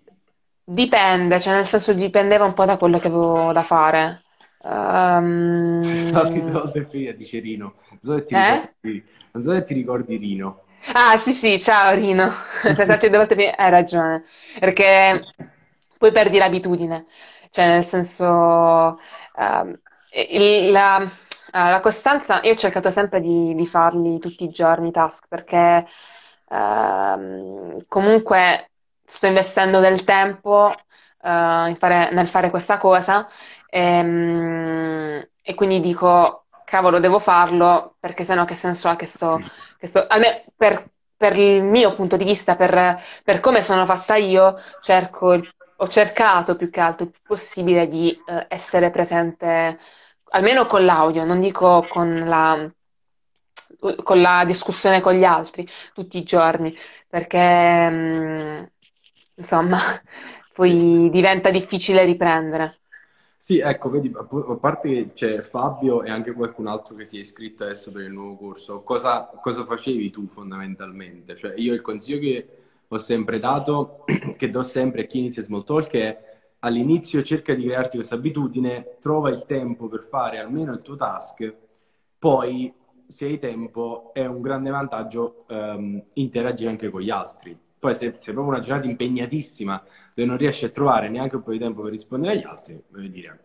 Dipende, 0.67 1.39
cioè 1.39 1.53
nel 1.53 1.65
senso 1.65 1.93
dipendeva 1.93 2.45
un 2.45 2.53
po' 2.53 2.65
da 2.65 2.77
quello 2.77 2.99
che 2.99 3.07
avevo 3.07 3.51
da 3.53 3.63
fare. 3.63 4.21
Um... 4.67 5.81
Sei 5.83 6.07
stato 6.07 6.29
due 6.29 6.51
volte 6.51 6.85
figlia 6.89 7.11
dice 7.11 7.39
Rino. 7.39 7.75
Non 7.89 7.99
so, 8.01 8.15
se 8.17 8.23
ti 8.23 8.33
eh? 8.33 8.51
ricordi, 8.51 9.05
non 9.31 9.43
so 9.43 9.53
se 9.53 9.63
ti 9.63 9.73
ricordi 9.73 10.17
Rino. 10.17 10.63
Ah, 10.93 11.19
sì, 11.19 11.33
sì, 11.33 11.59
ciao 11.59 11.93
Rino. 11.93 12.33
Sei 12.61 12.73
stato 12.73 13.07
due 13.07 13.17
volte 13.17 13.49
Hai 13.49 13.69
ragione. 13.69 14.23
Perché 14.59 15.23
poi 15.97 16.11
perdi 16.11 16.37
l'abitudine. 16.37 17.05
Cioè, 17.49 17.67
nel 17.67 17.85
senso... 17.85 18.99
Uh, 19.35 19.77
il, 20.15 20.71
la, 20.71 21.09
la, 21.51 21.79
costanza, 21.81 22.39
io 22.43 22.53
ho 22.53 22.55
cercato 22.55 22.89
sempre 22.89 23.19
di, 23.19 23.53
di, 23.53 23.67
farli 23.67 24.19
tutti 24.19 24.45
i 24.45 24.49
giorni 24.49 24.89
i 24.89 24.91
task 24.91 25.27
perché 25.27 25.85
uh, 26.49 27.83
comunque 27.87 28.71
sto 29.05 29.27
investendo 29.27 29.79
del 29.79 30.03
tempo 30.03 30.71
uh, 30.71 31.75
fare, 31.75 32.11
nel 32.11 32.27
fare 32.27 32.49
questa 32.49 32.77
cosa 32.77 33.27
e, 33.75 33.79
ehm, 33.79 35.27
e 35.41 35.53
quindi 35.53 35.81
dico, 35.81 36.45
cavolo, 36.63 36.99
devo 36.99 37.19
farlo 37.19 37.95
perché 37.99 38.23
sennò 38.23 38.45
che 38.45 38.55
senso 38.55 38.87
ha 38.87 38.95
che 38.95 39.05
sto, 39.05 39.41
che 39.77 39.87
sto 39.87 40.05
almeno 40.07 40.35
per, 40.55 40.89
per, 41.17 41.37
il 41.37 41.63
mio 41.63 41.93
punto 41.95 42.15
di 42.17 42.23
vista, 42.23 42.55
per, 42.55 43.01
per 43.23 43.39
come 43.41 43.61
sono 43.61 43.85
fatta 43.85 44.15
io, 44.15 44.57
cerco, 44.81 45.41
ho 45.77 45.87
cercato 45.89 46.55
più 46.55 46.69
che 46.69 46.79
altro 46.79 47.05
il 47.05 47.11
più 47.11 47.21
possibile 47.23 47.87
di 47.87 48.17
eh, 48.25 48.45
essere 48.49 48.91
presente 48.91 49.77
almeno 50.29 50.65
con 50.65 50.85
l'audio, 50.85 51.25
non 51.25 51.39
dico 51.41 51.85
con 51.89 52.15
la, 52.25 52.69
con 54.03 54.21
la 54.21 54.43
discussione 54.45 55.01
con 55.01 55.13
gli 55.13 55.23
altri 55.25 55.67
tutti 55.93 56.17
i 56.17 56.23
giorni, 56.23 56.73
perché 57.09 57.89
mh, 57.89 58.59
mm, 58.59 58.63
insomma 59.35 59.79
poi 60.53 61.09
diventa 61.11 61.49
difficile 61.49 62.05
riprendere. 62.05 62.73
Sì, 63.45 63.59
ecco, 63.59 63.91
vedi, 63.91 64.11
a 64.15 64.23
parte 64.55 64.89
che 64.89 65.13
c'è 65.13 65.41
Fabio 65.43 66.01
e 66.01 66.09
anche 66.09 66.31
qualcun 66.33 66.65
altro 66.65 66.95
che 66.95 67.05
si 67.05 67.17
è 67.17 67.19
iscritto 67.19 67.63
adesso 67.63 67.91
per 67.91 68.01
il 68.01 68.11
nuovo 68.11 68.37
corso, 68.37 68.81
cosa, 68.81 69.29
cosa 69.39 69.63
facevi 69.65 70.09
tu 70.09 70.25
fondamentalmente? 70.27 71.35
Cioè, 71.35 71.53
io 71.57 71.71
il 71.75 71.81
consiglio 71.81 72.17
che 72.19 72.47
ho 72.87 72.97
sempre 72.97 73.37
dato, 73.37 74.03
che 74.35 74.49
do 74.49 74.63
sempre 74.63 75.03
a 75.03 75.05
chi 75.05 75.19
inizia 75.19 75.43
Small 75.43 75.63
Talk 75.63 75.91
è 75.91 76.19
all'inizio 76.61 77.21
cerca 77.21 77.53
di 77.53 77.65
crearti 77.65 77.97
questa 77.97 78.15
abitudine, 78.15 78.97
trova 78.99 79.29
il 79.29 79.45
tempo 79.45 79.87
per 79.87 80.07
fare 80.09 80.39
almeno 80.39 80.73
il 80.73 80.81
tuo 80.81 80.95
task, 80.95 81.55
poi 82.17 82.73
se 83.07 83.25
hai 83.25 83.37
tempo 83.39 84.11
è 84.13 84.25
un 84.25 84.41
grande 84.41 84.69
vantaggio 84.71 85.45
um, 85.49 86.01
interagire 86.13 86.69
anche 86.71 86.89
con 86.89 87.01
gli 87.01 87.09
altri. 87.11 87.55
Poi 87.77 87.93
se, 87.93 88.15
se 88.17 88.31
è 88.31 88.33
proprio 88.33 88.55
una 88.55 88.59
giornata 88.59 88.87
impegnatissima 88.87 89.83
dove 90.15 90.27
non 90.27 90.37
riesci 90.37 90.63
a 90.63 90.69
trovare 90.69 91.09
neanche 91.09 91.35
un 91.35 91.43
po' 91.43 91.51
di 91.51 91.59
tempo 91.59 91.81
per 91.81 91.91
rispondere 91.91 92.33
agli 92.33 92.43
altri, 92.45 92.81
voglio 92.87 93.09
dire, 93.09 93.39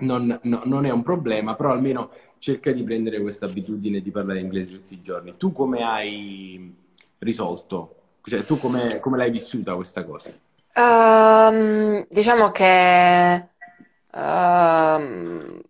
non, 0.00 0.38
no, 0.42 0.60
non, 0.64 0.84
è 0.84 0.90
un 0.90 1.02
problema, 1.02 1.54
però 1.54 1.72
almeno 1.72 2.10
cerca 2.38 2.70
di 2.70 2.82
prendere 2.84 3.20
questa 3.20 3.46
abitudine 3.46 4.00
di 4.00 4.10
parlare 4.10 4.40
inglese 4.40 4.70
tutti 4.70 4.94
i 4.94 5.02
giorni. 5.02 5.36
Tu 5.38 5.50
come 5.50 5.82
hai 5.82 6.76
risolto? 7.18 7.94
Cioè, 8.22 8.44
tu 8.44 8.58
come, 8.58 9.00
come 9.00 9.16
l'hai 9.16 9.30
vissuta 9.30 9.74
questa 9.74 10.04
cosa? 10.04 10.30
Ehm, 10.74 12.06
diciamo 12.10 12.50
che 12.50 13.48
ehm, 14.12 15.60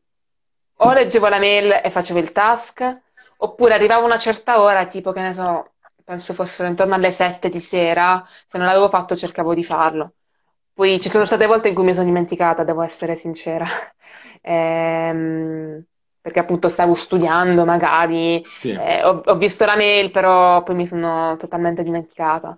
o 0.81 0.93
leggevo 0.93 1.29
la 1.29 1.39
mail 1.39 1.81
e 1.83 1.91
facevo 1.91 2.19
il 2.19 2.33
task, 2.33 3.03
oppure 3.37 3.75
arrivavo 3.75 4.03
a 4.03 4.07
una 4.07 4.19
certa 4.19 4.61
ora, 4.61 4.85
tipo 4.87 5.13
che 5.13 5.21
ne 5.21 5.33
so, 5.33 5.71
penso 6.09 6.33
fossero 6.35 6.69
intorno 6.69 6.95
alle 6.95 7.11
7 7.13 7.51
di 7.51 7.61
sera, 7.61 8.25
se 8.47 8.57
non 8.59 8.67
l'avevo 8.67 8.89
fatto 8.89 9.15
cercavo 9.15 9.53
di 9.55 9.63
farlo. 9.63 10.15
Poi 10.73 11.01
ci 11.01 11.11
sono 11.11 11.27
state 11.27 11.47
volte 11.47 11.69
in 11.69 11.75
cui 11.75 11.85
mi 11.85 11.93
sono 11.93 12.05
dimenticata, 12.07 12.65
devo 12.65 12.83
essere 12.83 13.17
sincera. 13.17 13.67
Ehm, 14.41 15.85
perché 16.21 16.39
appunto 16.39 16.69
stavo 16.69 16.95
studiando 16.95 17.65
magari, 17.65 18.43
Sì. 18.55 18.71
eh, 18.73 19.03
ho, 19.05 19.21
ho 19.25 19.37
visto 19.37 19.65
la 19.65 19.77
mail, 19.77 20.11
però 20.13 20.63
poi 20.63 20.75
mi 20.77 20.87
sono 20.87 21.37
totalmente 21.37 21.83
dimenticata. 21.83 22.57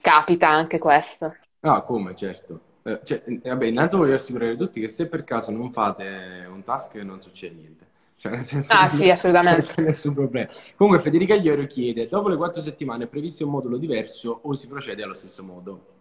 Capita 0.00 0.48
anche 0.48 0.78
questo. 0.78 1.34
Ah, 1.60 1.82
come, 1.82 2.14
certo. 2.14 2.60
Eh, 2.82 3.00
cioè, 3.02 3.22
vabbè, 3.26 3.66
intanto 3.66 3.96
voglio 3.98 4.14
assicurare 4.14 4.56
tutti 4.56 4.80
che 4.80 4.88
se 4.88 5.08
per 5.08 5.24
caso 5.24 5.50
non 5.50 5.72
fate 5.72 6.46
un 6.48 6.62
task 6.62 6.94
non 6.96 7.20
succede 7.20 7.54
niente. 7.56 7.85
Cioè, 8.16 8.32
nel 8.32 8.44
senso 8.44 8.76
Ah 8.76 8.88
sì, 8.88 9.10
non 9.46 9.60
assolutamente. 9.60 9.60
c'è 9.60 9.82
nessun 9.82 10.14
problema. 10.14 10.48
Comunque 10.76 11.02
Federica 11.02 11.34
Iero 11.34 11.66
chiede, 11.66 12.08
dopo 12.08 12.28
le 12.28 12.36
quattro 12.36 12.62
settimane 12.62 13.04
è 13.04 13.06
previsto 13.08 13.44
un 13.44 13.50
modulo 13.52 13.76
diverso 13.76 14.40
o 14.42 14.54
si 14.54 14.66
procede 14.68 15.02
allo 15.02 15.14
stesso 15.14 15.42
modo? 15.44 15.94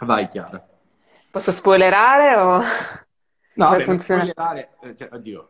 Vai, 0.00 0.28
Chiara. 0.28 0.66
Posso 1.30 1.52
spoilerare 1.52 2.34
o 2.36 2.62
No, 3.54 3.76
non 3.78 3.82
funziona? 3.82 3.98
spoilerare, 3.98 4.76
eh, 4.80 4.94
cioè, 4.96 5.08
oddio, 5.12 5.48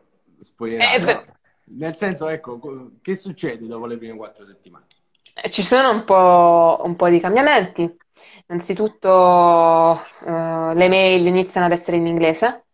Eh, 0.77 0.99
spoilerare, 0.99 1.05
beh, 1.05 1.19
no. 1.25 1.37
Nel 1.65 1.95
senso, 1.95 2.27
ecco, 2.27 2.57
co- 2.57 2.93
che 3.01 3.15
succede 3.15 3.67
dopo 3.67 3.85
le 3.85 3.97
prime 3.97 4.15
quattro 4.17 4.45
settimane? 4.45 4.87
eh, 5.33 5.49
ci 5.49 5.63
sono 5.63 5.91
un 5.91 6.03
po', 6.05 6.81
un 6.83 6.95
po' 6.95 7.09
di 7.09 7.19
cambiamenti. 7.19 7.97
Innanzitutto, 8.47 10.01
eh, 10.25 10.73
le 10.75 10.87
mail 10.89 11.25
iniziano 11.25 11.67
ad 11.67 11.71
essere 11.73 11.97
in 11.97 12.07
inglese, 12.07 12.67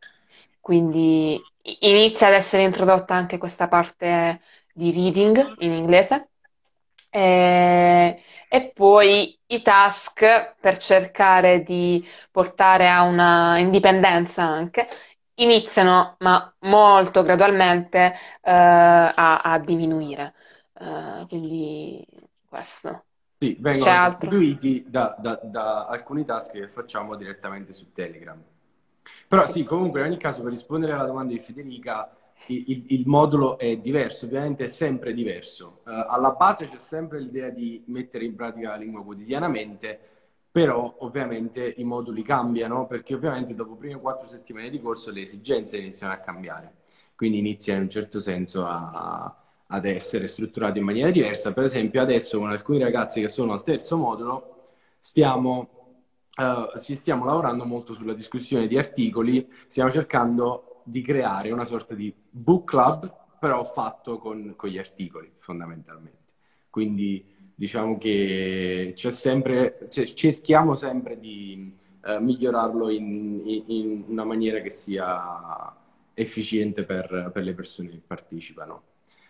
quindi 0.60 1.47
inizia 1.82 2.28
ad 2.28 2.34
essere 2.34 2.63
introdotta 2.63 3.13
anche 3.15 3.38
questa 3.38 3.67
parte 3.67 4.41
di 4.73 4.91
reading 4.91 5.56
in 5.60 5.71
inglese. 5.73 6.30
E, 7.10 8.21
e 8.49 8.71
poi 8.73 9.38
i 9.47 9.62
task 9.62 10.56
per 10.60 10.78
cercare 10.78 11.63
di 11.63 12.06
portare 12.32 12.89
a 12.89 13.04
una 13.04 13.58
indipendenza 13.60 14.43
anche 14.43 14.88
iniziano, 15.36 16.15
ma 16.19 16.54
molto 16.60 17.23
gradualmente, 17.23 18.13
eh, 18.41 18.51
a, 18.51 19.41
a 19.41 19.60
diminuire. 19.60 20.34
Eh, 20.80 21.25
quindi 21.28 22.06
questo. 22.47 23.06
Sì, 23.38 23.58
vengono 23.60 23.91
altro? 23.91 24.30
sostituiti 24.32 24.86
da, 24.88 25.15
da- 25.19 25.39
da 25.43 25.86
alcuni 25.88 26.25
task 26.25 26.51
che 26.51 26.67
facciamo 26.67 27.15
direttamente 27.15 27.73
su 27.73 27.91
Telegram. 27.91 28.41
Però 29.27 29.45
sì, 29.47 29.63
comunque 29.63 29.99
in 30.01 30.07
ogni 30.07 30.17
caso 30.17 30.41
per 30.41 30.51
rispondere 30.51 30.91
alla 30.93 31.05
domanda 31.05 31.33
di 31.33 31.39
Federica, 31.39 32.09
il, 32.47 32.83
il- 32.87 33.07
modulo 33.07 33.57
è 33.57 33.77
diverso, 33.77 34.25
ovviamente 34.25 34.65
è 34.65 34.67
sempre 34.67 35.13
diverso. 35.13 35.81
Eh, 35.87 36.05
alla 36.09 36.31
base 36.31 36.67
c'è 36.67 36.77
sempre 36.77 37.19
l'idea 37.19 37.49
di 37.49 37.83
mettere 37.87 38.25
in 38.25 38.35
pratica 38.35 38.69
la 38.69 38.75
lingua 38.75 39.03
quotidianamente, 39.03 39.99
però 40.51 40.95
ovviamente 40.99 41.73
i 41.77 41.83
moduli 41.83 42.21
cambiano 42.21 42.85
perché 42.87 43.13
ovviamente 43.15 43.55
dopo 43.55 43.75
prime 43.75 43.99
quattro 43.99 44.27
settimane 44.27 44.69
di 44.69 44.79
corso 44.79 45.11
le 45.11 45.21
esigenze 45.21 45.77
iniziano 45.77 46.13
a 46.13 46.17
cambiare, 46.17 46.73
quindi 47.15 47.39
inizia 47.39 47.75
in 47.75 47.81
un 47.81 47.89
certo 47.89 48.19
senso 48.19 48.65
a- 48.65 49.35
ad 49.67 49.85
essere 49.85 50.27
strutturato 50.27 50.77
in 50.77 50.83
maniera 50.85 51.09
diversa. 51.11 51.51
Per 51.51 51.63
esempio 51.63 52.01
adesso 52.01 52.37
con 52.39 52.49
alcuni 52.51 52.79
ragazzi 52.79 53.19
che 53.21 53.27
sono 53.29 53.53
al 53.53 53.63
terzo 53.63 53.97
modulo 53.97 54.51
stiamo 54.99 55.67
eh, 56.36 56.80
ci 56.80 56.95
stiamo 56.95 57.26
lavorando 57.26 57.65
molto 57.65 57.93
sulla 57.93 58.13
discussione 58.13 58.67
di 58.67 58.78
articoli, 58.78 59.48
stiamo 59.67 59.89
cercando 59.89 60.82
di 60.84 61.02
creare 61.02 61.52
una 61.52 61.65
sorta 61.65 61.95
di 61.95 62.13
book 62.30 62.65
club, 62.69 63.13
però 63.39 63.63
fatto 63.65 64.17
con, 64.17 64.54
con 64.56 64.69
gli 64.69 64.78
articoli, 64.78 65.32
fondamentalmente. 65.39 66.24
Quindi 66.69 67.24
diciamo 67.56 67.98
che 67.98 68.91
c'è 68.95 69.12
sempre, 69.12 69.88
cioè, 69.89 70.06
cerchiamo 70.06 70.76
sempre 70.76 71.19
di 71.19 71.74
eh, 72.04 72.19
migliorarlo 72.19 72.89
in, 72.89 73.41
in- 73.45 73.63
in 73.67 74.04
una 74.08 74.24
maniera 74.26 74.60
che 74.62 74.69
sia 74.69 75.74
efficiente 76.13 76.84
per, 76.84 77.32
per 77.34 77.43
le 77.43 77.54
persone 77.54 77.89
che 77.89 78.02
partecipano. 78.06 78.84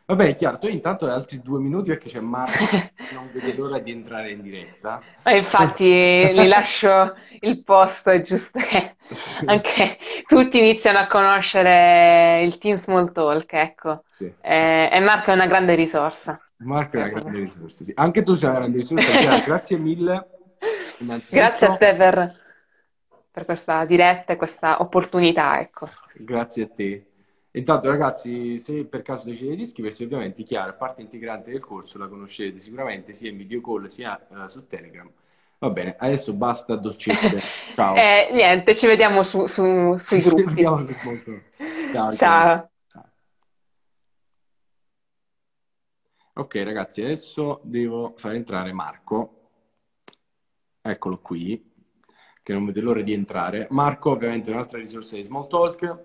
Va 0.07 0.13
bene, 0.15 0.35
chiaro, 0.35 0.59
tu 0.59 0.67
intanto 0.67 1.07
hai 1.07 1.13
altri 1.13 1.41
due 1.41 1.59
minuti 1.59 1.89
perché 1.89 2.09
c'è 2.09 2.19
Marco 2.19 2.63
che 2.67 2.91
non 3.11 3.27
vede 3.33 3.55
l'ora 3.55 3.79
di 3.79 3.89
entrare 3.89 4.31
in 4.31 4.41
diretta. 4.43 5.01
E 5.23 5.37
infatti 5.37 5.83
gli 5.83 6.45
lascio 6.45 7.15
il 7.39 7.63
posto, 7.63 8.11
è 8.11 8.21
giusto 8.21 8.59
che 8.59 8.95
anche 9.45 9.97
tutti 10.27 10.59
iniziano 10.59 10.99
a 10.99 11.07
conoscere 11.07 12.43
il 12.43 12.59
Team 12.59 12.75
Small 12.75 13.11
Talk, 13.13 13.51
ecco. 13.53 14.03
Sì. 14.17 14.31
E, 14.41 14.89
e 14.91 14.99
Marco 14.99 15.31
è 15.31 15.33
una 15.33 15.47
grande 15.47 15.73
risorsa. 15.73 16.39
Marco 16.57 16.97
è 16.97 16.99
una 16.99 17.09
grande 17.09 17.39
risorsa, 17.39 17.83
sì. 17.83 17.91
Anche 17.95 18.21
tu 18.21 18.35
sei 18.35 18.49
una 18.49 18.59
grande 18.59 18.77
risorsa, 18.77 19.11
Chiara, 19.11 19.39
grazie 19.39 19.77
mille. 19.77 20.27
Grazie 21.31 21.65
a 21.65 21.77
te 21.77 21.95
per, 21.95 22.35
per 23.31 23.45
questa 23.45 23.83
diretta 23.85 24.33
e 24.33 24.35
questa 24.35 24.81
opportunità, 24.81 25.59
ecco. 25.59 25.89
Grazie 26.13 26.63
a 26.63 26.67
te. 26.67 27.05
Intanto 27.55 27.87
ragazzi, 27.87 28.59
se 28.59 28.83
per 28.85 29.01
caso 29.01 29.25
decidete 29.25 29.55
di 29.55 29.61
iscriversi, 29.61 30.03
ovviamente 30.03 30.43
Chiara 30.43 30.73
parte 30.73 31.01
integrante 31.01 31.51
del 31.51 31.61
corso, 31.61 31.97
la 31.97 32.07
conoscete 32.07 32.59
sicuramente 32.59 33.13
sia 33.13 33.29
in 33.29 33.37
video 33.37 33.61
call 33.61 33.87
sia 33.87 34.19
eh, 34.27 34.49
su 34.49 34.67
Telegram. 34.67 35.09
Va 35.59 35.69
bene, 35.69 35.95
adesso 35.97 36.33
basta 36.33 36.75
dolcezze. 36.75 37.41
Ciao. 37.75 37.95
E 37.95 38.29
niente, 38.33 38.75
ci 38.75 38.87
vediamo 38.87 39.23
su- 39.23 39.45
su- 39.45 39.95
sui 39.97 40.21
Ci 40.21 40.27
gruppi. 40.27 40.43
vediamo 40.43 40.77
su 40.79 40.85
Talk. 41.01 41.41
Ciao. 41.93 42.11
Ciao. 42.11 42.69
Ciao. 42.91 43.09
Ok 46.33 46.55
ragazzi, 46.55 47.01
adesso 47.03 47.61
devo 47.63 48.15
far 48.17 48.33
entrare 48.33 48.73
Marco. 48.73 49.31
Eccolo 50.81 51.19
qui, 51.19 51.71
che 52.43 52.51
non 52.51 52.65
vede 52.65 52.81
l'ora 52.81 53.01
di 53.01 53.13
entrare. 53.13 53.67
Marco, 53.69 54.11
ovviamente, 54.11 54.51
è 54.51 54.53
un'altra 54.53 54.77
risorsa 54.77 55.15
di 55.15 55.23
Smalltalk, 55.23 56.03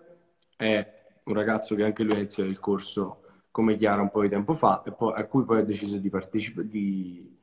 è 0.57 0.99
un 1.25 1.35
ragazzo 1.35 1.75
che 1.75 1.85
anche 1.85 2.03
lui 2.03 2.15
ha 2.15 2.19
iniziato 2.19 2.49
il 2.51 2.59
corso 2.61 3.23
come 3.51 3.77
Chiara 3.77 4.03
un 4.03 4.11
po' 4.11 4.23
di 4.23 4.29
tempo 4.29 4.55
fa, 4.55 4.83
e 4.85 4.93
poi- 4.93 5.13
a 5.17 5.25
cui 5.27 5.45
poi 5.45 5.59
ha 5.61 5.63
deciso 5.65 5.97
di 5.99 6.09
partecipare, 6.09 6.69
di, 6.69 7.37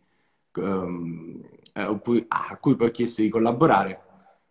eh, 0.53 1.41
a 1.73 1.93
cui- 1.95 2.25
a 2.27 2.57
cui 2.59 2.75
poi 2.75 2.87
ha 2.87 2.91
chiesto 2.91 3.21
di 3.21 3.29
collaborare 3.29 4.01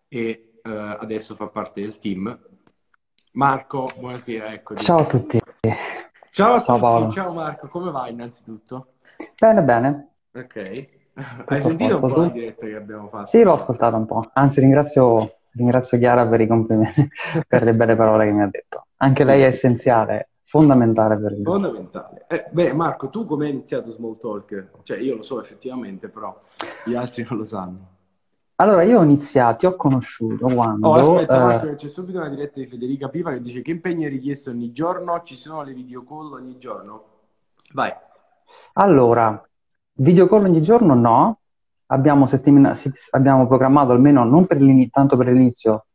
e 0.09 0.51
eh, 0.63 0.71
adesso 0.71 1.35
fa 1.37 1.47
parte 1.47 1.81
del 1.81 1.99
team. 1.99 2.39
Marco, 3.33 3.87
buonasera, 3.99 4.53
eccoti. 4.53 4.83
Ciao 4.85 4.99
a 4.99 5.05
tutti. 5.05 5.39
Ciao 6.31 6.55
a 6.55 6.61
Ciao 6.61 6.79
tutti, 6.79 6.81
Paolo. 6.81 7.11
ciao 7.13 7.33
Marco, 7.33 7.69
come 7.69 7.91
vai 7.91 8.13
innanzitutto? 8.13 8.95
Bene, 9.41 9.63
bene. 9.63 10.09
Ok. 10.35 10.57
Hai 11.17 11.45
Tutto 11.47 11.55
a 11.55 11.61
sentito 11.63 11.95
un 11.97 12.01
posto, 12.01 12.09
po' 12.09 12.21
la 12.21 12.27
tu? 12.27 12.33
diretta 12.33 12.67
che 12.67 12.75
abbiamo 12.75 13.09
fatto? 13.09 13.29
Sì, 13.29 13.43
l'ho 13.43 13.53
ascoltato 13.55 13.97
un 13.97 14.07
po'. 14.07 14.31
Anzi, 14.35 14.61
ringrazio, 14.61 15.37
ringrazio 15.53 15.99
Chiara 15.99 16.27
per 16.27 16.41
i 16.41 16.47
complimenti, 16.47 17.09
per 17.49 17.63
le 17.63 17.73
belle 17.75 17.97
parole 17.97 18.27
che 18.27 18.33
mi 18.33 18.43
ha 18.43 18.49
detto. 18.51 18.86
Anche 18.99 19.25
lei 19.25 19.43
è 19.43 19.47
essenziale, 19.47 20.31
fondamentale 20.45 21.19
per 21.19 21.35
gruppo. 21.35 21.53
Fondamentale. 21.53 22.25
Eh, 22.29 22.47
beh, 22.51 22.73
Marco, 22.73 23.11
tu 23.11 23.27
come 23.27 23.47
hai 23.47 23.53
iniziato 23.53 23.91
Smalltalk? 23.91 24.71
Cioè, 24.83 24.99
io 24.99 25.17
lo 25.17 25.23
so 25.23 25.41
effettivamente, 25.43 26.09
però 26.09 26.39
gli 26.85 26.95
altri 26.95 27.27
non 27.29 27.39
lo 27.39 27.45
sanno. 27.45 27.95
Allora, 28.59 28.83
io 28.85 29.01
ho 29.01 29.03
iniziato, 29.03 29.57
ti 29.59 29.67
ho 29.67 29.77
conosciuto 29.77 30.47
Oh, 30.47 30.55
quando... 30.55 30.95
aspetta, 30.95 31.37
eh, 31.37 31.39
Marco, 31.39 31.75
c'è 31.75 31.89
subito 31.89 32.19
una 32.19 32.31
diretta 32.31 32.59
di 32.59 32.67
Federica 32.67 33.11
Piva 33.11 33.33
che 33.33 33.43
dice 33.43 33.61
che 33.61 33.71
impegno 33.71 34.07
è 34.07 34.11
richiesto 34.11 34.49
ogni 34.49 34.73
giorno? 34.73 35.23
Ci 35.25 35.37
sono 35.37 35.63
le 35.63 35.75
video 35.75 36.03
call 36.05 36.33
ogni 36.33 36.57
giorno? 36.57 37.05
Vai. 37.75 37.93
Allora, 38.75 39.47
video 39.93 40.27
call 40.27 40.45
ogni 40.45 40.63
giorno 40.63 40.95
no, 40.95 41.41
abbiamo, 41.87 42.27
settimana- 42.27 42.75
abbiamo 43.11 43.47
programmato 43.47 43.93
almeno 43.93 44.25
non 44.25 44.47
per 44.47 44.59
l'inizio, 44.63 44.91
tanto 44.91 45.19
per 45.19 45.27
l'inizio, 45.27 45.86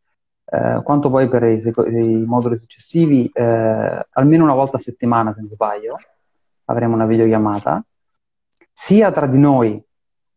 eh, 0.53 0.81
quanto 0.83 1.09
poi 1.09 1.27
per 1.29 1.43
i, 1.43 1.59
seco- 1.59 1.85
i 1.85 2.23
moduli 2.25 2.57
successivi, 2.57 3.29
eh, 3.33 4.05
almeno 4.11 4.43
una 4.43 4.53
volta 4.53 4.75
a 4.75 4.79
settimana, 4.79 5.33
se 5.33 5.39
non 5.39 5.49
sbaglio, 5.49 5.97
avremo 6.65 6.95
una 6.95 7.05
videochiamata, 7.05 7.83
sia 8.73 9.11
tra 9.11 9.27
di 9.27 9.37
noi 9.37 9.81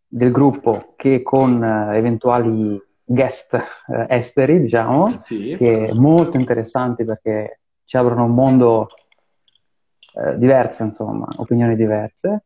del 0.06 0.30
gruppo 0.30 0.92
che 0.96 1.22
con 1.22 1.62
eh, 1.62 1.96
eventuali 1.96 2.80
guest 3.04 3.54
eh, 3.54 4.06
esteri, 4.08 4.60
diciamo, 4.60 5.16
Sì. 5.16 5.54
che 5.56 5.88
è 5.88 5.92
molto 5.92 6.36
interessanti 6.36 7.04
perché 7.04 7.60
ci 7.84 7.96
aprono 7.96 8.24
un 8.24 8.34
mondo 8.34 8.88
eh, 10.14 10.38
diverso, 10.38 10.84
insomma, 10.84 11.26
opinioni 11.36 11.74
diverse. 11.74 12.44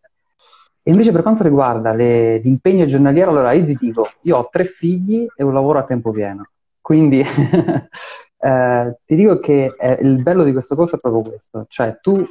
E 0.82 0.90
invece 0.90 1.12
per 1.12 1.20
quanto 1.22 1.42
riguarda 1.42 1.92
le- 1.92 2.38
l'impegno 2.38 2.86
giornaliero, 2.86 3.30
allora 3.30 3.52
io 3.52 3.66
ti 3.66 3.74
dico, 3.74 4.08
io 4.22 4.38
ho 4.38 4.48
tre 4.50 4.64
figli 4.64 5.26
e 5.36 5.42
un 5.44 5.52
lavoro 5.52 5.78
a 5.78 5.84
tempo 5.84 6.10
pieno, 6.10 6.48
quindi 6.88 7.20
eh, 8.40 8.98
ti 9.04 9.14
dico 9.14 9.38
che 9.40 9.74
eh, 9.78 9.98
il 10.00 10.22
bello 10.22 10.42
di 10.42 10.52
questo 10.52 10.74
corso 10.74 10.96
è 10.96 10.98
proprio 10.98 11.20
questo, 11.20 11.66
cioè 11.68 11.98
tu 12.00 12.26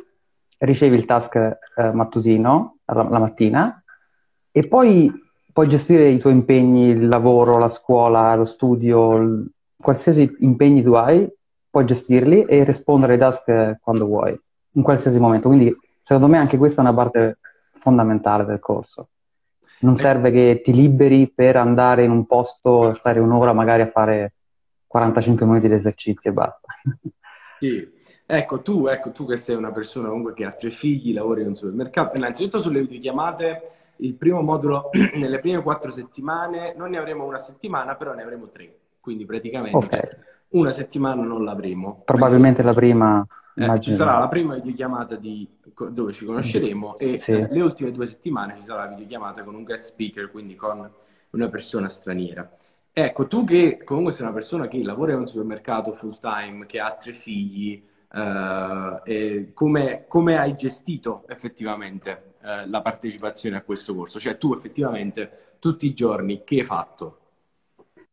ricevi 0.57 0.95
il 0.95 1.05
task 1.05 1.35
eh, 1.35 1.91
mattutino, 1.91 2.79
la, 2.85 3.03
la, 3.03 3.19
mattina, 3.19 3.83
e 4.49 4.67
poi 4.67 5.13
puoi 5.53 5.67
gestire 5.67 6.07
i 6.07 6.17
tuoi 6.17 6.33
impegni, 6.33 6.87
il 6.87 7.07
lavoro, 7.07 7.59
la 7.59 7.69
scuola, 7.69 8.33
lo 8.33 8.45
studio, 8.45 9.17
il, 9.17 9.47
qualsiasi 9.79 10.37
impegni 10.39 10.81
tu 10.81 10.93
hai, 10.93 11.31
puoi 11.69 11.85
gestirli 11.85 12.45
e 12.45 12.63
rispondere 12.63 13.13
ai 13.13 13.19
task 13.19 13.77
quando 13.79 14.07
vuoi, 14.07 14.35
in 14.71 14.81
qualsiasi 14.81 15.19
momento. 15.19 15.49
Quindi, 15.49 15.71
secondo 16.01 16.29
me, 16.29 16.39
anche 16.39 16.57
questa 16.57 16.81
è 16.81 16.85
una 16.85 16.95
parte 16.95 17.37
fondamentale 17.73 18.43
del 18.43 18.57
corso. 18.57 19.09
Non 19.81 19.97
serve 19.97 20.31
che 20.31 20.61
ti 20.63 20.73
liberi 20.73 21.31
per 21.31 21.57
andare 21.57 22.05
in 22.05 22.09
un 22.09 22.25
posto, 22.25 22.95
stare 22.95 23.19
un'ora 23.19 23.53
magari 23.53 23.83
a 23.83 23.91
fare 23.91 24.31
45 24.87 25.45
minuti 25.45 25.67
di 25.67 25.73
esercizi 25.73 26.29
e 26.29 26.33
basta. 26.33 26.67
Sì, 27.59 27.91
ecco 28.23 28.61
tu, 28.61 28.85
ecco 28.85 29.11
tu 29.11 29.25
che 29.25 29.35
sei 29.35 29.55
una 29.55 29.71
persona 29.71 30.09
comunque 30.09 30.35
che 30.35 30.45
ha 30.45 30.51
tre 30.51 30.69
figli, 30.69 31.11
lavori 31.11 31.41
in 31.41 31.47
un 31.47 31.55
supermercato, 31.55 32.15
innanzitutto 32.15 32.61
sulle 32.61 32.81
videochiamate, 32.81 33.71
il 33.97 34.13
primo 34.13 34.41
modulo 34.41 34.91
nelle 35.15 35.39
prime 35.39 35.63
quattro 35.63 35.91
settimane, 35.91 36.75
non 36.77 36.91
ne 36.91 36.97
avremo 36.97 37.25
una 37.25 37.39
settimana, 37.39 37.95
però 37.95 38.13
ne 38.13 38.21
avremo 38.21 38.49
tre, 38.49 38.71
quindi 38.99 39.25
praticamente 39.25 39.75
okay. 39.75 40.09
una 40.49 40.71
settimana 40.71 41.23
non 41.23 41.43
l'avremo. 41.43 42.03
Probabilmente 42.05 42.61
la 42.61 42.73
prima... 42.73 43.25
Eh, 43.55 43.79
ci 43.79 43.95
sarà 43.95 44.19
la 44.19 44.27
prima 44.27 44.53
videochiamata 44.53 45.15
di, 45.15 45.49
dove 45.89 46.13
ci 46.13 46.25
conosceremo 46.25 46.95
e 46.97 47.17
sì. 47.17 47.43
le 47.49 47.61
ultime 47.61 47.91
due 47.91 48.05
settimane 48.05 48.53
ci 48.55 48.63
sarà 48.63 48.83
la 48.83 48.89
videochiamata 48.89 49.41
con 49.41 49.55
un 49.55 49.63
guest 49.63 49.93
speaker, 49.93 50.29
quindi 50.29 50.53
con 50.53 50.87
una 51.31 51.49
persona 51.49 51.87
straniera. 51.87 52.47
Ecco, 52.99 53.27
tu 53.27 53.43
che 53.43 53.83
comunque 53.83 54.11
sei 54.11 54.23
una 54.23 54.33
persona 54.33 54.67
che 54.67 54.81
lavora 54.81 55.11
in 55.11 55.19
un 55.19 55.27
supermercato 55.27 55.93
full 55.93 56.17
time, 56.17 56.65
che 56.65 56.79
ha 56.79 56.95
tre 56.99 57.13
figli, 57.13 57.79
eh, 58.11 59.51
come, 59.53 60.05
come, 60.07 60.35
hai 60.39 60.55
gestito 60.55 61.23
effettivamente 61.27 62.33
eh, 62.41 62.67
la 62.67 62.81
partecipazione 62.81 63.57
a 63.57 63.61
questo 63.61 63.93
corso? 63.93 64.17
Cioè 64.17 64.39
tu 64.39 64.51
effettivamente 64.55 65.57
tutti 65.59 65.85
i 65.85 65.93
giorni 65.93 66.43
che 66.43 66.61
hai 66.61 66.65
fatto? 66.65 67.19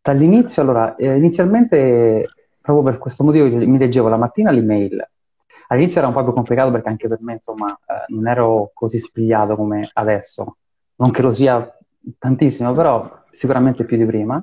Dall'inizio, 0.03 0.61
allora, 0.61 0.97
eh, 0.97 1.17
inizialmente 1.17 2.29
proprio 2.61 2.85
per 2.85 2.99
questo 2.99 3.25
motivo 3.25 3.47
mi 3.47 3.79
leggevo 3.79 4.09
la 4.09 4.19
mattina 4.19 4.51
l'email. 4.51 5.03
All'inizio 5.69 6.01
era 6.01 6.09
un 6.09 6.13
po' 6.13 6.25
più 6.25 6.35
complicato 6.35 6.71
perché 6.71 6.91
anche 6.91 7.09
per 7.09 7.23
me, 7.23 7.33
insomma, 7.33 7.73
eh, 7.87 8.13
non 8.13 8.29
ero 8.29 8.71
così 8.75 8.99
spigliato 8.99 9.57
come 9.57 9.89
adesso. 9.95 10.59
Non 10.97 11.11
che 11.11 11.23
lo 11.23 11.33
sia 11.33 11.75
tantissimo, 12.19 12.73
però 12.73 13.23
sicuramente 13.35 13.85
più 13.85 13.97
di 13.97 14.07
prima. 14.07 14.43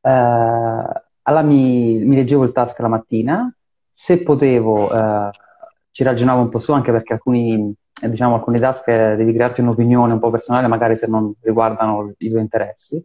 Eh, 0.00 0.10
allora 0.10 1.42
mi, 1.42 2.04
mi, 2.04 2.16
leggevo 2.16 2.44
il 2.44 2.52
task 2.52 2.78
la 2.80 2.88
mattina, 2.88 3.54
se 3.90 4.22
potevo 4.22 4.92
eh, 4.92 5.30
ci 5.90 6.02
ragionavo 6.02 6.42
un 6.42 6.48
po' 6.48 6.58
su, 6.58 6.72
anche 6.72 6.92
perché 6.92 7.14
alcuni, 7.14 7.74
eh, 8.02 8.10
diciamo, 8.10 8.34
alcuni 8.34 8.58
task 8.58 8.88
eh, 8.88 9.16
devi 9.16 9.32
crearti 9.32 9.60
un'opinione 9.60 10.12
un 10.12 10.18
po' 10.18 10.30
personale, 10.30 10.66
magari 10.66 10.96
se 10.96 11.06
non 11.06 11.32
riguardano 11.40 12.12
i 12.18 12.28
tuoi 12.28 12.40
interessi. 12.42 13.02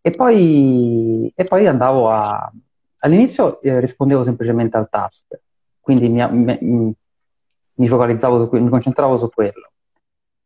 E 0.00 0.10
poi, 0.10 1.32
e 1.34 1.44
poi 1.44 1.66
andavo 1.66 2.10
a... 2.10 2.52
All'inizio 3.04 3.60
eh, 3.62 3.80
rispondevo 3.80 4.22
semplicemente 4.22 4.76
al 4.76 4.88
task, 4.88 5.40
quindi 5.80 6.08
mi, 6.08 6.24
mi, 6.30 6.94
mi 7.74 7.88
focalizzavo, 7.88 8.48
su, 8.48 8.56
mi 8.56 8.68
concentravo 8.68 9.16
su 9.16 9.28
quello. 9.28 9.72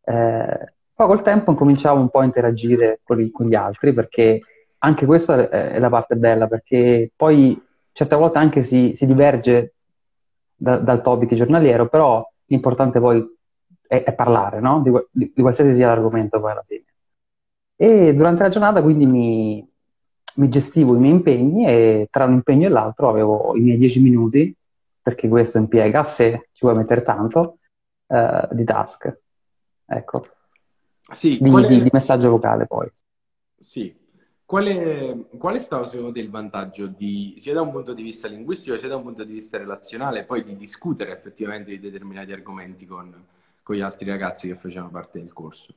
Eh, 0.05 0.75
poi 0.97 1.07
col 1.07 1.21
tempo 1.21 1.51
incominciavo 1.51 2.01
un 2.01 2.09
po' 2.09 2.21
a 2.21 2.25
interagire 2.25 3.01
con, 3.05 3.19
gli, 3.19 3.31
con 3.31 3.47
gli 3.47 3.55
altri 3.55 3.93
perché 3.93 4.41
anche 4.79 5.05
questa 5.05 5.51
è 5.51 5.79
la 5.79 5.91
parte 5.91 6.17
bella 6.17 6.47
perché 6.47 7.11
poi 7.15 7.63
certe 7.93 8.17
volte 8.17 8.39
anche 8.39 8.63
si, 8.63 8.95
si 8.97 9.05
diverge 9.05 9.75
da, 10.55 10.79
dal 10.79 11.03
topic 11.03 11.35
giornaliero, 11.35 11.89
però 11.89 12.27
l'importante 12.47 12.99
poi 12.99 13.23
è, 13.87 14.03
è 14.05 14.15
parlare, 14.15 14.61
no? 14.61 14.81
di, 14.81 14.91
di, 15.11 15.33
di, 15.35 15.43
qualsiasi 15.43 15.75
sia 15.75 15.89
l'argomento 15.89 16.41
poi 16.41 16.51
alla 16.53 16.65
fine. 16.67 16.85
E 17.77 18.15
durante 18.15 18.43
la 18.43 18.49
giornata 18.49 18.83
quindi 18.83 19.05
mi, 19.05 19.71
mi, 20.37 20.49
gestivo 20.49 20.95
i 20.95 20.99
miei 20.99 21.13
impegni 21.13 21.67
e 21.67 22.09
tra 22.11 22.25
un 22.25 22.33
impegno 22.33 22.67
e 22.67 22.71
l'altro 22.71 23.11
avevo 23.11 23.55
i 23.55 23.61
miei 23.61 23.77
10 23.77 24.01
minuti, 24.01 24.55
perché 25.03 25.29
questo 25.29 25.59
impiega, 25.59 26.05
se 26.05 26.49
ci 26.53 26.65
vuoi 26.65 26.77
mettere 26.77 27.03
tanto, 27.03 27.59
eh, 28.07 28.49
di 28.53 28.65
task. 28.65 29.19
Ecco. 29.85 30.36
Sì, 31.13 31.39
di, 31.41 31.51
quale... 31.51 31.69
di, 31.69 31.83
di, 31.83 31.91
messaggio 31.93 32.31
vocale 32.31 32.67
poi. 32.67 32.91
Sì. 33.59 34.05
Quale, 34.45 35.27
qual 35.39 35.57
è 35.57 35.59
stato 35.59 35.87
secondo 35.87 36.13
te 36.13 36.21
il 36.21 36.31
vantaggio 36.31 36.87
di, 36.87 37.35
sia 37.37 37.53
da 37.53 37.63
un 37.63 37.73
punto 37.73 37.93
di 37.93 38.03
vista 38.05 38.29
linguistico 38.29 38.79
sia 38.79 38.87
da 38.87 38.95
un 38.95 39.03
punto 39.03 39.25
di 39.25 39.33
vista 39.33 39.59
relazionale 39.59 40.23
poi 40.23 40.45
di 40.45 40.55
discutere 40.57 41.11
effettivamente 41.11 41.73
di 41.73 41.81
determinati 41.81 42.31
argomenti 42.31 42.87
con, 42.87 43.13
con 43.65 43.75
gli 43.75 43.81
altri 43.81 44.09
ragazzi 44.09 44.47
che 44.47 44.55
facevano 44.55 44.91
parte 44.91 45.19
del 45.19 45.33
corso? 45.33 45.75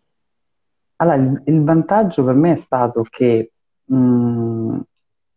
Allora, 0.97 1.15
il, 1.15 1.41
il 1.45 1.63
vantaggio 1.63 2.23
per 2.23 2.35
me 2.35 2.51
è 2.51 2.57
stato 2.57 3.01
che 3.09 3.53
mh, 3.85 3.95
mm, 3.95 4.79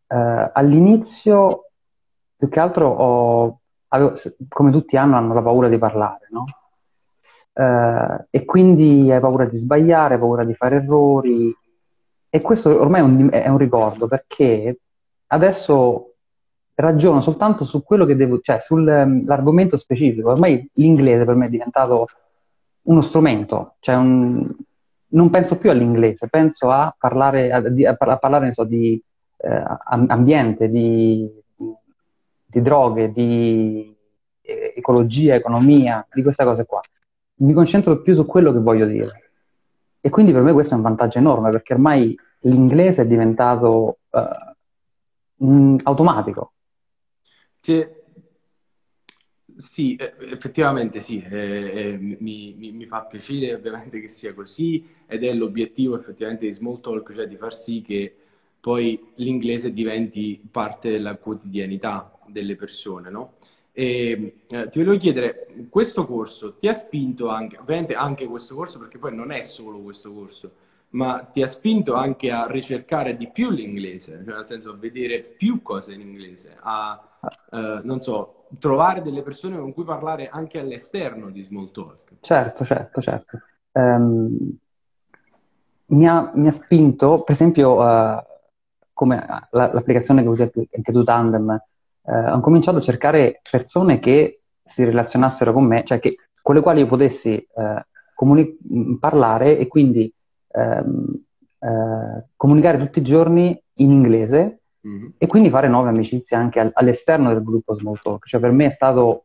eh, 0.09 0.51
all'inizio 0.53 1.71
più 2.37 2.49
che 2.51 2.61
altro 2.61 2.89
ho, 2.89 3.61
avevo, 3.89 4.13
come 4.49 4.71
tutti 4.71 4.97
hanno, 4.99 5.17
hanno 5.17 5.33
la 5.33 5.43
paura 5.43 5.69
di 5.69 5.79
parlare, 5.79 6.27
no? 6.31 6.45
Eh, 7.55 8.27
e 8.31 8.45
quindi 8.45 9.11
hai 9.13 9.21
paura 9.21 9.45
di 9.45 9.57
sbagliare, 9.57 10.15
hai 10.15 10.21
paura 10.21 10.45
di 10.45 10.55
fare 10.55 10.77
errori 10.77 11.55
e 12.31 12.41
questo 12.41 12.81
ormai 12.81 13.01
è 13.01 13.05
un, 13.05 13.29
è 13.31 13.49
un 13.49 13.59
ricordo 13.59 14.07
perché 14.09 14.79
adesso 15.27 16.15
ragiono 16.75 17.21
soltanto 17.21 17.65
su 17.65 17.83
quello 17.83 18.07
che 18.07 18.17
devo, 18.17 18.41
cioè 18.41 18.59
sull'argomento 18.59 19.77
specifico. 19.77 20.31
Ormai 20.31 20.69
l'inglese 20.75 21.25
per 21.25 21.35
me 21.35 21.47
è 21.47 21.51
diventato 21.51 22.07
uno 22.85 23.01
strumento, 23.03 23.75
cioè 23.81 23.97
un, 23.97 24.51
non 25.09 25.31
penso 25.31 25.59
più 25.59 25.71
all'inglese, 25.71 26.29
penso 26.29 26.71
a 26.71 26.95
parlare, 26.99 27.53
a, 27.53 27.63
a 27.63 28.17
parlare 28.17 28.53
so, 28.55 28.65
di 28.65 29.01
eh, 29.37 29.65
ambiente, 29.89 30.71
di, 30.71 31.31
di, 32.47 32.63
droghe, 32.63 33.13
di 33.13 33.95
ecologia, 34.41 35.35
economia, 35.35 36.07
di 36.11 36.23
queste 36.23 36.45
cose 36.45 36.65
qua 36.65 36.81
mi 37.43 37.53
concentro 37.53 38.01
più 38.01 38.15
su 38.15 38.27
quello 38.27 38.53
che 38.53 38.59
voglio 38.59 38.87
dire. 38.87 39.31
E 40.01 40.11
quindi 40.11 40.33
per 40.33 40.43
me 40.43 40.53
questo 40.53 40.75
è 40.75 40.77
un 40.77 40.83
vantaggio 40.83 41.19
enorme 41.19 41.51
perché 41.51 41.75
ormai 41.75 42.17
l'inglese 42.41 43.03
è 43.03 43.07
diventato 43.07 43.99
uh, 44.11 45.45
mm, 45.45 45.77
automatico. 45.85 46.53
Sì, 47.61 47.87
sì, 49.57 49.97
effettivamente 49.97 50.99
sì, 50.99 51.23
eh, 51.23 51.93
eh, 51.93 51.97
mi, 51.99 52.55
mi, 52.57 52.73
mi, 52.73 52.87
fa 52.87 53.05
piacere 53.05 53.55
ovviamente 53.55 54.01
che 54.01 54.09
sia 54.09 54.35
così 54.35 54.85
ed 55.07 55.23
è 55.23 55.33
l'obiettivo 55.33 55.97
effettivamente 55.97 56.47
di 56.47 56.53
Small 56.53 56.81
Talk, 56.81 57.13
cioè 57.13 57.29
di 57.29 57.37
far 57.37 57.55
sì 57.55 57.83
che 57.83 58.17
poi 58.59 59.13
l'inglese 59.17 59.73
diventi 59.73 60.41
parte 60.51 60.91
della 60.91 61.17
quotidianità 61.17 62.13
delle 62.27 62.57
persone, 62.57 63.11
no? 63.11 63.35
E, 63.75 64.45
eh, 64.49 64.69
ti 64.69 64.79
volevo 64.79 64.99
chiedere, 64.99 65.47
questo 65.71 66.07
corso 66.07 66.57
ti 66.57 66.69
ha 66.69 66.75
spinto 66.75 67.29
anche, 67.29 67.57
ovviamente 67.57 67.95
anche 67.95 68.27
questo 68.27 68.55
corso, 68.55 68.79
perché 68.79 68.99
poi 68.99 69.15
non 69.15 69.33
è 69.33 69.41
solo 69.41 69.81
questo 69.81 70.13
corso, 70.13 70.53
ma 70.91 71.21
ti 71.33 71.43
ha 71.43 71.47
spinto 71.47 71.95
anche 71.95 72.31
a 72.31 72.47
ricercare 72.47 73.17
di 73.17 73.31
più 73.31 73.51
l'inglese, 73.51 74.23
cioè 74.25 74.35
nel 74.35 74.47
senso 74.47 74.71
a 74.73 74.77
vedere 74.77 75.21
più 75.21 75.63
cose 75.63 75.95
in 75.95 76.01
inglese, 76.01 76.57
a, 76.61 77.03
eh, 77.51 77.81
non 77.83 78.03
so, 78.03 78.47
trovare 78.59 79.01
delle 79.01 79.23
persone 79.23 79.59
con 79.59 79.73
cui 79.73 79.85
parlare 79.85 80.29
anche 80.29 80.59
all'esterno 80.59 81.31
di 81.31 81.43
Small 81.43 81.71
Talk. 81.71 82.17
Certo, 82.21 82.65
certo, 82.65 83.01
certo. 83.01 83.39
Um, 83.73 84.55
mi, 85.87 86.07
ha, 86.07 86.31
mi, 86.35 86.47
ha, 86.47 86.51
spinto, 86.51 87.23
per 87.23 87.35
esempio, 87.35 87.83
uh, 87.83 88.23
come 88.93 89.25
l'applicazione 89.51 90.21
che 90.21 90.29
usi 90.29 90.43
anche 90.43 90.93
tu, 90.93 91.03
Tandem, 91.03 91.59
eh, 92.05 92.31
ho 92.31 92.41
cominciato 92.41 92.79
a 92.79 92.83
cercare 92.83 93.41
persone 93.49 93.99
che 93.99 94.41
si 94.63 94.85
relazionassero 94.85 95.53
con 95.53 95.65
me, 95.65 95.85
cioè 95.85 95.99
che, 95.99 96.15
con 96.43 96.55
le 96.55 96.61
quali 96.61 96.81
io 96.81 96.87
potessi 96.87 97.35
eh, 97.35 97.87
comuni- 98.15 98.57
parlare 98.99 99.59
e 99.59 99.67
quindi 99.67 100.13
ehm, 100.53 101.23
eh, 101.59 102.25
comunicare 102.37 102.79
tutti 102.79 102.99
i 102.99 103.03
giorni 103.03 103.61
in 103.75 103.91
inglese 103.91 104.61
mm-hmm. 104.87 105.07
e 105.19 105.27
quindi 105.27 105.51
fare 105.51 105.69
nuove 105.69 105.89
amicizie 105.89 106.37
anche 106.37 106.61
al- 106.61 106.71
all'esterno 106.75 107.33
del 107.33 107.43
gruppo 107.43 107.77
Smalltalk. 107.77 108.27
Cioè 108.27 108.41
per 108.41 108.51
me 108.51 108.67
è 108.67 108.71
stato 108.71 109.25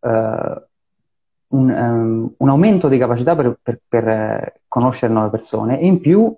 uh, 0.00 0.08
un, 0.08 1.70
um, 1.70 2.34
un, 2.36 2.48
aumento 2.48 2.88
di 2.88 2.98
capacità 2.98 3.34
per, 3.36 3.58
per, 3.62 3.80
per 3.86 4.08
eh, 4.08 4.60
conoscere 4.68 5.12
nuove 5.12 5.30
persone 5.30 5.80
e 5.80 5.86
in 5.86 6.00
più 6.00 6.34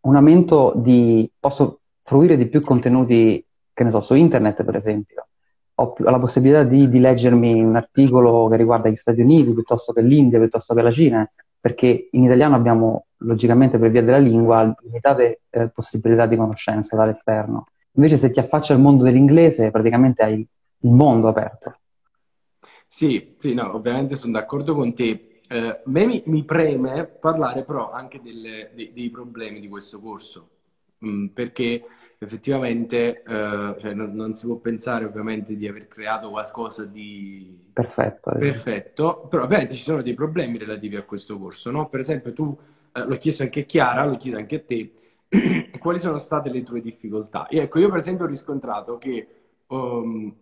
un 0.00 0.16
aumento 0.16 0.72
di... 0.76 1.30
posso 1.38 1.80
fruire 2.02 2.36
di 2.36 2.46
più 2.46 2.62
contenuti 2.62 3.44
che 3.82 3.84
ne 3.84 3.90
so, 3.90 4.00
su 4.00 4.14
internet 4.14 4.64
per 4.64 4.76
esempio, 4.76 5.26
ho 5.74 5.94
la 5.98 6.18
possibilità 6.18 6.62
di, 6.64 6.88
di, 6.88 7.00
leggermi 7.00 7.62
un 7.62 7.76
articolo 7.76 8.48
che 8.48 8.56
riguarda 8.56 8.88
gli 8.88 8.96
Stati 8.96 9.20
Uniti 9.20 9.52
piuttosto 9.52 9.92
che 9.92 10.02
l'India, 10.02 10.38
piuttosto 10.38 10.74
che 10.74 10.82
la 10.82 10.92
Cina, 10.92 11.30
perché 11.58 12.08
in 12.12 12.24
italiano 12.24 12.54
abbiamo, 12.54 13.06
logicamente 13.18 13.78
per 13.78 13.90
via 13.90 14.02
della 14.02 14.18
lingua, 14.18 14.74
limitate 14.82 15.42
eh, 15.50 15.68
possibilità 15.68 16.26
di 16.26 16.36
conoscenza 16.36 16.96
dall'esterno. 16.96 17.66
Invece 17.94 18.16
se 18.16 18.30
ti 18.30 18.40
affacci 18.40 18.72
al 18.72 18.80
mondo 18.80 19.04
dell'inglese, 19.04 19.70
praticamente 19.70 20.22
hai 20.22 20.34
il 20.34 20.90
mondo 20.90 21.28
aperto. 21.28 21.74
Sì, 22.86 23.34
sì, 23.38 23.54
no, 23.54 23.74
ovviamente 23.74 24.16
sono 24.16 24.32
d'accordo 24.32 24.74
con 24.74 24.94
te. 24.94 25.40
Eh, 25.48 25.80
mi, 25.84 26.22
mi 26.26 26.44
preme 26.44 27.04
parlare 27.04 27.64
però 27.64 27.90
anche 27.90 28.20
delle- 28.22 28.70
dei, 28.74 28.92
dei 28.92 29.10
problemi 29.10 29.60
di 29.60 29.68
questo 29.68 29.98
corso, 30.00 30.48
Mm, 31.04 31.26
perché 31.28 31.82
effettivamente 32.24 33.22
eh, 33.22 33.76
cioè, 33.80 33.94
non, 33.94 34.14
non 34.14 34.34
si 34.34 34.46
può 34.46 34.56
pensare 34.56 35.04
ovviamente 35.04 35.56
di 35.56 35.66
aver 35.66 35.88
creato 35.88 36.30
qualcosa 36.30 36.84
di 36.84 37.70
Perfetto. 37.72 38.30
perfetto, 38.38 39.26
però 39.30 39.44
ovviamente 39.44 39.74
ci 39.74 39.82
sono 39.82 40.02
dei 40.02 40.14
problemi 40.14 40.58
relativi 40.58 40.96
a 40.96 41.02
questo 41.02 41.38
corso, 41.38 41.70
no? 41.70 41.88
Per 41.88 42.00
esempio 42.00 42.32
tu, 42.34 42.56
eh, 42.92 43.04
l'ho 43.04 43.16
chiesto 43.16 43.42
anche 43.44 43.60
a 43.60 43.64
Chiara, 43.64 44.04
lo 44.04 44.18
chiedo 44.18 44.36
anche 44.36 44.56
a 44.56 44.60
te, 44.60 44.92
quali 45.78 45.98
sono 45.98 46.18
state 46.18 46.50
le 46.50 46.62
tue 46.62 46.82
difficoltà? 46.82 47.46
E 47.48 47.58
ecco, 47.60 47.78
io 47.78 47.88
per 47.88 47.98
esempio 47.98 48.26
ho 48.26 48.28
riscontrato 48.28 48.98
che, 48.98 49.26
um, 49.68 50.34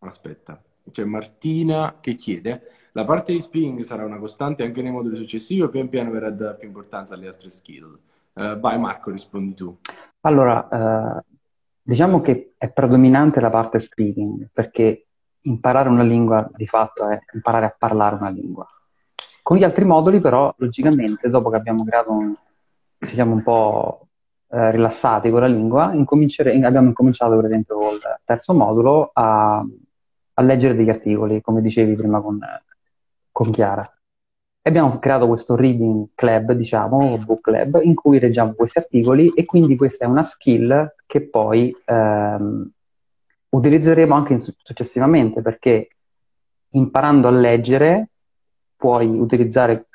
aspetta, 0.00 0.60
c'è 0.90 1.04
Martina 1.04 1.98
che 2.00 2.14
chiede, 2.16 2.62
la 2.92 3.04
parte 3.04 3.32
di 3.32 3.40
speaking 3.40 3.80
sarà 3.82 4.04
una 4.04 4.18
costante 4.18 4.64
anche 4.64 4.82
nei 4.82 4.90
moduli 4.90 5.16
successivi 5.16 5.62
o 5.62 5.68
pian 5.68 5.88
piano 5.88 6.10
verrà 6.10 6.30
data 6.30 6.54
più 6.54 6.66
importanza 6.66 7.14
alle 7.14 7.28
altre 7.28 7.50
skill? 7.50 7.96
Eh, 8.34 8.58
vai 8.58 8.78
Marco, 8.78 9.10
rispondi 9.10 9.54
tu. 9.54 9.78
Allora, 10.22 10.68
eh, 10.68 11.24
diciamo 11.80 12.20
che 12.20 12.54
è 12.58 12.70
predominante 12.70 13.40
la 13.40 13.50
parte 13.50 13.78
speaking, 13.78 14.48
perché 14.52 15.06
imparare 15.42 15.88
una 15.88 16.02
lingua 16.02 16.48
di 16.54 16.66
fatto 16.66 17.08
è 17.08 17.18
imparare 17.32 17.66
a 17.66 17.76
parlare 17.76 18.16
una 18.16 18.30
lingua. 18.30 18.66
Con 19.42 19.56
gli 19.56 19.64
altri 19.64 19.84
moduli, 19.84 20.20
però, 20.20 20.52
logicamente, 20.56 21.28
dopo 21.28 21.50
che 21.50 21.56
abbiamo 21.56 21.84
creato 21.84 22.10
un, 22.12 22.34
ci 22.98 23.14
siamo 23.14 23.34
un 23.34 23.42
po' 23.42 24.08
eh, 24.48 24.70
rilassati 24.70 25.30
con 25.30 25.40
la 25.40 25.46
lingua, 25.46 25.84
abbiamo 25.84 26.88
incominciato, 26.88 27.36
per 27.36 27.44
esempio, 27.44 27.76
col 27.76 28.00
terzo 28.24 28.54
modulo 28.54 29.10
a, 29.12 29.62
a 30.34 30.42
leggere 30.42 30.74
degli 30.74 30.88
articoli, 30.88 31.42
come 31.42 31.60
dicevi 31.60 31.94
prima 31.94 32.20
con, 32.20 32.38
con 33.30 33.50
Chiara. 33.50 33.88
Abbiamo 34.66 34.98
creato 34.98 35.26
questo 35.26 35.56
reading 35.56 36.08
club, 36.14 36.52
diciamo, 36.52 37.18
book 37.18 37.42
club, 37.42 37.80
in 37.82 37.94
cui 37.94 38.18
leggiamo 38.18 38.54
questi 38.54 38.78
articoli 38.78 39.28
e 39.34 39.44
quindi 39.44 39.76
questa 39.76 40.06
è 40.06 40.08
una 40.08 40.24
skill 40.24 40.94
che 41.04 41.28
poi 41.28 41.76
ehm, 41.84 42.70
utilizzeremo 43.50 44.14
anche 44.14 44.40
successivamente, 44.40 45.42
perché 45.42 45.88
imparando 46.70 47.28
a 47.28 47.32
leggere 47.32 48.08
puoi 48.74 49.06
utilizzare 49.06 49.86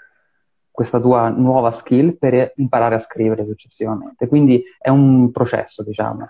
questa 0.70 1.00
tua 1.00 1.30
nuova 1.30 1.72
skill 1.72 2.16
per 2.20 2.54
imparare 2.58 2.94
a 2.94 3.00
scrivere 3.00 3.46
successivamente. 3.48 4.28
Quindi 4.28 4.64
è 4.78 4.90
un 4.90 5.32
processo, 5.32 5.82
diciamo. 5.82 6.28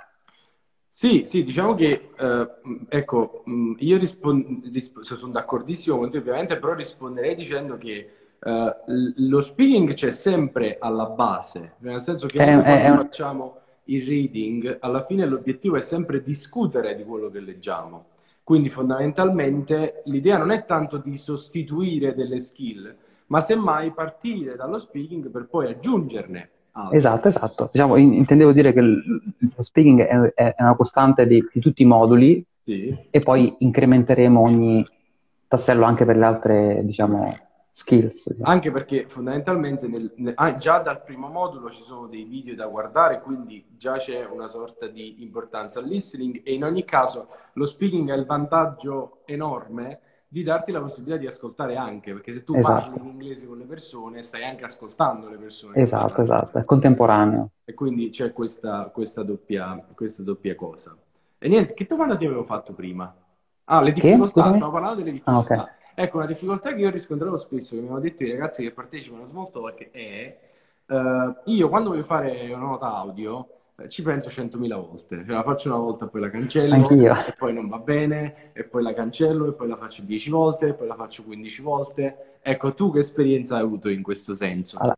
Sì, 0.88 1.24
sì, 1.26 1.44
diciamo 1.44 1.74
che, 1.74 2.12
eh, 2.18 2.48
ecco, 2.88 3.44
mh, 3.44 3.74
io 3.80 3.98
rispon- 3.98 4.62
risp- 4.72 5.02
sono 5.02 5.34
d'accordissimo 5.34 5.98
con 5.98 6.10
te 6.10 6.20
ovviamente, 6.20 6.58
però 6.58 6.74
risponderei 6.74 7.36
dicendo 7.36 7.78
che 7.78 8.14
eh, 8.42 8.76
lo 9.18 9.42
speaking 9.42 9.94
c'è 9.94 10.12
sempre 10.12 10.78
alla 10.80 11.08
base, 11.08 11.74
nel 11.80 12.02
senso 12.02 12.28
che 12.28 12.38
È, 12.38 12.54
noi 12.54 12.90
un- 12.92 12.98
facciamo 12.98 13.58
il 13.86 14.06
reading, 14.06 14.78
alla 14.82 15.06
fine 15.06 15.26
l'obiettivo 15.26 15.76
è 15.76 15.82
sempre 15.82 16.22
discutere 16.22 16.96
di 16.96 17.04
quello 17.04 17.30
che 17.30 17.40
leggiamo. 17.40 18.06
Quindi 18.44 18.70
fondamentalmente 18.70 20.02
l'idea 20.06 20.38
non 20.38 20.52
è 20.52 20.66
tanto 20.66 20.98
di 20.98 21.18
sostituire 21.18 22.14
delle 22.16 22.40
skill, 22.40 22.96
ma 23.28 23.42
semmai 23.42 23.92
partire 23.92 24.56
dallo 24.56 24.80
speaking 24.80 25.30
per 25.30 25.48
poi 25.48 25.68
aggiungerne 25.68 26.50
altre. 26.72 26.98
Esatto, 26.98 27.28
esatto. 27.28 27.70
Diciamo, 27.72 27.96
in- 27.98 28.14
intendevo 28.14 28.52
dire 28.52 28.74
che 28.74 28.82
lo 28.82 29.62
speaking 29.62 30.02
è, 30.02 30.34
è- 30.34 30.56
è 30.56 30.62
una 30.64 30.76
costante 30.76 31.28
di, 31.28 31.44
di 31.52 31.60
tutti 31.60 31.82
i 31.84 31.86
moduli 31.86 32.44
Sì. 32.64 32.96
e 33.10 33.20
poi 33.20 33.56
incrementeremo 33.60 34.40
ogni 34.40 34.86
tassello 35.48 35.86
anche 35.86 36.06
per 36.06 36.18
le 36.18 36.26
altre, 36.26 36.82
diciamo, 36.84 37.38
skills. 37.72 38.28
Anche 38.42 38.72
perché 38.72 39.08
fondamentalmente 39.08 39.88
nel- 39.88 40.12
nel- 40.18 40.34
ah, 40.36 40.56
già 40.56 40.80
dal 40.80 41.04
primo 41.04 41.28
modulo 41.28 41.70
ci 41.70 41.82
sono 41.84 42.08
dei 42.08 42.24
video 42.24 42.56
da 42.56 42.68
guardare, 42.68 43.22
quindi 43.22 43.66
già 43.78 43.98
c'è 43.98 44.26
una 44.26 44.48
sorta 44.48 44.88
di 44.88 45.22
importanza 45.22 45.80
al 45.80 45.86
listening 45.86 46.42
e 46.44 46.54
in 46.54 46.64
ogni 46.64 46.86
caso 46.86 47.28
lo 47.54 47.66
speaking 47.66 48.10
ha 48.10 48.16
il 48.16 48.26
vantaggio 48.26 49.22
enorme 49.26 50.00
di 50.28 50.44
darti 50.44 50.72
la 50.72 50.80
possibilità 50.82 51.18
di 51.18 51.28
ascoltare 51.28 51.76
anche, 51.76 52.14
perché 52.14 52.32
se 52.32 52.44
tu 52.44 52.58
Esatto. 52.58 52.92
parli 52.92 53.00
in 53.00 53.06
inglese 53.08 53.46
con 53.48 53.58
le 53.58 53.66
persone 53.66 54.22
stai 54.22 54.44
anche 54.46 54.64
ascoltando 54.64 55.28
le 55.28 55.38
persone 55.38 55.76
Esatto, 55.78 56.22
esatto, 56.22 56.58
è 56.60 56.64
contemporaneo. 56.64 57.50
E 57.66 57.74
quindi 57.74 58.10
c'è 58.10 58.34
questa, 58.34 58.86
questa 58.92 59.22
doppia, 59.24 59.76
questa 59.94 60.24
doppia 60.24 60.56
cosa. 60.56 60.96
E 61.38 61.48
niente, 61.48 61.74
che 61.74 61.86
domanda 61.86 62.18
ti 62.18 62.26
avevo 62.26 62.44
fatto 62.44 62.74
prima? 62.74 63.14
Ah, 63.66 63.82
le 63.82 63.92
Che? 63.92 64.02
difficoltà, 64.02 64.42
Scusami? 64.42 64.56
stavo 64.56 64.72
parlando 64.72 65.04
delle 65.04 65.22
Ah, 65.26 65.40
ok. 65.40 65.50
Ecco, 66.02 66.16
una 66.16 66.28
difficoltà 66.28 66.74
che 66.74 66.80
io 66.80 66.88
ho 66.88 66.92
riscontrato 66.92 67.36
spesso, 67.36 67.76
che 67.76 67.82
mi 67.82 67.90
hanno 67.90 68.00
detto 68.00 68.24
i 68.24 68.32
ragazzi 68.32 68.64
che 68.64 68.72
partecipano 68.72 69.24
a 69.24 69.26
Smalltalk, 69.26 69.92
è 69.92 70.38
eh, 70.86 71.34
io 71.44 71.68
quando 71.68 71.90
voglio 71.90 72.04
fare 72.04 72.48
una 72.54 72.64
nota 72.64 72.96
audio 72.96 73.50
eh, 73.76 73.90
ci 73.90 74.02
penso 74.02 74.30
100.000 74.30 74.76
volte. 74.78 75.18
Cioè, 75.18 75.36
la 75.36 75.44
faccio 75.44 75.68
una 75.68 75.78
volta, 75.78 76.08
poi 76.08 76.22
la 76.22 76.30
cancello, 76.30 76.74
Anch'io. 76.76 77.12
e 77.12 77.36
poi 77.38 77.54
non 77.54 77.68
va 77.68 77.80
bene, 77.80 78.54
e 78.54 78.64
poi 78.64 78.82
la 78.82 78.94
cancello, 78.94 79.48
e 79.50 79.52
poi 79.52 79.68
la 79.68 79.76
faccio 79.76 80.04
10 80.04 80.30
volte, 80.30 80.68
e 80.68 80.74
poi 80.74 80.88
la 80.88 80.96
faccio 80.96 81.24
15 81.24 81.62
volte. 81.62 82.38
Ecco, 82.42 82.74
tu 82.74 82.94
che 82.94 83.00
esperienza 83.00 83.58
hai 83.58 83.64
avuto 83.64 83.90
in 83.90 84.02
questo 84.02 84.34
senso? 84.34 84.78
Allora, 84.78 84.98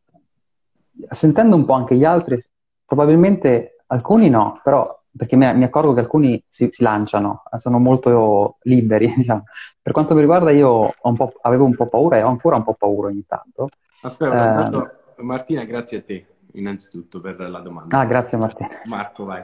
sentendo 1.10 1.56
un 1.56 1.66
po' 1.66 1.74
anche 1.74 1.96
gli 1.96 2.06
altri, 2.06 2.38
probabilmente 2.86 3.84
alcuni 3.88 4.30
no, 4.30 4.62
però 4.64 5.01
perché 5.16 5.36
mi, 5.36 5.46
accorgo 5.46 5.94
che 5.94 6.00
alcuni 6.00 6.44
si, 6.48 6.68
si 6.72 6.84
lanciano, 6.84 7.44
eh, 7.52 7.60
sono 7.60 7.80
molto 7.80 8.58
liberi, 8.64 9.12
diciamo. 9.16 9.44
Per 9.82 9.92
quanto 9.94 10.14
mi 10.14 10.22
riguarda, 10.22 10.52
io 10.52 10.92
un 11.02 11.16
po', 11.16 11.32
avevo 11.42 11.66
un 11.66 11.76
po' 11.76 11.88
paura 11.88 12.18
e 12.18 12.24
ho 12.24 12.28
ancora 12.30 12.56
un 12.58 12.64
po' 12.64 12.74
paura 12.76 13.08
ogni 13.08 13.26
tanto. 13.28 13.70
Aspetta, 14.02 14.72
Eh, 15.18 15.24
Martina, 15.24 15.64
grazie 15.64 15.98
a 16.00 16.02
te 16.02 16.26
innanzitutto 16.54 17.22
per 17.22 17.40
la 17.40 17.60
domanda. 17.60 18.00
ah, 18.00 18.06
grazie 18.06 18.38
Martina. 18.38 18.70
Marco, 18.88 19.26
vai. 19.26 19.44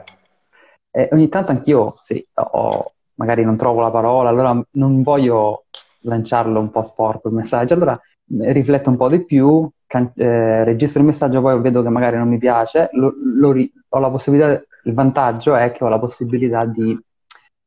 E 0.90 1.08
ogni 1.12 1.28
tanto 1.28 1.52
anch'io, 1.52 1.88
sì, 2.04 2.24
ho- 2.34 2.92
magari 3.14 3.44
non 3.44 3.56
trovo 3.56 3.80
la 3.80 3.90
parola, 3.90 4.28
allora 4.30 4.60
non 4.72 5.02
voglio 5.02 5.64
lanciarlo 6.02 6.60
un 6.60 6.70
po' 6.70 6.82
sporco 6.82 7.28
il 7.28 7.34
messaggio, 7.34 7.74
allora 7.74 7.92
eh, 7.92 8.52
rifletto 8.52 8.88
un 8.90 8.96
po' 8.96 9.08
di 9.08 9.24
più, 9.24 9.68
can- 9.86 10.12
eh, 10.16 10.64
registro 10.64 11.00
il 11.00 11.06
messaggio, 11.06 11.40
poi 11.40 11.60
vedo 11.60 11.82
che 11.82 11.88
magari 11.88 12.16
non 12.16 12.28
mi 12.28 12.38
piace, 12.38 12.88
lo- 12.92 13.14
lo 13.36 13.52
ri- 13.52 13.70
ho 13.88 13.98
la 13.98 14.10
possibilità, 14.10 14.62
il 14.88 14.94
vantaggio 14.94 15.54
è 15.54 15.70
che 15.72 15.84
ho 15.84 15.88
la 15.88 15.98
possibilità 15.98 16.64
di 16.64 16.98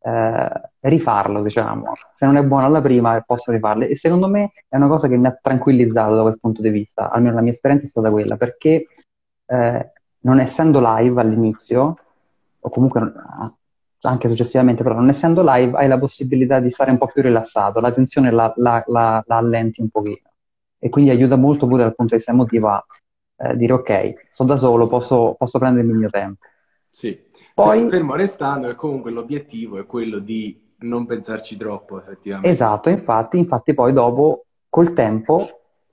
eh, 0.03 0.61
rifarlo, 0.79 1.41
diciamo. 1.43 1.93
Se 2.13 2.25
non 2.25 2.37
è 2.37 2.43
buono 2.43 2.65
alla 2.65 2.81
prima, 2.81 3.21
posso 3.21 3.51
rifarlo. 3.51 3.85
E 3.85 3.95
secondo 3.95 4.27
me 4.27 4.51
è 4.67 4.75
una 4.75 4.87
cosa 4.87 5.07
che 5.07 5.17
mi 5.17 5.27
ha 5.27 5.37
tranquillizzato 5.39 6.15
da 6.15 6.21
quel 6.23 6.39
punto 6.39 6.61
di 6.61 6.69
vista, 6.69 7.09
almeno 7.11 7.35
la 7.35 7.41
mia 7.41 7.51
esperienza 7.51 7.85
è 7.85 7.89
stata 7.89 8.09
quella, 8.09 8.37
perché 8.37 8.87
eh, 9.45 9.91
non 10.21 10.39
essendo 10.39 10.79
live 10.83 11.21
all'inizio, 11.21 11.97
o 12.59 12.69
comunque 12.69 12.99
non- 12.99 13.55
anche 14.03 14.27
successivamente, 14.29 14.81
però 14.81 14.95
non 14.95 15.09
essendo 15.09 15.43
live 15.45 15.77
hai 15.77 15.87
la 15.87 15.99
possibilità 15.99 16.59
di 16.59 16.69
stare 16.71 16.89
un 16.89 16.97
po' 16.97 17.05
più 17.07 17.21
rilassato, 17.21 17.79
la 17.79 17.91
tensione 17.91 18.31
la, 18.31 18.51
la, 18.55 18.83
la, 18.87 19.23
la 19.25 19.37
allenti 19.37 19.79
un 19.81 19.89
pochino 19.89 20.29
e 20.79 20.89
quindi 20.89 21.11
aiuta 21.11 21.35
molto 21.35 21.67
pure 21.67 21.83
dal 21.83 21.93
punto 21.93 22.15
di 22.15 22.17
vista 22.17 22.31
emotivo 22.31 22.69
a 22.69 22.83
eh, 23.37 23.55
dire 23.55 23.73
ok, 23.73 24.25
sto 24.27 24.43
da 24.43 24.57
solo, 24.57 24.87
posso, 24.87 25.35
posso 25.37 25.59
prendermi 25.59 25.91
il 25.91 25.97
mio 25.97 26.09
tempo. 26.09 26.45
Sì. 26.91 27.19
Poi- 27.53 27.89
Fermo 27.89 28.15
restando 28.15 28.67
che 28.67 28.75
comunque 28.75 29.11
l'obiettivo 29.11 29.79
è 29.79 29.85
quello 29.85 30.19
di 30.19 30.59
non 30.79 31.05
pensarci 31.05 31.57
troppo, 31.57 31.99
effettivamente. 31.99 32.49
Esatto, 32.49 32.89
infatti, 32.89 33.37
infatti 33.37 33.73
poi 33.73 33.93
dopo, 33.93 34.45
col 34.69 34.93
tempo, 34.93 35.47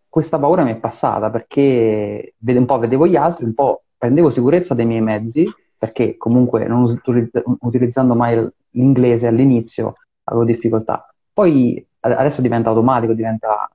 questa 0.09 0.39
paura 0.39 0.65
mi 0.65 0.73
è 0.73 0.77
passata 0.77 1.31
perché 1.31 2.35
un 2.39 2.67
po' 2.67 2.79
vedevo 2.79 3.07
gli 3.07 3.17
altri, 3.17 3.45
un 3.45 3.55
po' 3.55 3.83
prendevo 3.97 4.31
sicurezza 4.31 4.75
dei 4.75 4.87
miei 4.87 5.03
mezzi, 5.03 5.47
perché 5.77 6.17
comunque 6.17 6.67
non 6.67 6.83
utilizz- 6.83 7.43
utilizzando 7.61 8.15
mai 8.15 8.47
l'inglese 8.71 9.27
all'inizio 9.27 9.95
avevo 10.25 10.45
difficoltà. 10.45 11.07
Poi 11.33 11.85
adesso 12.01 12.41
diventa 12.41 12.71
automatico, 12.71 13.13
diventa, 13.13 13.69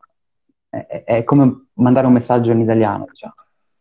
è, 0.70 0.78
è- 0.88 1.04
è 1.04 1.24
come 1.24 1.68
mandare 1.74 2.08
un 2.08 2.14
messaggio 2.14 2.52
in 2.52 2.62
italiano, 2.62 3.06
diciamo. 3.10 3.34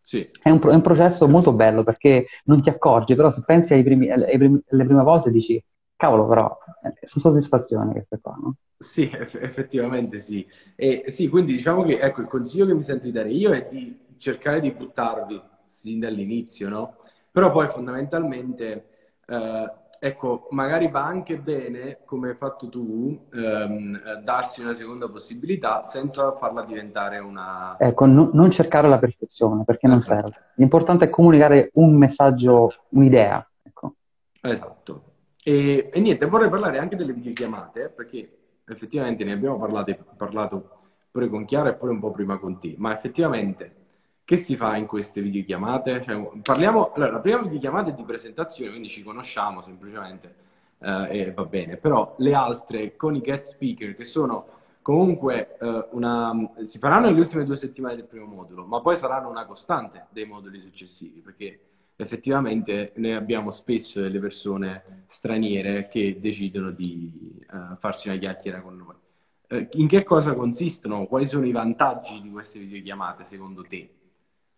Sì. 0.03 0.29
È 0.43 0.51
un, 0.51 0.59
è 0.61 0.75
un 0.75 0.81
processo 0.83 1.29
molto 1.29 1.53
bello 1.53 1.85
perché 1.85 2.27
non 2.45 2.61
ti 2.61 2.69
accorgi, 2.69 3.15
però 3.15 3.31
se 3.31 3.43
pensi 3.47 3.75
ai 3.75 3.83
primi- 3.85 4.11
ai 4.11 4.37
primi- 4.39 4.61
alle 4.71 4.85
prime 4.85 5.03
volte 5.03 5.31
dici, 5.31 5.61
cavolo, 5.97 6.27
però 6.27 6.57
eh, 6.83 7.07
sono 7.07 7.25
soddisfazioni 7.25 7.93
queste 7.93 8.19
qua, 8.21 8.35
no? 8.41 8.57
Sì, 8.77 9.09
eff- 9.13 9.37
effettivamente 9.41 10.19
sì. 10.19 10.47
E 10.75 11.05
sì, 11.07 11.29
quindi 11.29 11.53
diciamo 11.53 11.85
che 11.85 12.01
ecco, 12.01 12.21
il 12.21 12.27
consiglio 12.29 12.67
che 12.67 12.75
mi 12.75 12.83
sento 12.83 13.05
di 13.05 13.13
dare 13.13 13.31
io 13.31 13.53
è 13.53 13.69
di 13.71 13.97
cercare 14.19 14.61
di 14.61 14.73
buttarvi 14.73 15.41
sin 15.71 16.01
dall'inizio, 16.01 16.69
no? 16.69 16.97
Però 17.31 17.51
poi 17.53 17.69
fondamentalmente, 17.69 18.87
eh, 19.27 19.73
ecco, 20.05 20.49
magari 20.51 20.89
va 20.89 21.05
anche 21.05 21.39
bene, 21.39 22.01
come 22.05 22.31
hai 22.31 22.35
fatto 22.35 22.69
tu, 22.69 23.29
ehm, 23.33 24.03
eh, 24.05 24.23
darsi 24.25 24.61
una 24.61 24.75
seconda 24.75 25.09
possibilità 25.09 25.85
senza 25.85 26.33
farla 26.33 26.65
diventare 26.65 27.21
una... 27.21 27.77
Ecco, 27.79 28.07
no- 28.07 28.31
non 28.33 28.51
cercare 28.51 28.89
la 28.89 28.99
perfezione 28.99 29.63
perché 29.63 29.87
non 29.87 29.99
Esatto. 29.99 30.21
serve. 30.21 30.45
L'importante 30.57 31.05
è 31.05 31.09
comunicare 31.09 31.71
un 31.75 31.97
messaggio, 31.97 32.73
un'idea. 32.89 33.49
Ecco. 33.63 33.95
Esatto. 34.41 35.05
E, 35.45 35.89
e 35.93 36.01
niente, 36.01 36.27
vorrei 36.27 36.51
parlare 36.51 36.79
anche 36.79 36.97
delle 36.97 37.13
videochiamate, 37.13 37.89
perché 37.89 38.39
effettivamente 38.67 39.23
ne 39.23 39.33
abbiamo 39.35 39.57
parlato, 39.57 39.97
parlato 40.17 40.71
pure 41.13 41.29
con 41.29 41.45
Chiara 41.45 41.69
e 41.69 41.75
poi 41.75 41.91
un 41.91 42.01
po' 42.01 42.11
prima 42.11 42.39
con 42.39 42.59
te, 42.59 42.75
ma 42.77 42.93
effettivamente 42.93 43.82
che 44.25 44.37
si 44.37 44.57
fa 44.57 44.77
in 44.77 44.87
queste 44.87 45.21
videochiamate? 45.21 46.03
Cioè, 46.03 46.41
parliamo, 46.43 46.93
allora, 46.93 47.13
la 47.13 47.21
prima 47.21 47.43
videochiamata 47.43 47.91
è 47.91 47.95
di 47.95 48.05
presentazione, 48.05 48.71
quindi 48.71 48.89
ci 48.89 49.03
conosciamo 49.03 49.63
semplicemente 49.63 50.35
eh, 50.79 51.21
e 51.21 51.33
va 51.33 51.45
bene, 51.45 51.77
però 51.77 52.15
le 52.19 52.35
altre 52.35 52.97
con 52.97 53.15
i 53.15 53.21
guest 53.21 53.55
speaker 53.55 53.95
che 53.95 54.05
sono 54.05 54.61
comunque 54.83 55.57
eh, 55.59 55.87
una, 55.91 56.33
si 56.65 56.79
faranno 56.79 57.07
nelle 57.07 57.21
ultime 57.21 57.45
due 57.45 57.57
settimane 57.57 57.97
del 57.97 58.07
primo 58.07 58.27
modulo, 58.27 58.65
ma 58.65 58.81
poi 58.81 58.97
saranno 58.97 59.29
una 59.29 59.47
costante 59.47 60.07
dei 60.11 60.25
moduli 60.25 60.61
successivi, 60.61 61.21
perché 61.21 61.61
effettivamente 61.97 62.93
ne 62.97 63.15
abbiamo 63.15 63.51
spesso 63.51 64.01
delle 64.01 64.19
persone 64.19 65.05
straniere 65.07 65.89
che 65.89 66.19
decidono 66.21 66.71
di 66.73 67.41
uh, 67.51 67.77
farsi 67.77 68.09
una 68.09 68.19
chiacchiera 68.19 68.61
con 68.61 68.77
noi. 68.77 69.61
Uh, 69.61 69.69
in 69.79 69.87
che 69.87 70.03
cosa 70.03 70.35
consistono? 70.35 71.07
Quali 71.07 71.27
sono 71.27 71.47
i 71.47 71.53
vantaggi 71.53 72.21
di 72.21 72.31
queste 72.31 72.59
videochiamate 72.59 73.25
secondo 73.25 73.63
te? 73.63 73.89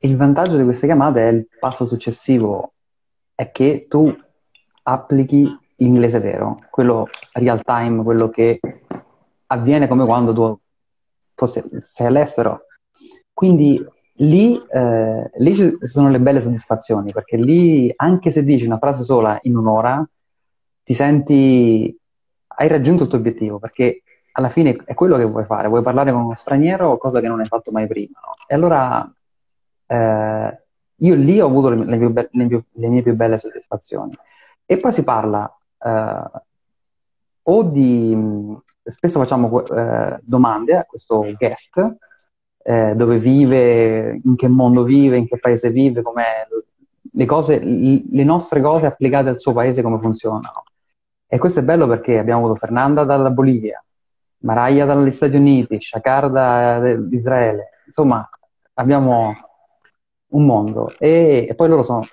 Il 0.05 0.19
vantaggio 0.19 0.59
di 0.59 0.65
queste 0.65 0.85
chiamate 0.85 1.27
è 1.27 1.33
il 1.33 1.49
passo 1.59 1.87
successivo, 1.87 2.75
è 3.35 3.51
che 3.51 3.87
tu 3.89 4.15
applichi 4.83 5.59
l'inglese 5.77 6.21
vero, 6.21 6.59
quello 6.71 7.09
real 7.33 7.63
time, 7.63 8.03
quello 8.03 8.29
che 8.29 8.61
avviene 9.47 9.89
come 9.89 10.05
quando 10.05 10.35
tu 10.35 10.59
fossi, 11.35 11.63
sei 11.79 12.09
all'estero. 12.09 12.67
Quindi 13.33 13.83
lì, 14.17 14.63
eh, 14.71 15.31
lì 15.37 15.55
ci 15.55 15.79
sono 15.81 16.11
le 16.11 16.21
belle 16.21 16.43
soddisfazioni, 16.43 17.11
perché 17.11 17.39
lì, 17.39 17.91
anche 17.97 18.31
se 18.31 18.45
dici 18.45 18.67
una 18.67 18.77
frase 18.77 19.05
sola 19.05 19.39
in 19.45 19.57
un'ora, 19.57 20.07
ti 20.83 20.93
senti, 20.93 21.99
hai 22.57 22.69
raggiunto 22.69 23.05
il 23.05 23.09
tuo 23.09 23.17
obiettivo, 23.17 23.59
perché 23.59 24.03
alla 24.33 24.51
fine 24.51 24.77
è 24.85 24.93
quello 24.93 25.17
che 25.17 25.25
vuoi 25.25 25.47
fare, 25.47 25.69
vuoi 25.69 25.83
parlare 25.83 26.13
con 26.13 26.25
uno 26.25 26.35
straniero, 26.35 26.99
cosa 26.99 27.21
che 27.21 27.29
non 27.29 27.41
hai 27.41 27.47
fatto 27.47 27.71
mai 27.71 27.87
prima. 27.87 28.21
No? 28.23 28.35
E 28.47 28.55
allora 28.55 29.11
eh, 29.95 30.63
io 30.97 31.15
lì 31.15 31.41
ho 31.41 31.47
avuto 31.47 31.71
le, 31.71 31.85
le, 31.85 32.11
be- 32.11 32.29
le, 32.33 32.47
più, 32.47 32.63
le, 32.73 32.89
mie 32.89 33.03
più 33.03 33.15
belle 33.15 33.39
soddisfazioni. 33.39 34.17
E 34.65 34.77
poi 34.77 34.93
si 34.93 35.05
parla 35.05 35.53
eh, 35.79 36.43
o 37.43 37.63
di, 37.65 38.57
spesso 38.83 39.19
facciamo 39.19 39.65
eh, 39.67 40.19
domande 40.23 40.77
a 40.77 40.85
questo 40.85 41.27
guest, 41.37 41.97
eh, 42.63 42.95
dove 42.97 43.19
vive, 43.19 44.21
in 44.25 44.37
che 44.37 44.49
mondo 44.49 44.83
vive, 44.83 45.19
in 45.19 45.29
che 45.29 45.39
paese 45.39 45.71
vive, 45.71 46.03
com'è, 46.03 46.47
le, 47.13 47.27
cose, 47.27 47.59
le 47.61 48.25
nostre 48.25 48.61
cose 48.61 48.87
applicate 48.87 49.29
al 49.29 49.39
suo 49.39 49.53
paese 49.53 49.83
come 49.83 49.99
funzionano. 49.99 50.65
E 51.27 51.39
questo 51.39 51.61
è 51.61 51.63
bello 51.63 51.87
perché 51.87 52.19
abbiamo 52.19 52.45
avuto 52.45 52.59
Fernanda 52.59 53.05
dalla 53.05 53.31
Bolivia, 53.31 53.83
Maraya 54.39 54.87
dagli 54.87 55.11
Stati 55.11 55.37
Uniti, 55.37 55.81
Shakar 55.81 56.31
dall'Israele, 56.31 57.71
insomma 57.87 58.27
abbiamo 58.75 59.35
un 60.35 60.45
mondo 60.45 60.93
e, 60.99 61.47
e, 61.49 61.55
poi 61.55 61.69
loro 61.69 61.83
sono 61.83 62.07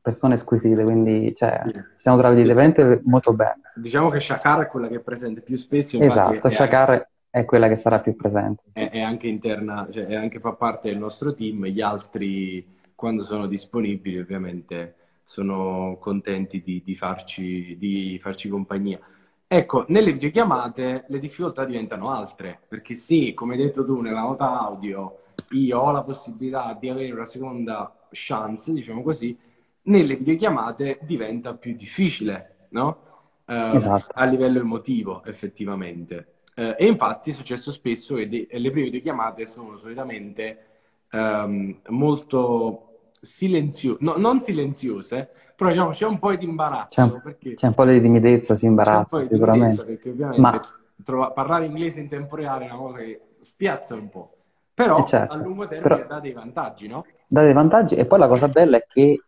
persone 0.00 0.36
squisite, 0.36 0.82
quindi 0.82 1.34
cioè, 1.34 1.62
ci 1.64 1.82
siamo 1.96 2.18
trovati 2.18 2.42
veramente 2.42 3.00
molto 3.04 3.32
bene. 3.32 3.60
Diciamo 3.74 4.08
che 4.08 4.20
Shakar 4.20 4.64
è 4.64 4.66
quella 4.66 4.88
che 4.88 4.96
è 4.96 5.00
presente 5.00 5.40
più 5.40 5.56
spesso. 5.56 5.98
Esatto, 5.98 6.48
Shakar 6.48 7.08
è 7.28 7.44
quella 7.44 7.68
che 7.68 7.76
sarà 7.76 8.00
più 8.00 8.16
presente. 8.16 8.62
È, 8.72 8.90
è 8.90 9.00
anche 9.00 9.26
interna, 9.26 9.86
cioè 9.90 10.06
è 10.06 10.14
anche 10.14 10.40
fa 10.40 10.52
parte 10.52 10.88
del 10.88 10.98
nostro 10.98 11.34
team, 11.34 11.66
gli 11.66 11.80
altri 11.80 12.78
quando 12.94 13.22
sono 13.22 13.46
disponibili 13.46 14.18
ovviamente 14.18 14.94
sono 15.24 15.96
contenti 16.00 16.60
di, 16.60 16.82
di, 16.84 16.96
farci, 16.96 17.76
di 17.78 18.18
farci 18.20 18.48
compagnia. 18.48 18.98
Ecco, 19.46 19.84
nelle 19.88 20.12
videochiamate 20.12 21.04
le 21.08 21.18
difficoltà 21.18 21.64
diventano 21.64 22.10
altre, 22.10 22.60
perché 22.68 22.94
sì, 22.94 23.32
come 23.32 23.54
hai 23.54 23.62
detto 23.62 23.84
tu 23.84 24.00
nella 24.00 24.20
nota 24.20 24.58
audio, 24.58 25.22
io 25.50 25.78
ho 25.78 25.90
la 25.90 26.02
possibilità 26.02 26.76
di 26.78 26.88
avere 26.88 27.12
una 27.12 27.26
seconda 27.26 27.94
chance, 28.10 28.72
diciamo 28.72 29.02
così, 29.02 29.36
nelle 29.82 30.16
videochiamate 30.16 30.98
diventa 31.02 31.54
più 31.54 31.74
difficile, 31.74 32.66
no? 32.70 33.08
Uh, 33.46 33.76
esatto. 33.76 34.12
A 34.14 34.24
livello 34.24 34.60
emotivo, 34.60 35.24
effettivamente. 35.24 36.42
Uh, 36.54 36.74
e 36.76 36.86
infatti 36.86 37.30
è 37.30 37.32
successo 37.32 37.72
spesso 37.72 38.14
che 38.14 38.28
de- 38.28 38.48
le 38.50 38.70
prime 38.70 38.86
videochiamate 38.86 39.46
sono 39.46 39.76
solitamente 39.76 40.66
um, 41.12 41.80
molto 41.88 43.10
silenziose, 43.20 43.98
no, 44.00 44.16
non 44.16 44.40
silenziose, 44.40 45.28
però 45.56 45.70
diciamo 45.70 45.90
c'è 45.90 46.06
un 46.06 46.18
po' 46.18 46.34
di 46.34 46.44
imbarazzo. 46.44 46.94
C'è 46.94 47.02
un, 47.02 47.20
perché... 47.22 47.54
c'è 47.54 47.66
un 47.66 47.74
po' 47.74 47.84
di 47.84 48.00
timidezza, 48.00 48.56
si 48.56 48.66
imbarazza 48.66 49.26
sicuramente. 49.26 49.84
Perché 49.84 50.10
ovviamente 50.10 50.40
Ma... 50.40 50.60
trova- 51.04 51.30
parlare 51.32 51.66
inglese 51.66 52.00
in 52.00 52.08
tempo 52.08 52.36
reale 52.36 52.66
è 52.66 52.68
una 52.68 52.78
cosa 52.78 52.98
che 52.98 53.20
spiazza 53.40 53.94
un 53.94 54.08
po'. 54.08 54.36
Però 54.80 54.98
eh 54.98 55.04
certo, 55.04 55.34
a 55.34 55.36
lungo 55.36 55.68
termine 55.68 55.82
però, 55.82 56.06
dà 56.06 56.20
dei 56.20 56.32
vantaggi, 56.32 56.88
no? 56.88 57.04
Dà 57.26 57.42
dei 57.42 57.52
vantaggi 57.52 57.96
e 57.96 58.06
poi 58.06 58.18
la 58.18 58.28
cosa 58.28 58.48
bella 58.48 58.78
è 58.78 58.86
che 58.88 59.22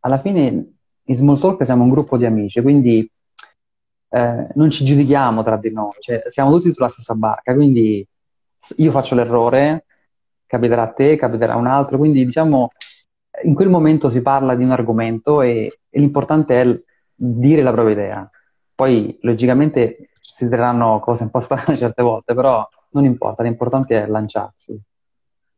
alla 0.00 0.18
fine 0.18 0.74
in 1.02 1.16
Small 1.16 1.40
Talk 1.40 1.64
siamo 1.64 1.82
un 1.82 1.90
gruppo 1.90 2.16
di 2.16 2.24
amici, 2.24 2.62
quindi 2.62 3.10
eh, 4.10 4.46
non 4.54 4.70
ci 4.70 4.84
giudichiamo 4.84 5.42
tra 5.42 5.56
di 5.56 5.72
noi, 5.72 5.94
cioè, 5.98 6.22
siamo 6.28 6.52
tutti 6.52 6.72
sulla 6.72 6.88
stessa 6.88 7.14
barca, 7.14 7.52
quindi 7.52 8.06
io 8.76 8.90
faccio 8.92 9.16
l'errore, 9.16 9.86
capiterà 10.46 10.82
a 10.82 10.92
te, 10.92 11.16
capiterà 11.16 11.54
a 11.54 11.56
un 11.56 11.66
altro, 11.66 11.98
quindi 11.98 12.24
diciamo 12.24 12.70
in 13.42 13.54
quel 13.54 13.68
momento 13.68 14.08
si 14.08 14.22
parla 14.22 14.54
di 14.54 14.62
un 14.62 14.70
argomento 14.70 15.42
e, 15.42 15.80
e 15.90 15.98
l'importante 15.98 16.62
è 16.62 16.80
dire 17.12 17.62
la 17.62 17.72
propria 17.72 17.94
idea. 17.94 18.30
Poi 18.72 19.18
logicamente 19.22 20.10
si 20.12 20.48
diranno 20.48 21.00
cose 21.00 21.24
un 21.24 21.30
po' 21.30 21.40
strane 21.40 21.74
certe 21.76 22.02
volte, 22.02 22.34
però 22.34 22.66
non 22.96 23.04
importa, 23.04 23.42
l'importante 23.42 24.02
è 24.02 24.06
lanciarsi. 24.06 24.80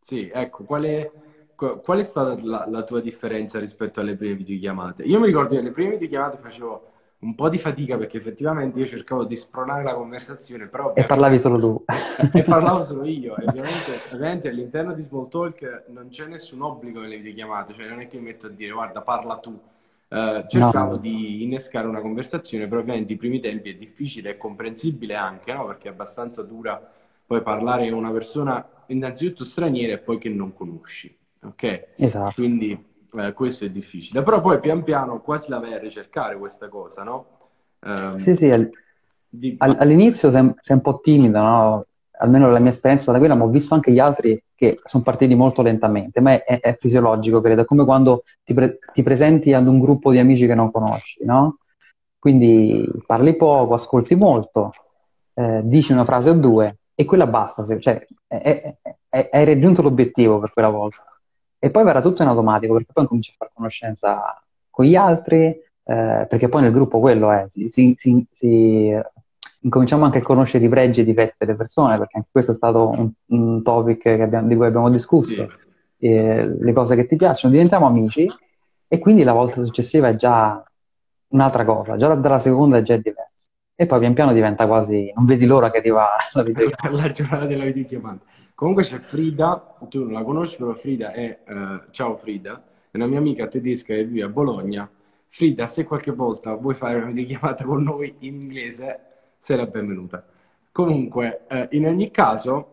Sì, 0.01 0.30
ecco, 0.32 0.64
qual 0.64 0.84
è, 0.84 1.11
qual 1.55 1.99
è 1.99 2.03
stata 2.03 2.36
la, 2.43 2.66
la, 2.68 2.82
tua 2.82 3.01
differenza 3.01 3.59
rispetto 3.59 4.01
alle 4.01 4.16
prime 4.16 4.34
videochiamate? 4.34 5.05
Io 5.05 5.20
mi 5.20 5.26
ricordo 5.26 5.51
che 5.51 5.61
alle 5.61 5.70
prime 5.70 5.91
videochiamate 5.91 6.39
facevo 6.39 6.91
un 7.20 7.34
po' 7.34 7.49
di 7.49 7.59
fatica 7.59 7.97
perché 7.97 8.16
effettivamente 8.16 8.78
io 8.78 8.86
cercavo 8.86 9.24
di 9.24 9.36
spronare 9.36 9.82
la 9.82 9.95
conversazione, 9.95 10.66
però... 10.66 10.95
E 10.95 11.05
parlavi 11.05 11.39
solo 11.39 11.59
tu. 11.59 11.84
e 12.32 12.43
parlavo 12.43 12.82
solo 12.84 13.05
io, 13.05 13.36
e 13.36 13.45
ovviamente, 13.47 13.93
ovviamente 14.12 14.49
all'interno 14.49 14.93
di 14.95 15.03
Small 15.03 15.28
Talk 15.28 15.84
non 15.89 16.09
c'è 16.09 16.26
nessun 16.26 16.62
obbligo 16.62 17.01
nelle 17.01 17.16
videochiamate, 17.16 17.74
cioè 17.74 17.89
non 17.89 18.01
è 18.01 18.07
che 18.07 18.18
mi 18.18 18.24
metto 18.24 18.47
a 18.47 18.51
dire 18.51 18.72
guarda 18.72 19.01
parla 19.03 19.36
tu, 19.39 19.61
Uh, 20.09 20.47
cercavo 20.47 20.93
no. 20.93 20.97
di 20.97 21.43
innescare 21.43 21.86
una 21.86 22.01
conversazione, 22.01 22.66
però 22.66 22.80
ovviamente 22.80 23.12
i 23.12 23.18
primi 23.18 23.41
tempi 23.41 23.72
è 23.72 23.74
difficile, 23.74 24.30
è 24.30 24.36
comprensibile 24.39 25.14
anche, 25.14 25.53
no? 25.53 25.66
perché 25.66 25.89
è 25.89 25.91
abbastanza 25.91 26.43
dura 26.43 26.80
poi 27.29 27.43
parlare 27.43 27.91
con 27.91 27.99
una 27.99 28.11
persona 28.11 28.66
innanzitutto 28.87 29.45
straniera 29.45 29.93
e 29.93 29.99
poi 29.99 30.16
che 30.16 30.31
non 30.31 30.55
conosci, 30.55 31.14
ok? 31.43 31.89
Esatto. 31.97 32.33
Quindi 32.37 32.87
eh, 33.18 33.35
questo 33.35 33.66
è 33.66 33.70
difficile, 33.70 34.22
però 34.22 34.41
poi 34.41 34.59
pian 34.61 34.83
piano 34.83 35.20
quasi 35.20 35.51
la 35.51 35.59
vai 35.59 35.74
a 35.74 35.79
ricercare 35.79 36.39
questa 36.39 36.70
cosa, 36.70 37.03
no? 37.03 37.26
Um, 37.81 38.16
sì, 38.16 38.35
sì, 38.35 38.51
al... 38.51 38.70
di... 39.29 39.57
all'inizio 39.59 40.31
sei, 40.31 40.55
sei, 40.59 40.76
un 40.76 40.83
po' 40.83 41.01
timido, 41.01 41.39
no? 41.39 41.87
Almeno 42.20 42.49
la 42.49 42.61
mia 42.61 42.70
esperienza 42.70 43.12
da 43.12 43.18
quella, 43.18 43.35
ma 43.35 43.45
ho 43.45 43.49
visto 43.49 43.74
anche 43.74 43.93
gli 43.93 43.99
altri 43.99 44.43
che 44.55 44.81
sono 44.85 45.03
partiti 45.03 45.35
molto 45.35 45.61
lentamente, 45.61 46.22
ma 46.22 46.33
è, 46.33 46.45
è, 46.45 46.61
è 46.61 46.76
fisiologico, 46.81 47.43
credo, 47.43 47.61
è 47.61 47.64
come 47.66 47.85
quando 47.85 48.22
ti, 48.43 48.55
pre- 48.55 48.79
ti 48.95 49.03
presenti 49.03 49.53
ad 49.53 49.66
un 49.66 49.79
gruppo 49.81 50.12
di 50.12 50.18
amici 50.18 50.47
che 50.47 50.55
non 50.55 50.70
conosci, 50.70 51.22
no? 51.26 51.59
Quindi 52.18 52.91
parli 53.07 53.37
poco, 53.37 53.74
ascolti 53.74 54.14
molto, 54.14 54.72
eh, 55.35 55.61
dici 55.62 55.93
una 55.93 56.05
frase 56.07 56.31
o 56.31 56.35
due, 56.35 56.78
e 57.01 57.05
quella 57.05 57.28
basta, 57.28 57.64
cioè 57.78 58.03
hai 58.26 59.44
raggiunto 59.44 59.82
l'obiettivo 59.82 60.40
per 60.40 60.53
quella 60.53 60.68
volta. 60.68 61.05
E 61.57 61.70
poi 61.70 61.84
verrà 61.84 62.01
tutto 62.01 62.22
in 62.22 62.28
automatico, 62.28 62.72
perché 62.72 62.92
poi 62.92 63.07
cominci 63.07 63.30
a 63.30 63.34
fare 63.38 63.53
conoscenza 63.55 64.44
con 64.68 64.84
gli 64.84 64.96
altri, 64.96 65.44
eh, 65.44 65.62
perché 66.28 66.49
poi 66.49 66.62
nel 66.62 66.72
gruppo 66.72 66.99
quello 66.99 67.30
è, 67.30 67.46
si, 67.51 67.68
si, 67.68 67.94
si, 67.96 68.26
si, 68.32 69.01
incominciamo 69.61 70.07
anche 70.07 70.18
a 70.18 70.22
conoscere 70.22 70.64
i 70.64 70.68
pregi 70.68 70.99
e 70.99 71.03
i 71.05 71.07
difetti 71.07 71.36
delle 71.38 71.55
persone, 71.55 71.99
perché 71.99 72.16
anche 72.16 72.30
questo 72.32 72.51
è 72.51 72.55
stato 72.55 72.88
un, 72.88 73.09
un 73.26 73.62
topic 73.62 74.07
abbiamo, 74.07 74.49
di 74.49 74.57
cui 74.57 74.66
abbiamo 74.66 74.90
discusso, 74.90 75.49
eh, 75.99 76.49
le 76.49 76.72
cose 76.72 76.96
che 76.96 77.07
ti 77.07 77.14
piacciono, 77.14 77.53
diventiamo 77.53 77.86
amici 77.86 78.28
e 78.88 78.99
quindi 78.99 79.22
la 79.22 79.34
volta 79.34 79.62
successiva 79.62 80.09
è 80.09 80.16
già 80.16 80.61
un'altra 81.28 81.64
cosa, 81.64 81.96
già 81.96 82.12
dalla 82.16 82.40
seconda 82.40 82.78
è 82.78 82.82
già 82.82 82.96
diversa. 82.96 83.28
E 83.81 83.87
poi 83.87 84.01
pian 84.01 84.12
piano 84.12 84.33
diventa 84.33 84.66
quasi, 84.66 85.12
non 85.14 85.24
vedi 85.24 85.47
l'ora 85.47 85.70
che 85.70 85.79
arriva 85.79 86.09
la 86.35 86.43
videochiamata. 86.43 87.01
la 87.01 87.12
giornata 87.12 87.47
della 87.47 87.62
videochiamata. 87.62 88.24
Comunque 88.53 88.83
c'è 88.83 88.99
Frida, 88.99 89.76
tu 89.89 90.03
non 90.03 90.14
la 90.14 90.24
conosci, 90.24 90.57
però 90.57 90.74
Frida 90.74 91.12
è, 91.12 91.39
uh, 91.47 91.83
ciao 91.93 92.16
Frida, 92.16 92.61
è 92.91 92.97
una 92.97 93.07
mia 93.07 93.20
amica 93.20 93.47
tedesca 93.47 93.95
che 93.95 94.05
vive 94.05 94.24
a 94.24 94.29
Bologna. 94.29 94.91
Frida, 95.29 95.68
se 95.68 95.85
qualche 95.85 96.11
volta 96.11 96.55
vuoi 96.55 96.74
fare 96.74 96.97
una 96.97 97.07
videochiamata 97.12 97.62
con 97.62 97.85
noi 97.85 98.16
in 98.18 98.35
inglese, 98.35 99.01
sei 99.39 99.59
la 99.59 99.66
benvenuta. 99.66 100.26
Comunque, 100.72 101.47
uh, 101.49 101.68
in 101.70 101.87
ogni 101.87 102.11
caso, 102.11 102.72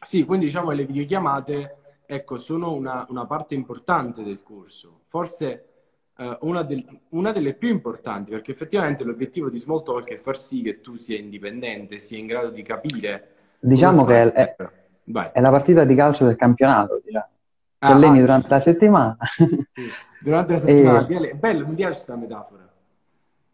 sì, 0.00 0.24
quindi 0.24 0.46
diciamo 0.46 0.70
che 0.70 0.74
le 0.74 0.84
videochiamate, 0.84 1.76
ecco, 2.06 2.38
sono 2.38 2.72
una, 2.72 3.06
una 3.08 3.24
parte 3.24 3.54
importante 3.54 4.24
del 4.24 4.42
corso. 4.42 5.02
Forse 5.06 5.73
uh, 6.16 6.36
una, 6.40 6.62
del, 6.62 6.84
una, 7.10 7.32
delle 7.32 7.54
più 7.54 7.68
importanti, 7.68 8.30
perché 8.30 8.52
effettivamente 8.52 9.04
l'obiettivo 9.04 9.48
di 9.48 9.58
Smalltalk 9.58 10.10
è 10.10 10.16
far 10.16 10.38
sì 10.38 10.62
che 10.62 10.80
tu 10.80 10.96
sia 10.96 11.18
indipendente, 11.18 11.98
sia 11.98 12.18
in 12.18 12.26
grado 12.26 12.50
di 12.50 12.62
capire. 12.62 13.28
Diciamo 13.58 14.04
che 14.04 14.32
è, 14.32 14.56
è, 14.56 15.40
la 15.40 15.50
partita 15.50 15.84
di 15.84 15.94
calcio 15.94 16.26
del 16.26 16.36
campionato, 16.36 17.00
diciamo. 17.04 17.28
Ah, 17.78 17.88
alleni 17.88 18.18
ah, 18.18 18.20
durante 18.22 18.48
la 18.48 18.60
settimana. 18.60 19.16
Sì. 19.36 19.90
Durante 20.20 20.52
la 20.52 20.58
settimana, 20.58 21.06
e... 21.06 21.34
bello, 21.34 21.66
mi 21.66 21.74
piace 21.74 21.92
questa 21.92 22.16
metafora. 22.16 22.66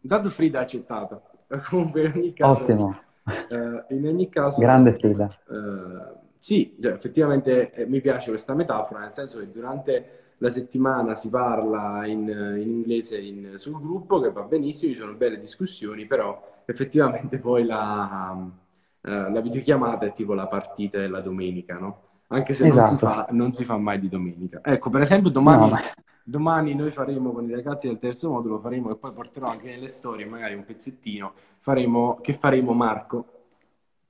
Intanto 0.01 0.29
Frida 0.29 0.59
ha 0.59 0.61
accettato. 0.61 1.21
Comunque, 1.69 2.05
in 2.05 2.11
ogni 2.15 2.33
caso. 2.33 2.61
Ottimo. 2.61 2.99
Uh, 3.23 3.93
in 3.93 4.07
ogni 4.07 4.29
caso. 4.29 4.59
Grande 4.59 4.93
Frida. 4.93 5.29
Uh, 5.47 6.19
sì, 6.37 6.75
cioè, 6.81 6.93
effettivamente 6.93 7.71
eh, 7.71 7.85
mi 7.85 8.01
piace 8.01 8.29
questa 8.29 8.55
metafora, 8.55 9.01
nel 9.01 9.13
senso 9.13 9.37
che 9.37 9.51
durante 9.51 10.20
la 10.41 10.49
settimana 10.49 11.13
si 11.13 11.29
parla 11.29 12.05
in, 12.07 12.27
in 12.27 12.69
inglese 12.69 13.19
in, 13.19 13.53
sul 13.55 13.79
gruppo, 13.79 14.19
che 14.19 14.31
va 14.31 14.41
benissimo, 14.41 14.91
ci 14.91 14.97
sono 14.97 15.13
belle 15.13 15.39
discussioni, 15.39 16.05
però 16.07 16.61
effettivamente 16.65 17.37
poi 17.37 17.63
la, 17.63 18.33
uh, 18.35 19.09
la 19.09 19.39
videochiamata 19.39 20.07
è 20.07 20.13
tipo 20.13 20.33
la 20.33 20.47
partita 20.47 20.97
della 20.97 21.21
domenica, 21.21 21.75
no? 21.75 22.01
Anche 22.29 22.53
se 22.53 22.67
esatto. 22.67 22.89
non, 22.89 22.97
si 22.97 23.05
fa, 23.05 23.27
non, 23.29 23.53
si 23.53 23.65
fa, 23.65 23.77
mai 23.77 23.99
di 23.99 24.09
domenica. 24.09 24.61
Ecco, 24.63 24.89
per 24.89 25.01
esempio, 25.01 25.29
domani, 25.29 25.69
no, 25.69 25.77
domani 26.23 26.73
noi 26.73 26.89
faremo 26.89 27.33
con 27.33 27.47
i 27.47 27.53
ragazzi 27.53 27.87
del 27.87 27.99
terzo 27.99 28.29
modulo, 28.29 28.59
faremo 28.59 28.89
e 28.89 28.95
poi 28.95 29.11
porterò 29.11 29.47
anche 29.47 29.69
nelle 29.69 29.87
storie 29.87 30.25
magari 30.25 30.55
un 30.55 30.65
pezzettino, 30.65 31.33
faremo, 31.59 32.17
che 32.19 32.33
faremo 32.33 32.73
Marco. 32.73 33.25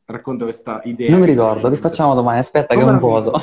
Racconta 0.06 0.44
questa 0.44 0.82
idea. 0.86 1.10
Non 1.10 1.22
mi 1.22 1.26
ricordo, 1.26 1.70
che 1.70 1.78
facciamo 1.78 2.14
domani? 2.14 2.40
Aspetta 2.40 2.74
Come 2.74 2.86
che 2.86 2.90
è 2.90 2.94
un 2.94 3.00
vuoto. 3.00 3.34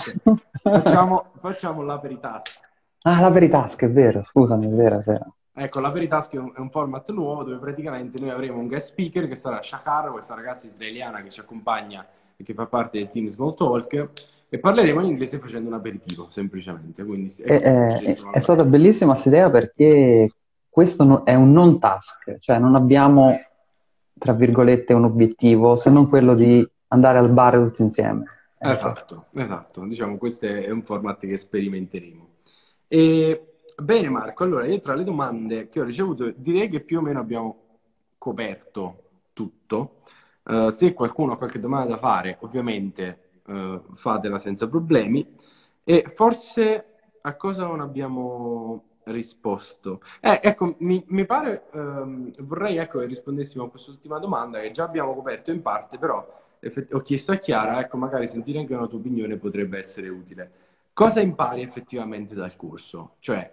facciamo, 0.62 1.32
facciamo 1.40 1.82
la 1.82 1.98
Veritas. 1.98 2.66
Ah, 3.02 3.20
la 3.20 3.30
Veritask, 3.30 3.84
è 3.84 3.90
vero, 3.90 4.22
scusami, 4.22 4.66
è 4.66 4.74
vero, 4.74 4.98
è 4.98 5.02
vero. 5.02 5.34
Ecco, 5.54 5.80
la 5.80 5.90
Veritask 5.90 6.34
è 6.34 6.38
un, 6.38 6.52
è 6.54 6.60
un 6.60 6.70
format 6.70 7.10
nuovo 7.10 7.42
dove 7.42 7.58
praticamente 7.58 8.18
noi 8.18 8.30
avremo 8.30 8.58
un 8.58 8.68
guest 8.68 8.88
speaker 8.88 9.26
che 9.26 9.34
sarà 9.34 9.62
Shakar, 9.62 10.10
questa 10.10 10.34
ragazza 10.34 10.66
israeliana 10.66 11.22
che 11.22 11.30
ci 11.30 11.40
accompagna 11.40 12.06
e 12.36 12.44
che 12.44 12.54
fa 12.54 12.66
parte 12.66 12.98
del 12.98 13.10
team 13.10 13.28
Small 13.28 13.54
Talk 13.54 14.10
e 14.48 14.58
parleremo 14.58 15.00
in 15.00 15.08
inglese 15.08 15.38
facendo 15.38 15.68
un 15.68 15.74
aperitivo, 15.74 16.28
semplicemente. 16.30 17.04
Quindi, 17.04 17.32
è, 17.42 17.60
è, 17.60 18.16
è 18.32 18.38
stata 18.38 18.64
bellissima 18.64 19.12
questa 19.12 19.28
idea 19.28 19.50
perché 19.50 20.30
questo 20.68 21.24
è 21.24 21.34
un 21.34 21.52
non 21.52 21.78
task, 21.78 22.38
cioè 22.38 22.58
non 22.58 22.76
abbiamo, 22.76 23.36
tra 24.16 24.32
virgolette, 24.32 24.92
un 24.92 25.04
obiettivo 25.04 25.76
se 25.76 25.90
non 25.90 26.08
quello 26.08 26.34
di 26.34 26.66
andare 26.88 27.18
al 27.18 27.30
bar 27.30 27.58
tutti 27.58 27.82
insieme. 27.82 28.24
Esatto, 28.60 29.26
esatto. 29.34 29.84
Diciamo, 29.86 30.16
questo 30.16 30.46
è 30.46 30.70
un 30.70 30.82
format 30.82 31.20
che 31.20 31.36
sperimenteremo. 31.36 32.27
E, 32.88 33.42
bene 33.76 34.08
Marco, 34.08 34.44
allora 34.44 34.66
io 34.66 34.80
tra 34.80 34.94
le 34.94 35.04
domande 35.04 35.68
che 35.68 35.80
ho 35.80 35.84
ricevuto 35.84 36.32
direi 36.34 36.68
che 36.68 36.80
più 36.80 36.98
o 36.98 37.02
meno 37.02 37.20
abbiamo 37.20 37.56
coperto 38.18 39.02
tutto. 39.32 39.96
Uh, 40.44 40.70
se 40.70 40.94
qualcuno 40.94 41.32
ha 41.32 41.36
qualche 41.36 41.60
domanda 41.60 41.90
da 41.90 41.98
fare, 41.98 42.38
ovviamente 42.40 43.18
uh, 43.46 43.82
fatela 43.94 44.38
senza 44.38 44.66
problemi. 44.68 45.26
E 45.84 46.04
forse 46.14 46.86
a 47.20 47.34
cosa 47.36 47.66
non 47.66 47.80
abbiamo 47.80 48.84
risposto? 49.04 50.00
Eh, 50.20 50.40
ecco, 50.42 50.76
mi, 50.80 51.02
mi 51.08 51.24
pare, 51.26 51.64
um, 51.72 52.32
vorrei 52.40 52.76
ecco, 52.78 52.98
che 53.00 53.06
rispondessimo 53.06 53.64
a 53.64 53.70
quest'ultima 53.70 54.18
domanda 54.18 54.60
che 54.60 54.70
già 54.70 54.84
abbiamo 54.84 55.14
coperto 55.14 55.50
in 55.50 55.60
parte, 55.62 55.98
però 55.98 56.26
effett- 56.60 56.92
ho 56.94 57.00
chiesto 57.00 57.32
a 57.32 57.36
Chiara, 57.36 57.80
ecco, 57.80 57.96
magari 57.98 58.26
sentire 58.26 58.58
anche 58.58 58.74
una 58.74 58.86
tua 58.86 58.98
opinione 58.98 59.36
potrebbe 59.36 59.78
essere 59.78 60.08
utile. 60.08 60.50
Cosa 60.98 61.20
impari 61.20 61.62
effettivamente 61.62 62.34
dal 62.34 62.56
corso? 62.56 63.18
Cioè, 63.20 63.48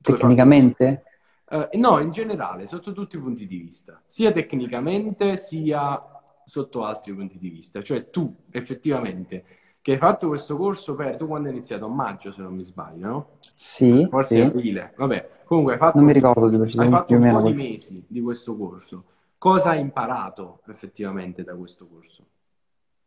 tecnicamente? 0.00 1.02
Uh, 1.50 1.68
no, 1.74 1.98
in 1.98 2.12
generale, 2.12 2.66
sotto 2.66 2.92
tutti 2.92 3.16
i 3.16 3.18
punti 3.18 3.46
di 3.46 3.58
vista, 3.58 4.00
sia 4.06 4.32
tecnicamente 4.32 5.36
sia 5.36 6.02
sotto 6.46 6.86
altri 6.86 7.12
punti 7.12 7.36
di 7.36 7.50
vista. 7.50 7.82
Cioè, 7.82 8.08
tu 8.08 8.34
effettivamente 8.52 9.44
che 9.82 9.92
hai 9.92 9.98
fatto 9.98 10.28
questo 10.28 10.56
corso 10.56 10.94
per 10.94 11.16
tu 11.16 11.26
quando 11.26 11.48
hai 11.48 11.54
iniziato 11.54 11.84
a 11.84 11.88
maggio, 11.88 12.32
se 12.32 12.40
non 12.40 12.54
mi 12.54 12.62
sbaglio, 12.62 13.06
no? 13.06 13.28
Sì. 13.54 14.06
Forse 14.08 14.36
sì. 14.36 14.40
aprile. 14.40 14.94
Vabbè, 14.96 15.28
comunque 15.44 15.74
hai 15.74 15.78
fatto, 15.78 15.98
non 15.98 16.06
mi 16.06 16.14
ricordo 16.14 16.48
di 16.48 16.56
hai 16.56 16.88
fatto 16.88 17.12
un 17.12 17.30
po' 17.32 17.42
di 17.42 17.52
mesi 17.52 18.02
di 18.08 18.22
questo 18.22 18.56
corso. 18.56 19.04
Cosa 19.36 19.72
hai 19.72 19.80
imparato 19.80 20.62
effettivamente 20.68 21.44
da 21.44 21.54
questo 21.54 21.86
corso? 21.86 22.24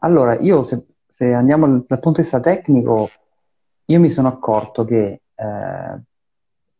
Allora, 0.01 0.37
io 0.37 0.61
se, 0.61 0.85
se 1.07 1.33
andiamo 1.33 1.65
dal 1.65 1.99
punto 1.99 2.17
di 2.17 2.21
vista 2.21 2.39
tecnico, 2.39 3.09
io 3.85 3.99
mi 3.99 4.09
sono 4.09 4.27
accorto 4.27 4.85
che 4.85 5.21
eh, 5.35 6.01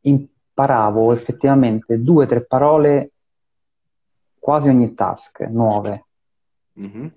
imparavo 0.01 1.14
effettivamente 1.14 2.01
due 2.01 2.24
o 2.24 2.28
tre 2.28 2.45
parole 2.45 3.12
quasi 4.39 4.70
ogni 4.70 4.93
task 4.93 5.41
nuove. 5.49 6.06
Mm-hmm. 6.80 7.08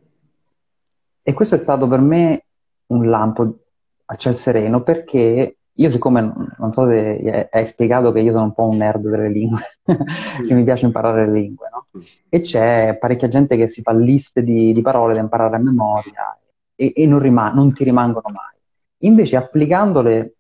E 1.23 1.33
questo 1.33 1.55
è 1.57 1.59
stato 1.59 1.87
per 1.89 2.01
me 2.01 2.45
un 2.87 3.09
lampo 3.09 3.59
a 4.07 4.15
ciel 4.15 4.37
sereno 4.37 4.83
perché 4.83 5.59
io 5.71 5.91
siccome 5.91 6.33
non 6.57 6.73
so 6.73 6.87
se 6.87 7.49
hai 7.51 7.67
spiegato 7.67 8.11
che 8.11 8.21
io 8.21 8.33
sono 8.33 8.45
un 8.45 8.55
po' 8.55 8.67
un 8.67 8.79
nerd 8.79 9.09
delle 9.09 9.29
lingue, 9.29 9.61
che 9.85 10.55
mi 10.55 10.65
piace 10.65 10.87
imparare 10.87 11.27
le 11.27 11.33
lingue, 11.33 11.69
no? 11.71 11.87
E 12.29 12.41
c'è 12.41 12.97
parecchia 12.99 13.29
gente 13.29 13.57
che 13.57 13.69
si 13.69 13.83
fa 13.83 13.93
liste 13.93 14.43
di, 14.43 14.73
di 14.73 14.81
parole 14.81 15.15
da 15.15 15.21
imparare 15.21 15.57
a 15.57 15.61
memoria 15.61 16.37
e, 16.75 16.93
e 16.97 17.07
non, 17.07 17.21
rim- 17.21 17.53
non 17.55 17.73
ti 17.73 17.85
rimangono 17.85 18.29
mai. 18.31 18.58
Invece 18.99 19.37
applicandole 19.37 20.35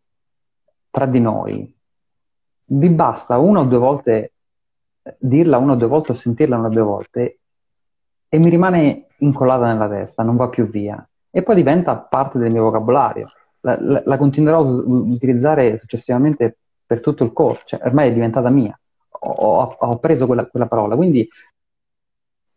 tra 0.90 1.06
di 1.06 1.20
noi, 1.20 1.76
vi 2.70 2.88
basta 2.90 3.38
una 3.38 3.60
o 3.60 3.64
due 3.64 3.78
volte 3.78 4.32
dirla 5.18 5.56
una 5.56 5.72
o 5.72 5.76
due 5.76 5.86
volte 5.86 6.12
o 6.12 6.14
sentirla 6.14 6.56
una 6.56 6.68
o 6.68 6.70
due 6.70 6.82
volte 6.82 7.38
e 8.28 8.38
mi 8.38 8.50
rimane 8.50 9.06
incollata 9.18 9.66
nella 9.66 9.88
testa, 9.88 10.22
non 10.22 10.36
va 10.36 10.48
più 10.48 10.68
via. 10.68 11.06
E 11.30 11.42
poi 11.42 11.54
diventa 11.54 11.96
parte 11.96 12.38
del 12.38 12.52
mio 12.52 12.64
vocabolario. 12.64 13.30
La, 13.60 13.76
la, 13.80 14.02
la 14.04 14.16
continuerò 14.18 14.58
a 14.58 14.62
utilizzare 14.62 15.78
successivamente 15.78 16.58
per 16.84 17.00
tutto 17.00 17.24
il 17.24 17.32
corso, 17.32 17.62
cioè 17.64 17.80
ormai 17.84 18.08
è 18.08 18.12
diventata 18.12 18.50
mia. 18.50 18.78
Ho, 19.10 19.76
ho 19.78 19.98
preso 19.98 20.26
quella, 20.26 20.46
quella, 20.46 20.66
parola, 20.66 20.94
quindi 20.94 21.28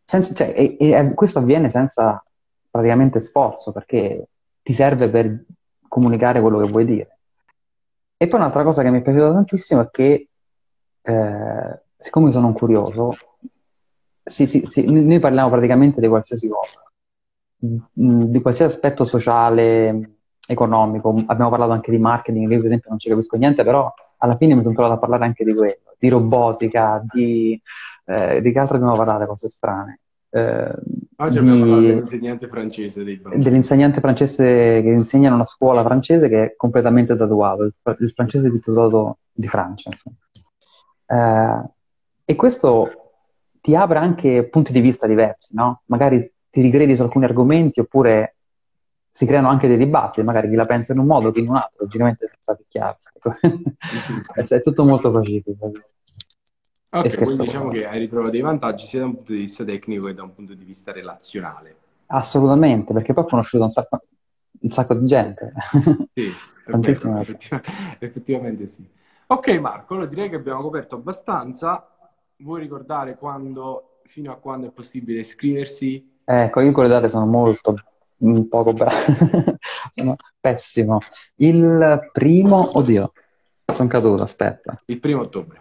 senza, 0.03 0.33
cioè, 0.33 0.53
e, 0.55 0.77
e 0.79 1.13
questo 1.13 1.39
avviene 1.39 1.69
senza 1.69 2.23
praticamente 2.69 3.19
sforzo 3.19 3.71
perché 3.71 4.27
ti 4.61 4.73
serve 4.73 5.09
per 5.09 5.43
comunicare 5.91 6.39
quello 6.39 6.59
che 6.59 6.71
vuoi 6.71 6.85
dire. 6.85 7.19
E 8.15 8.27
poi 8.27 8.39
un'altra 8.39 8.63
cosa 8.63 8.81
che 8.81 8.89
mi 8.89 8.99
è 8.99 9.01
piaciuta 9.01 9.33
tantissimo 9.33 9.81
è 9.81 9.89
che, 9.91 10.29
eh, 11.01 11.81
siccome 11.97 12.31
sono 12.31 12.47
un 12.47 12.53
curioso, 12.53 13.11
sì, 14.23 14.45
sì, 14.47 14.65
sì, 14.65 14.85
noi 14.89 15.19
parliamo 15.19 15.49
praticamente 15.49 15.99
di 15.99 16.07
qualsiasi 16.07 16.47
cosa, 16.47 16.81
mm, 17.65 18.23
di 18.25 18.41
qualsiasi 18.41 18.73
aspetto 18.73 19.03
sociale, 19.03 20.19
economico. 20.47 21.09
Abbiamo 21.27 21.49
parlato 21.49 21.71
anche 21.73 21.91
di 21.91 21.97
marketing, 21.97 22.49
io 22.49 22.57
per 22.57 22.65
esempio 22.67 22.89
non 22.89 22.99
ci 22.99 23.09
capisco 23.09 23.35
niente, 23.35 23.63
però 23.63 23.93
alla 24.17 24.37
fine 24.37 24.55
mi 24.55 24.61
sono 24.61 24.73
trovato 24.73 24.95
a 24.95 24.99
parlare 24.99 25.25
anche 25.25 25.43
di 25.43 25.53
quello, 25.53 25.95
di 25.97 26.07
robotica, 26.07 27.03
di, 27.11 27.61
eh, 28.05 28.41
di 28.41 28.51
che 28.53 28.59
altro 28.59 28.77
dobbiamo 28.77 28.97
parlare, 28.97 29.25
cose 29.25 29.49
strane. 29.49 29.99
Eh, 30.33 30.75
Oggi 31.17 31.37
abbiamo 31.37 31.55
di... 31.55 31.69
parlato 31.69 31.81
dell'insegnante 31.81 32.47
francese 32.47 33.03
dei 33.03 33.17
bambini. 33.17 33.43
Dell'insegnante 33.43 33.99
francese 33.99 34.43
che 34.81 34.89
insegna 34.89 35.27
in 35.27 35.33
una 35.33 35.45
scuola 35.45 35.83
francese 35.83 36.29
che 36.29 36.43
è 36.43 36.55
completamente 36.55 37.15
tatuato, 37.15 37.63
il, 37.63 37.73
il 37.99 38.11
francese 38.11 38.49
più 38.49 38.59
tatuato 38.59 39.17
di 39.31 39.47
Francia. 39.47 39.89
Eh, 41.05 41.69
e 42.25 42.35
questo 42.35 42.89
ti 43.59 43.75
apre 43.75 43.99
anche 43.99 44.47
punti 44.47 44.71
di 44.71 44.79
vista 44.79 45.05
diversi, 45.05 45.53
no? 45.53 45.81
Magari 45.87 46.19
ti 46.49 46.61
rigredi 46.61 46.95
su 46.95 47.01
alcuni 47.03 47.25
argomenti 47.25 47.79
oppure 47.79 48.35
si 49.11 49.25
creano 49.25 49.49
anche 49.49 49.67
dei 49.67 49.77
dibattiti, 49.77 50.25
magari 50.25 50.49
chi 50.49 50.55
la 50.55 50.65
pensa 50.65 50.93
in 50.93 50.99
un 50.99 51.05
modo, 51.05 51.31
chi 51.31 51.41
in 51.41 51.49
un 51.49 51.57
altro, 51.57 51.83
logicamente 51.83 52.27
senza 52.27 52.55
picchiarsi. 52.55 53.09
è 54.55 54.61
tutto 54.61 54.85
molto 54.85 55.11
pacifico. 55.11 55.71
Ok, 56.93 57.23
quindi 57.23 57.45
diciamo 57.45 57.69
che 57.69 57.87
hai 57.87 57.99
ritrovato 57.99 58.31
dei 58.31 58.41
vantaggi 58.41 58.85
sia 58.85 58.99
da 58.99 59.05
un 59.05 59.15
punto 59.15 59.31
di 59.31 59.39
vista 59.39 59.63
tecnico 59.63 60.05
che 60.07 60.13
da 60.13 60.23
un 60.23 60.35
punto 60.35 60.53
di 60.53 60.65
vista 60.65 60.91
relazionale. 60.91 61.75
Assolutamente, 62.07 62.91
perché 62.91 63.13
poi 63.13 63.23
ho 63.23 63.27
conosciuto 63.27 63.63
un 63.63 63.69
sacco, 63.69 64.01
un 64.59 64.69
sacco 64.69 64.95
di 64.95 65.05
gente. 65.05 65.53
Sì, 66.13 66.29
Tantissime 66.69 67.21
effettivamente, 67.21 67.97
effettivamente 67.99 68.67
sì. 68.67 68.87
Ok 69.27 69.47
Marco, 69.59 69.93
allora 69.93 70.09
direi 70.09 70.29
che 70.29 70.35
abbiamo 70.35 70.61
coperto 70.61 70.95
abbastanza. 70.95 71.87
Vuoi 72.37 72.59
ricordare 72.59 73.15
quando, 73.15 73.99
fino 74.07 74.33
a 74.33 74.35
quando 74.35 74.67
è 74.67 74.71
possibile 74.71 75.21
iscriversi? 75.21 76.19
Ecco, 76.25 76.59
io 76.59 76.71
con 76.73 76.83
le 76.83 76.89
date 76.89 77.07
sono 77.07 77.25
molto 77.25 77.75
poco 78.49 78.73
bravo, 78.73 78.91
sono 79.91 80.15
pessimo. 80.39 80.99
Il 81.37 82.09
primo, 82.11 82.67
oddio, 82.73 83.13
sono 83.65 83.87
caduto, 83.87 84.23
aspetta. 84.23 84.81
Il 84.85 84.99
primo 84.99 85.21
ottobre. 85.21 85.60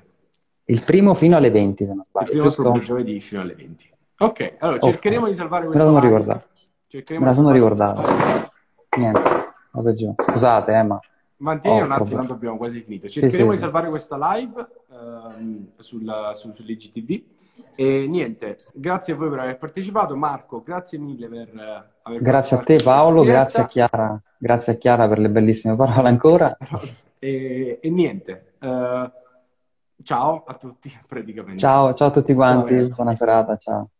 Il 0.70 0.82
primo 0.84 1.14
fino 1.14 1.36
alle 1.36 1.50
20, 1.50 1.84
se 1.84 1.94
non 1.94 2.04
sbaglio. 2.08 2.26
Il 2.26 2.30
primo 2.30 2.44
giusto? 2.44 2.78
giovedì 2.78 3.20
fino 3.20 3.40
alle 3.40 3.54
20. 3.54 3.90
Ok, 4.18 4.54
allora 4.58 4.76
okay. 4.76 4.90
cercheremo 4.90 5.26
di 5.26 5.34
salvare 5.34 5.66
questo. 5.66 5.84
Me 5.84 5.92
la 5.92 5.98
sono 5.98 6.12
ricordato. 6.12 6.46
Me 6.92 7.24
la 7.24 7.32
sono 7.32 7.50
ricordato. 7.50 8.02
Niente, 8.96 9.22
vado 9.72 9.94
giù. 9.94 10.14
Scusate, 10.16 10.72
eh, 10.72 10.82
ma 10.82 11.00
mantieni 11.38 11.80
Oh, 11.80 11.84
un 11.84 11.92
attimo, 11.92 12.16
tanto 12.16 12.32
abbiamo 12.34 12.56
quasi 12.56 12.82
finito. 12.82 13.08
Sì, 13.08 13.18
Cercheremo 13.20 13.50
sì. 13.50 13.56
di 13.56 13.62
salvare 13.62 13.88
questa 13.88 14.16
live 14.34 14.66
ehm, 14.90 15.66
sul, 15.78 16.30
sul, 16.34 16.54
sull'IGTV. 16.54 17.22
E 17.74 18.06
niente, 18.06 18.58
grazie 18.74 19.14
a 19.14 19.16
voi 19.16 19.28
per 19.28 19.40
aver 19.40 19.58
partecipato. 19.58 20.16
Marco, 20.16 20.62
grazie 20.62 20.98
mille 20.98 21.28
per 21.28 21.48
eh, 21.48 21.90
aver 22.02 22.22
Grazie 22.22 22.56
a 22.56 22.60
te 22.60 22.76
Paolo, 22.76 23.22
grazie 23.22 23.62
a. 23.62 23.66
Chiara, 23.66 24.20
grazie 24.38 24.74
a 24.74 24.76
Chiara 24.76 25.08
per 25.08 25.18
le 25.18 25.30
bellissime 25.30 25.74
parole 25.74 26.08
ancora. 26.08 26.56
E, 27.22 27.78
e 27.82 27.90
niente, 27.90 28.54
eh, 28.58 29.10
ciao 30.02 30.44
a 30.44 30.54
tutti 30.54 30.90
praticamente. 31.06 31.74
Ciao, 31.74 31.94
ciao 31.94 32.08
a 32.08 32.10
tutti 32.10 32.34
quanti, 32.34 32.82
buona 32.92 33.14
serata, 33.14 33.56
ciao. 33.56 33.90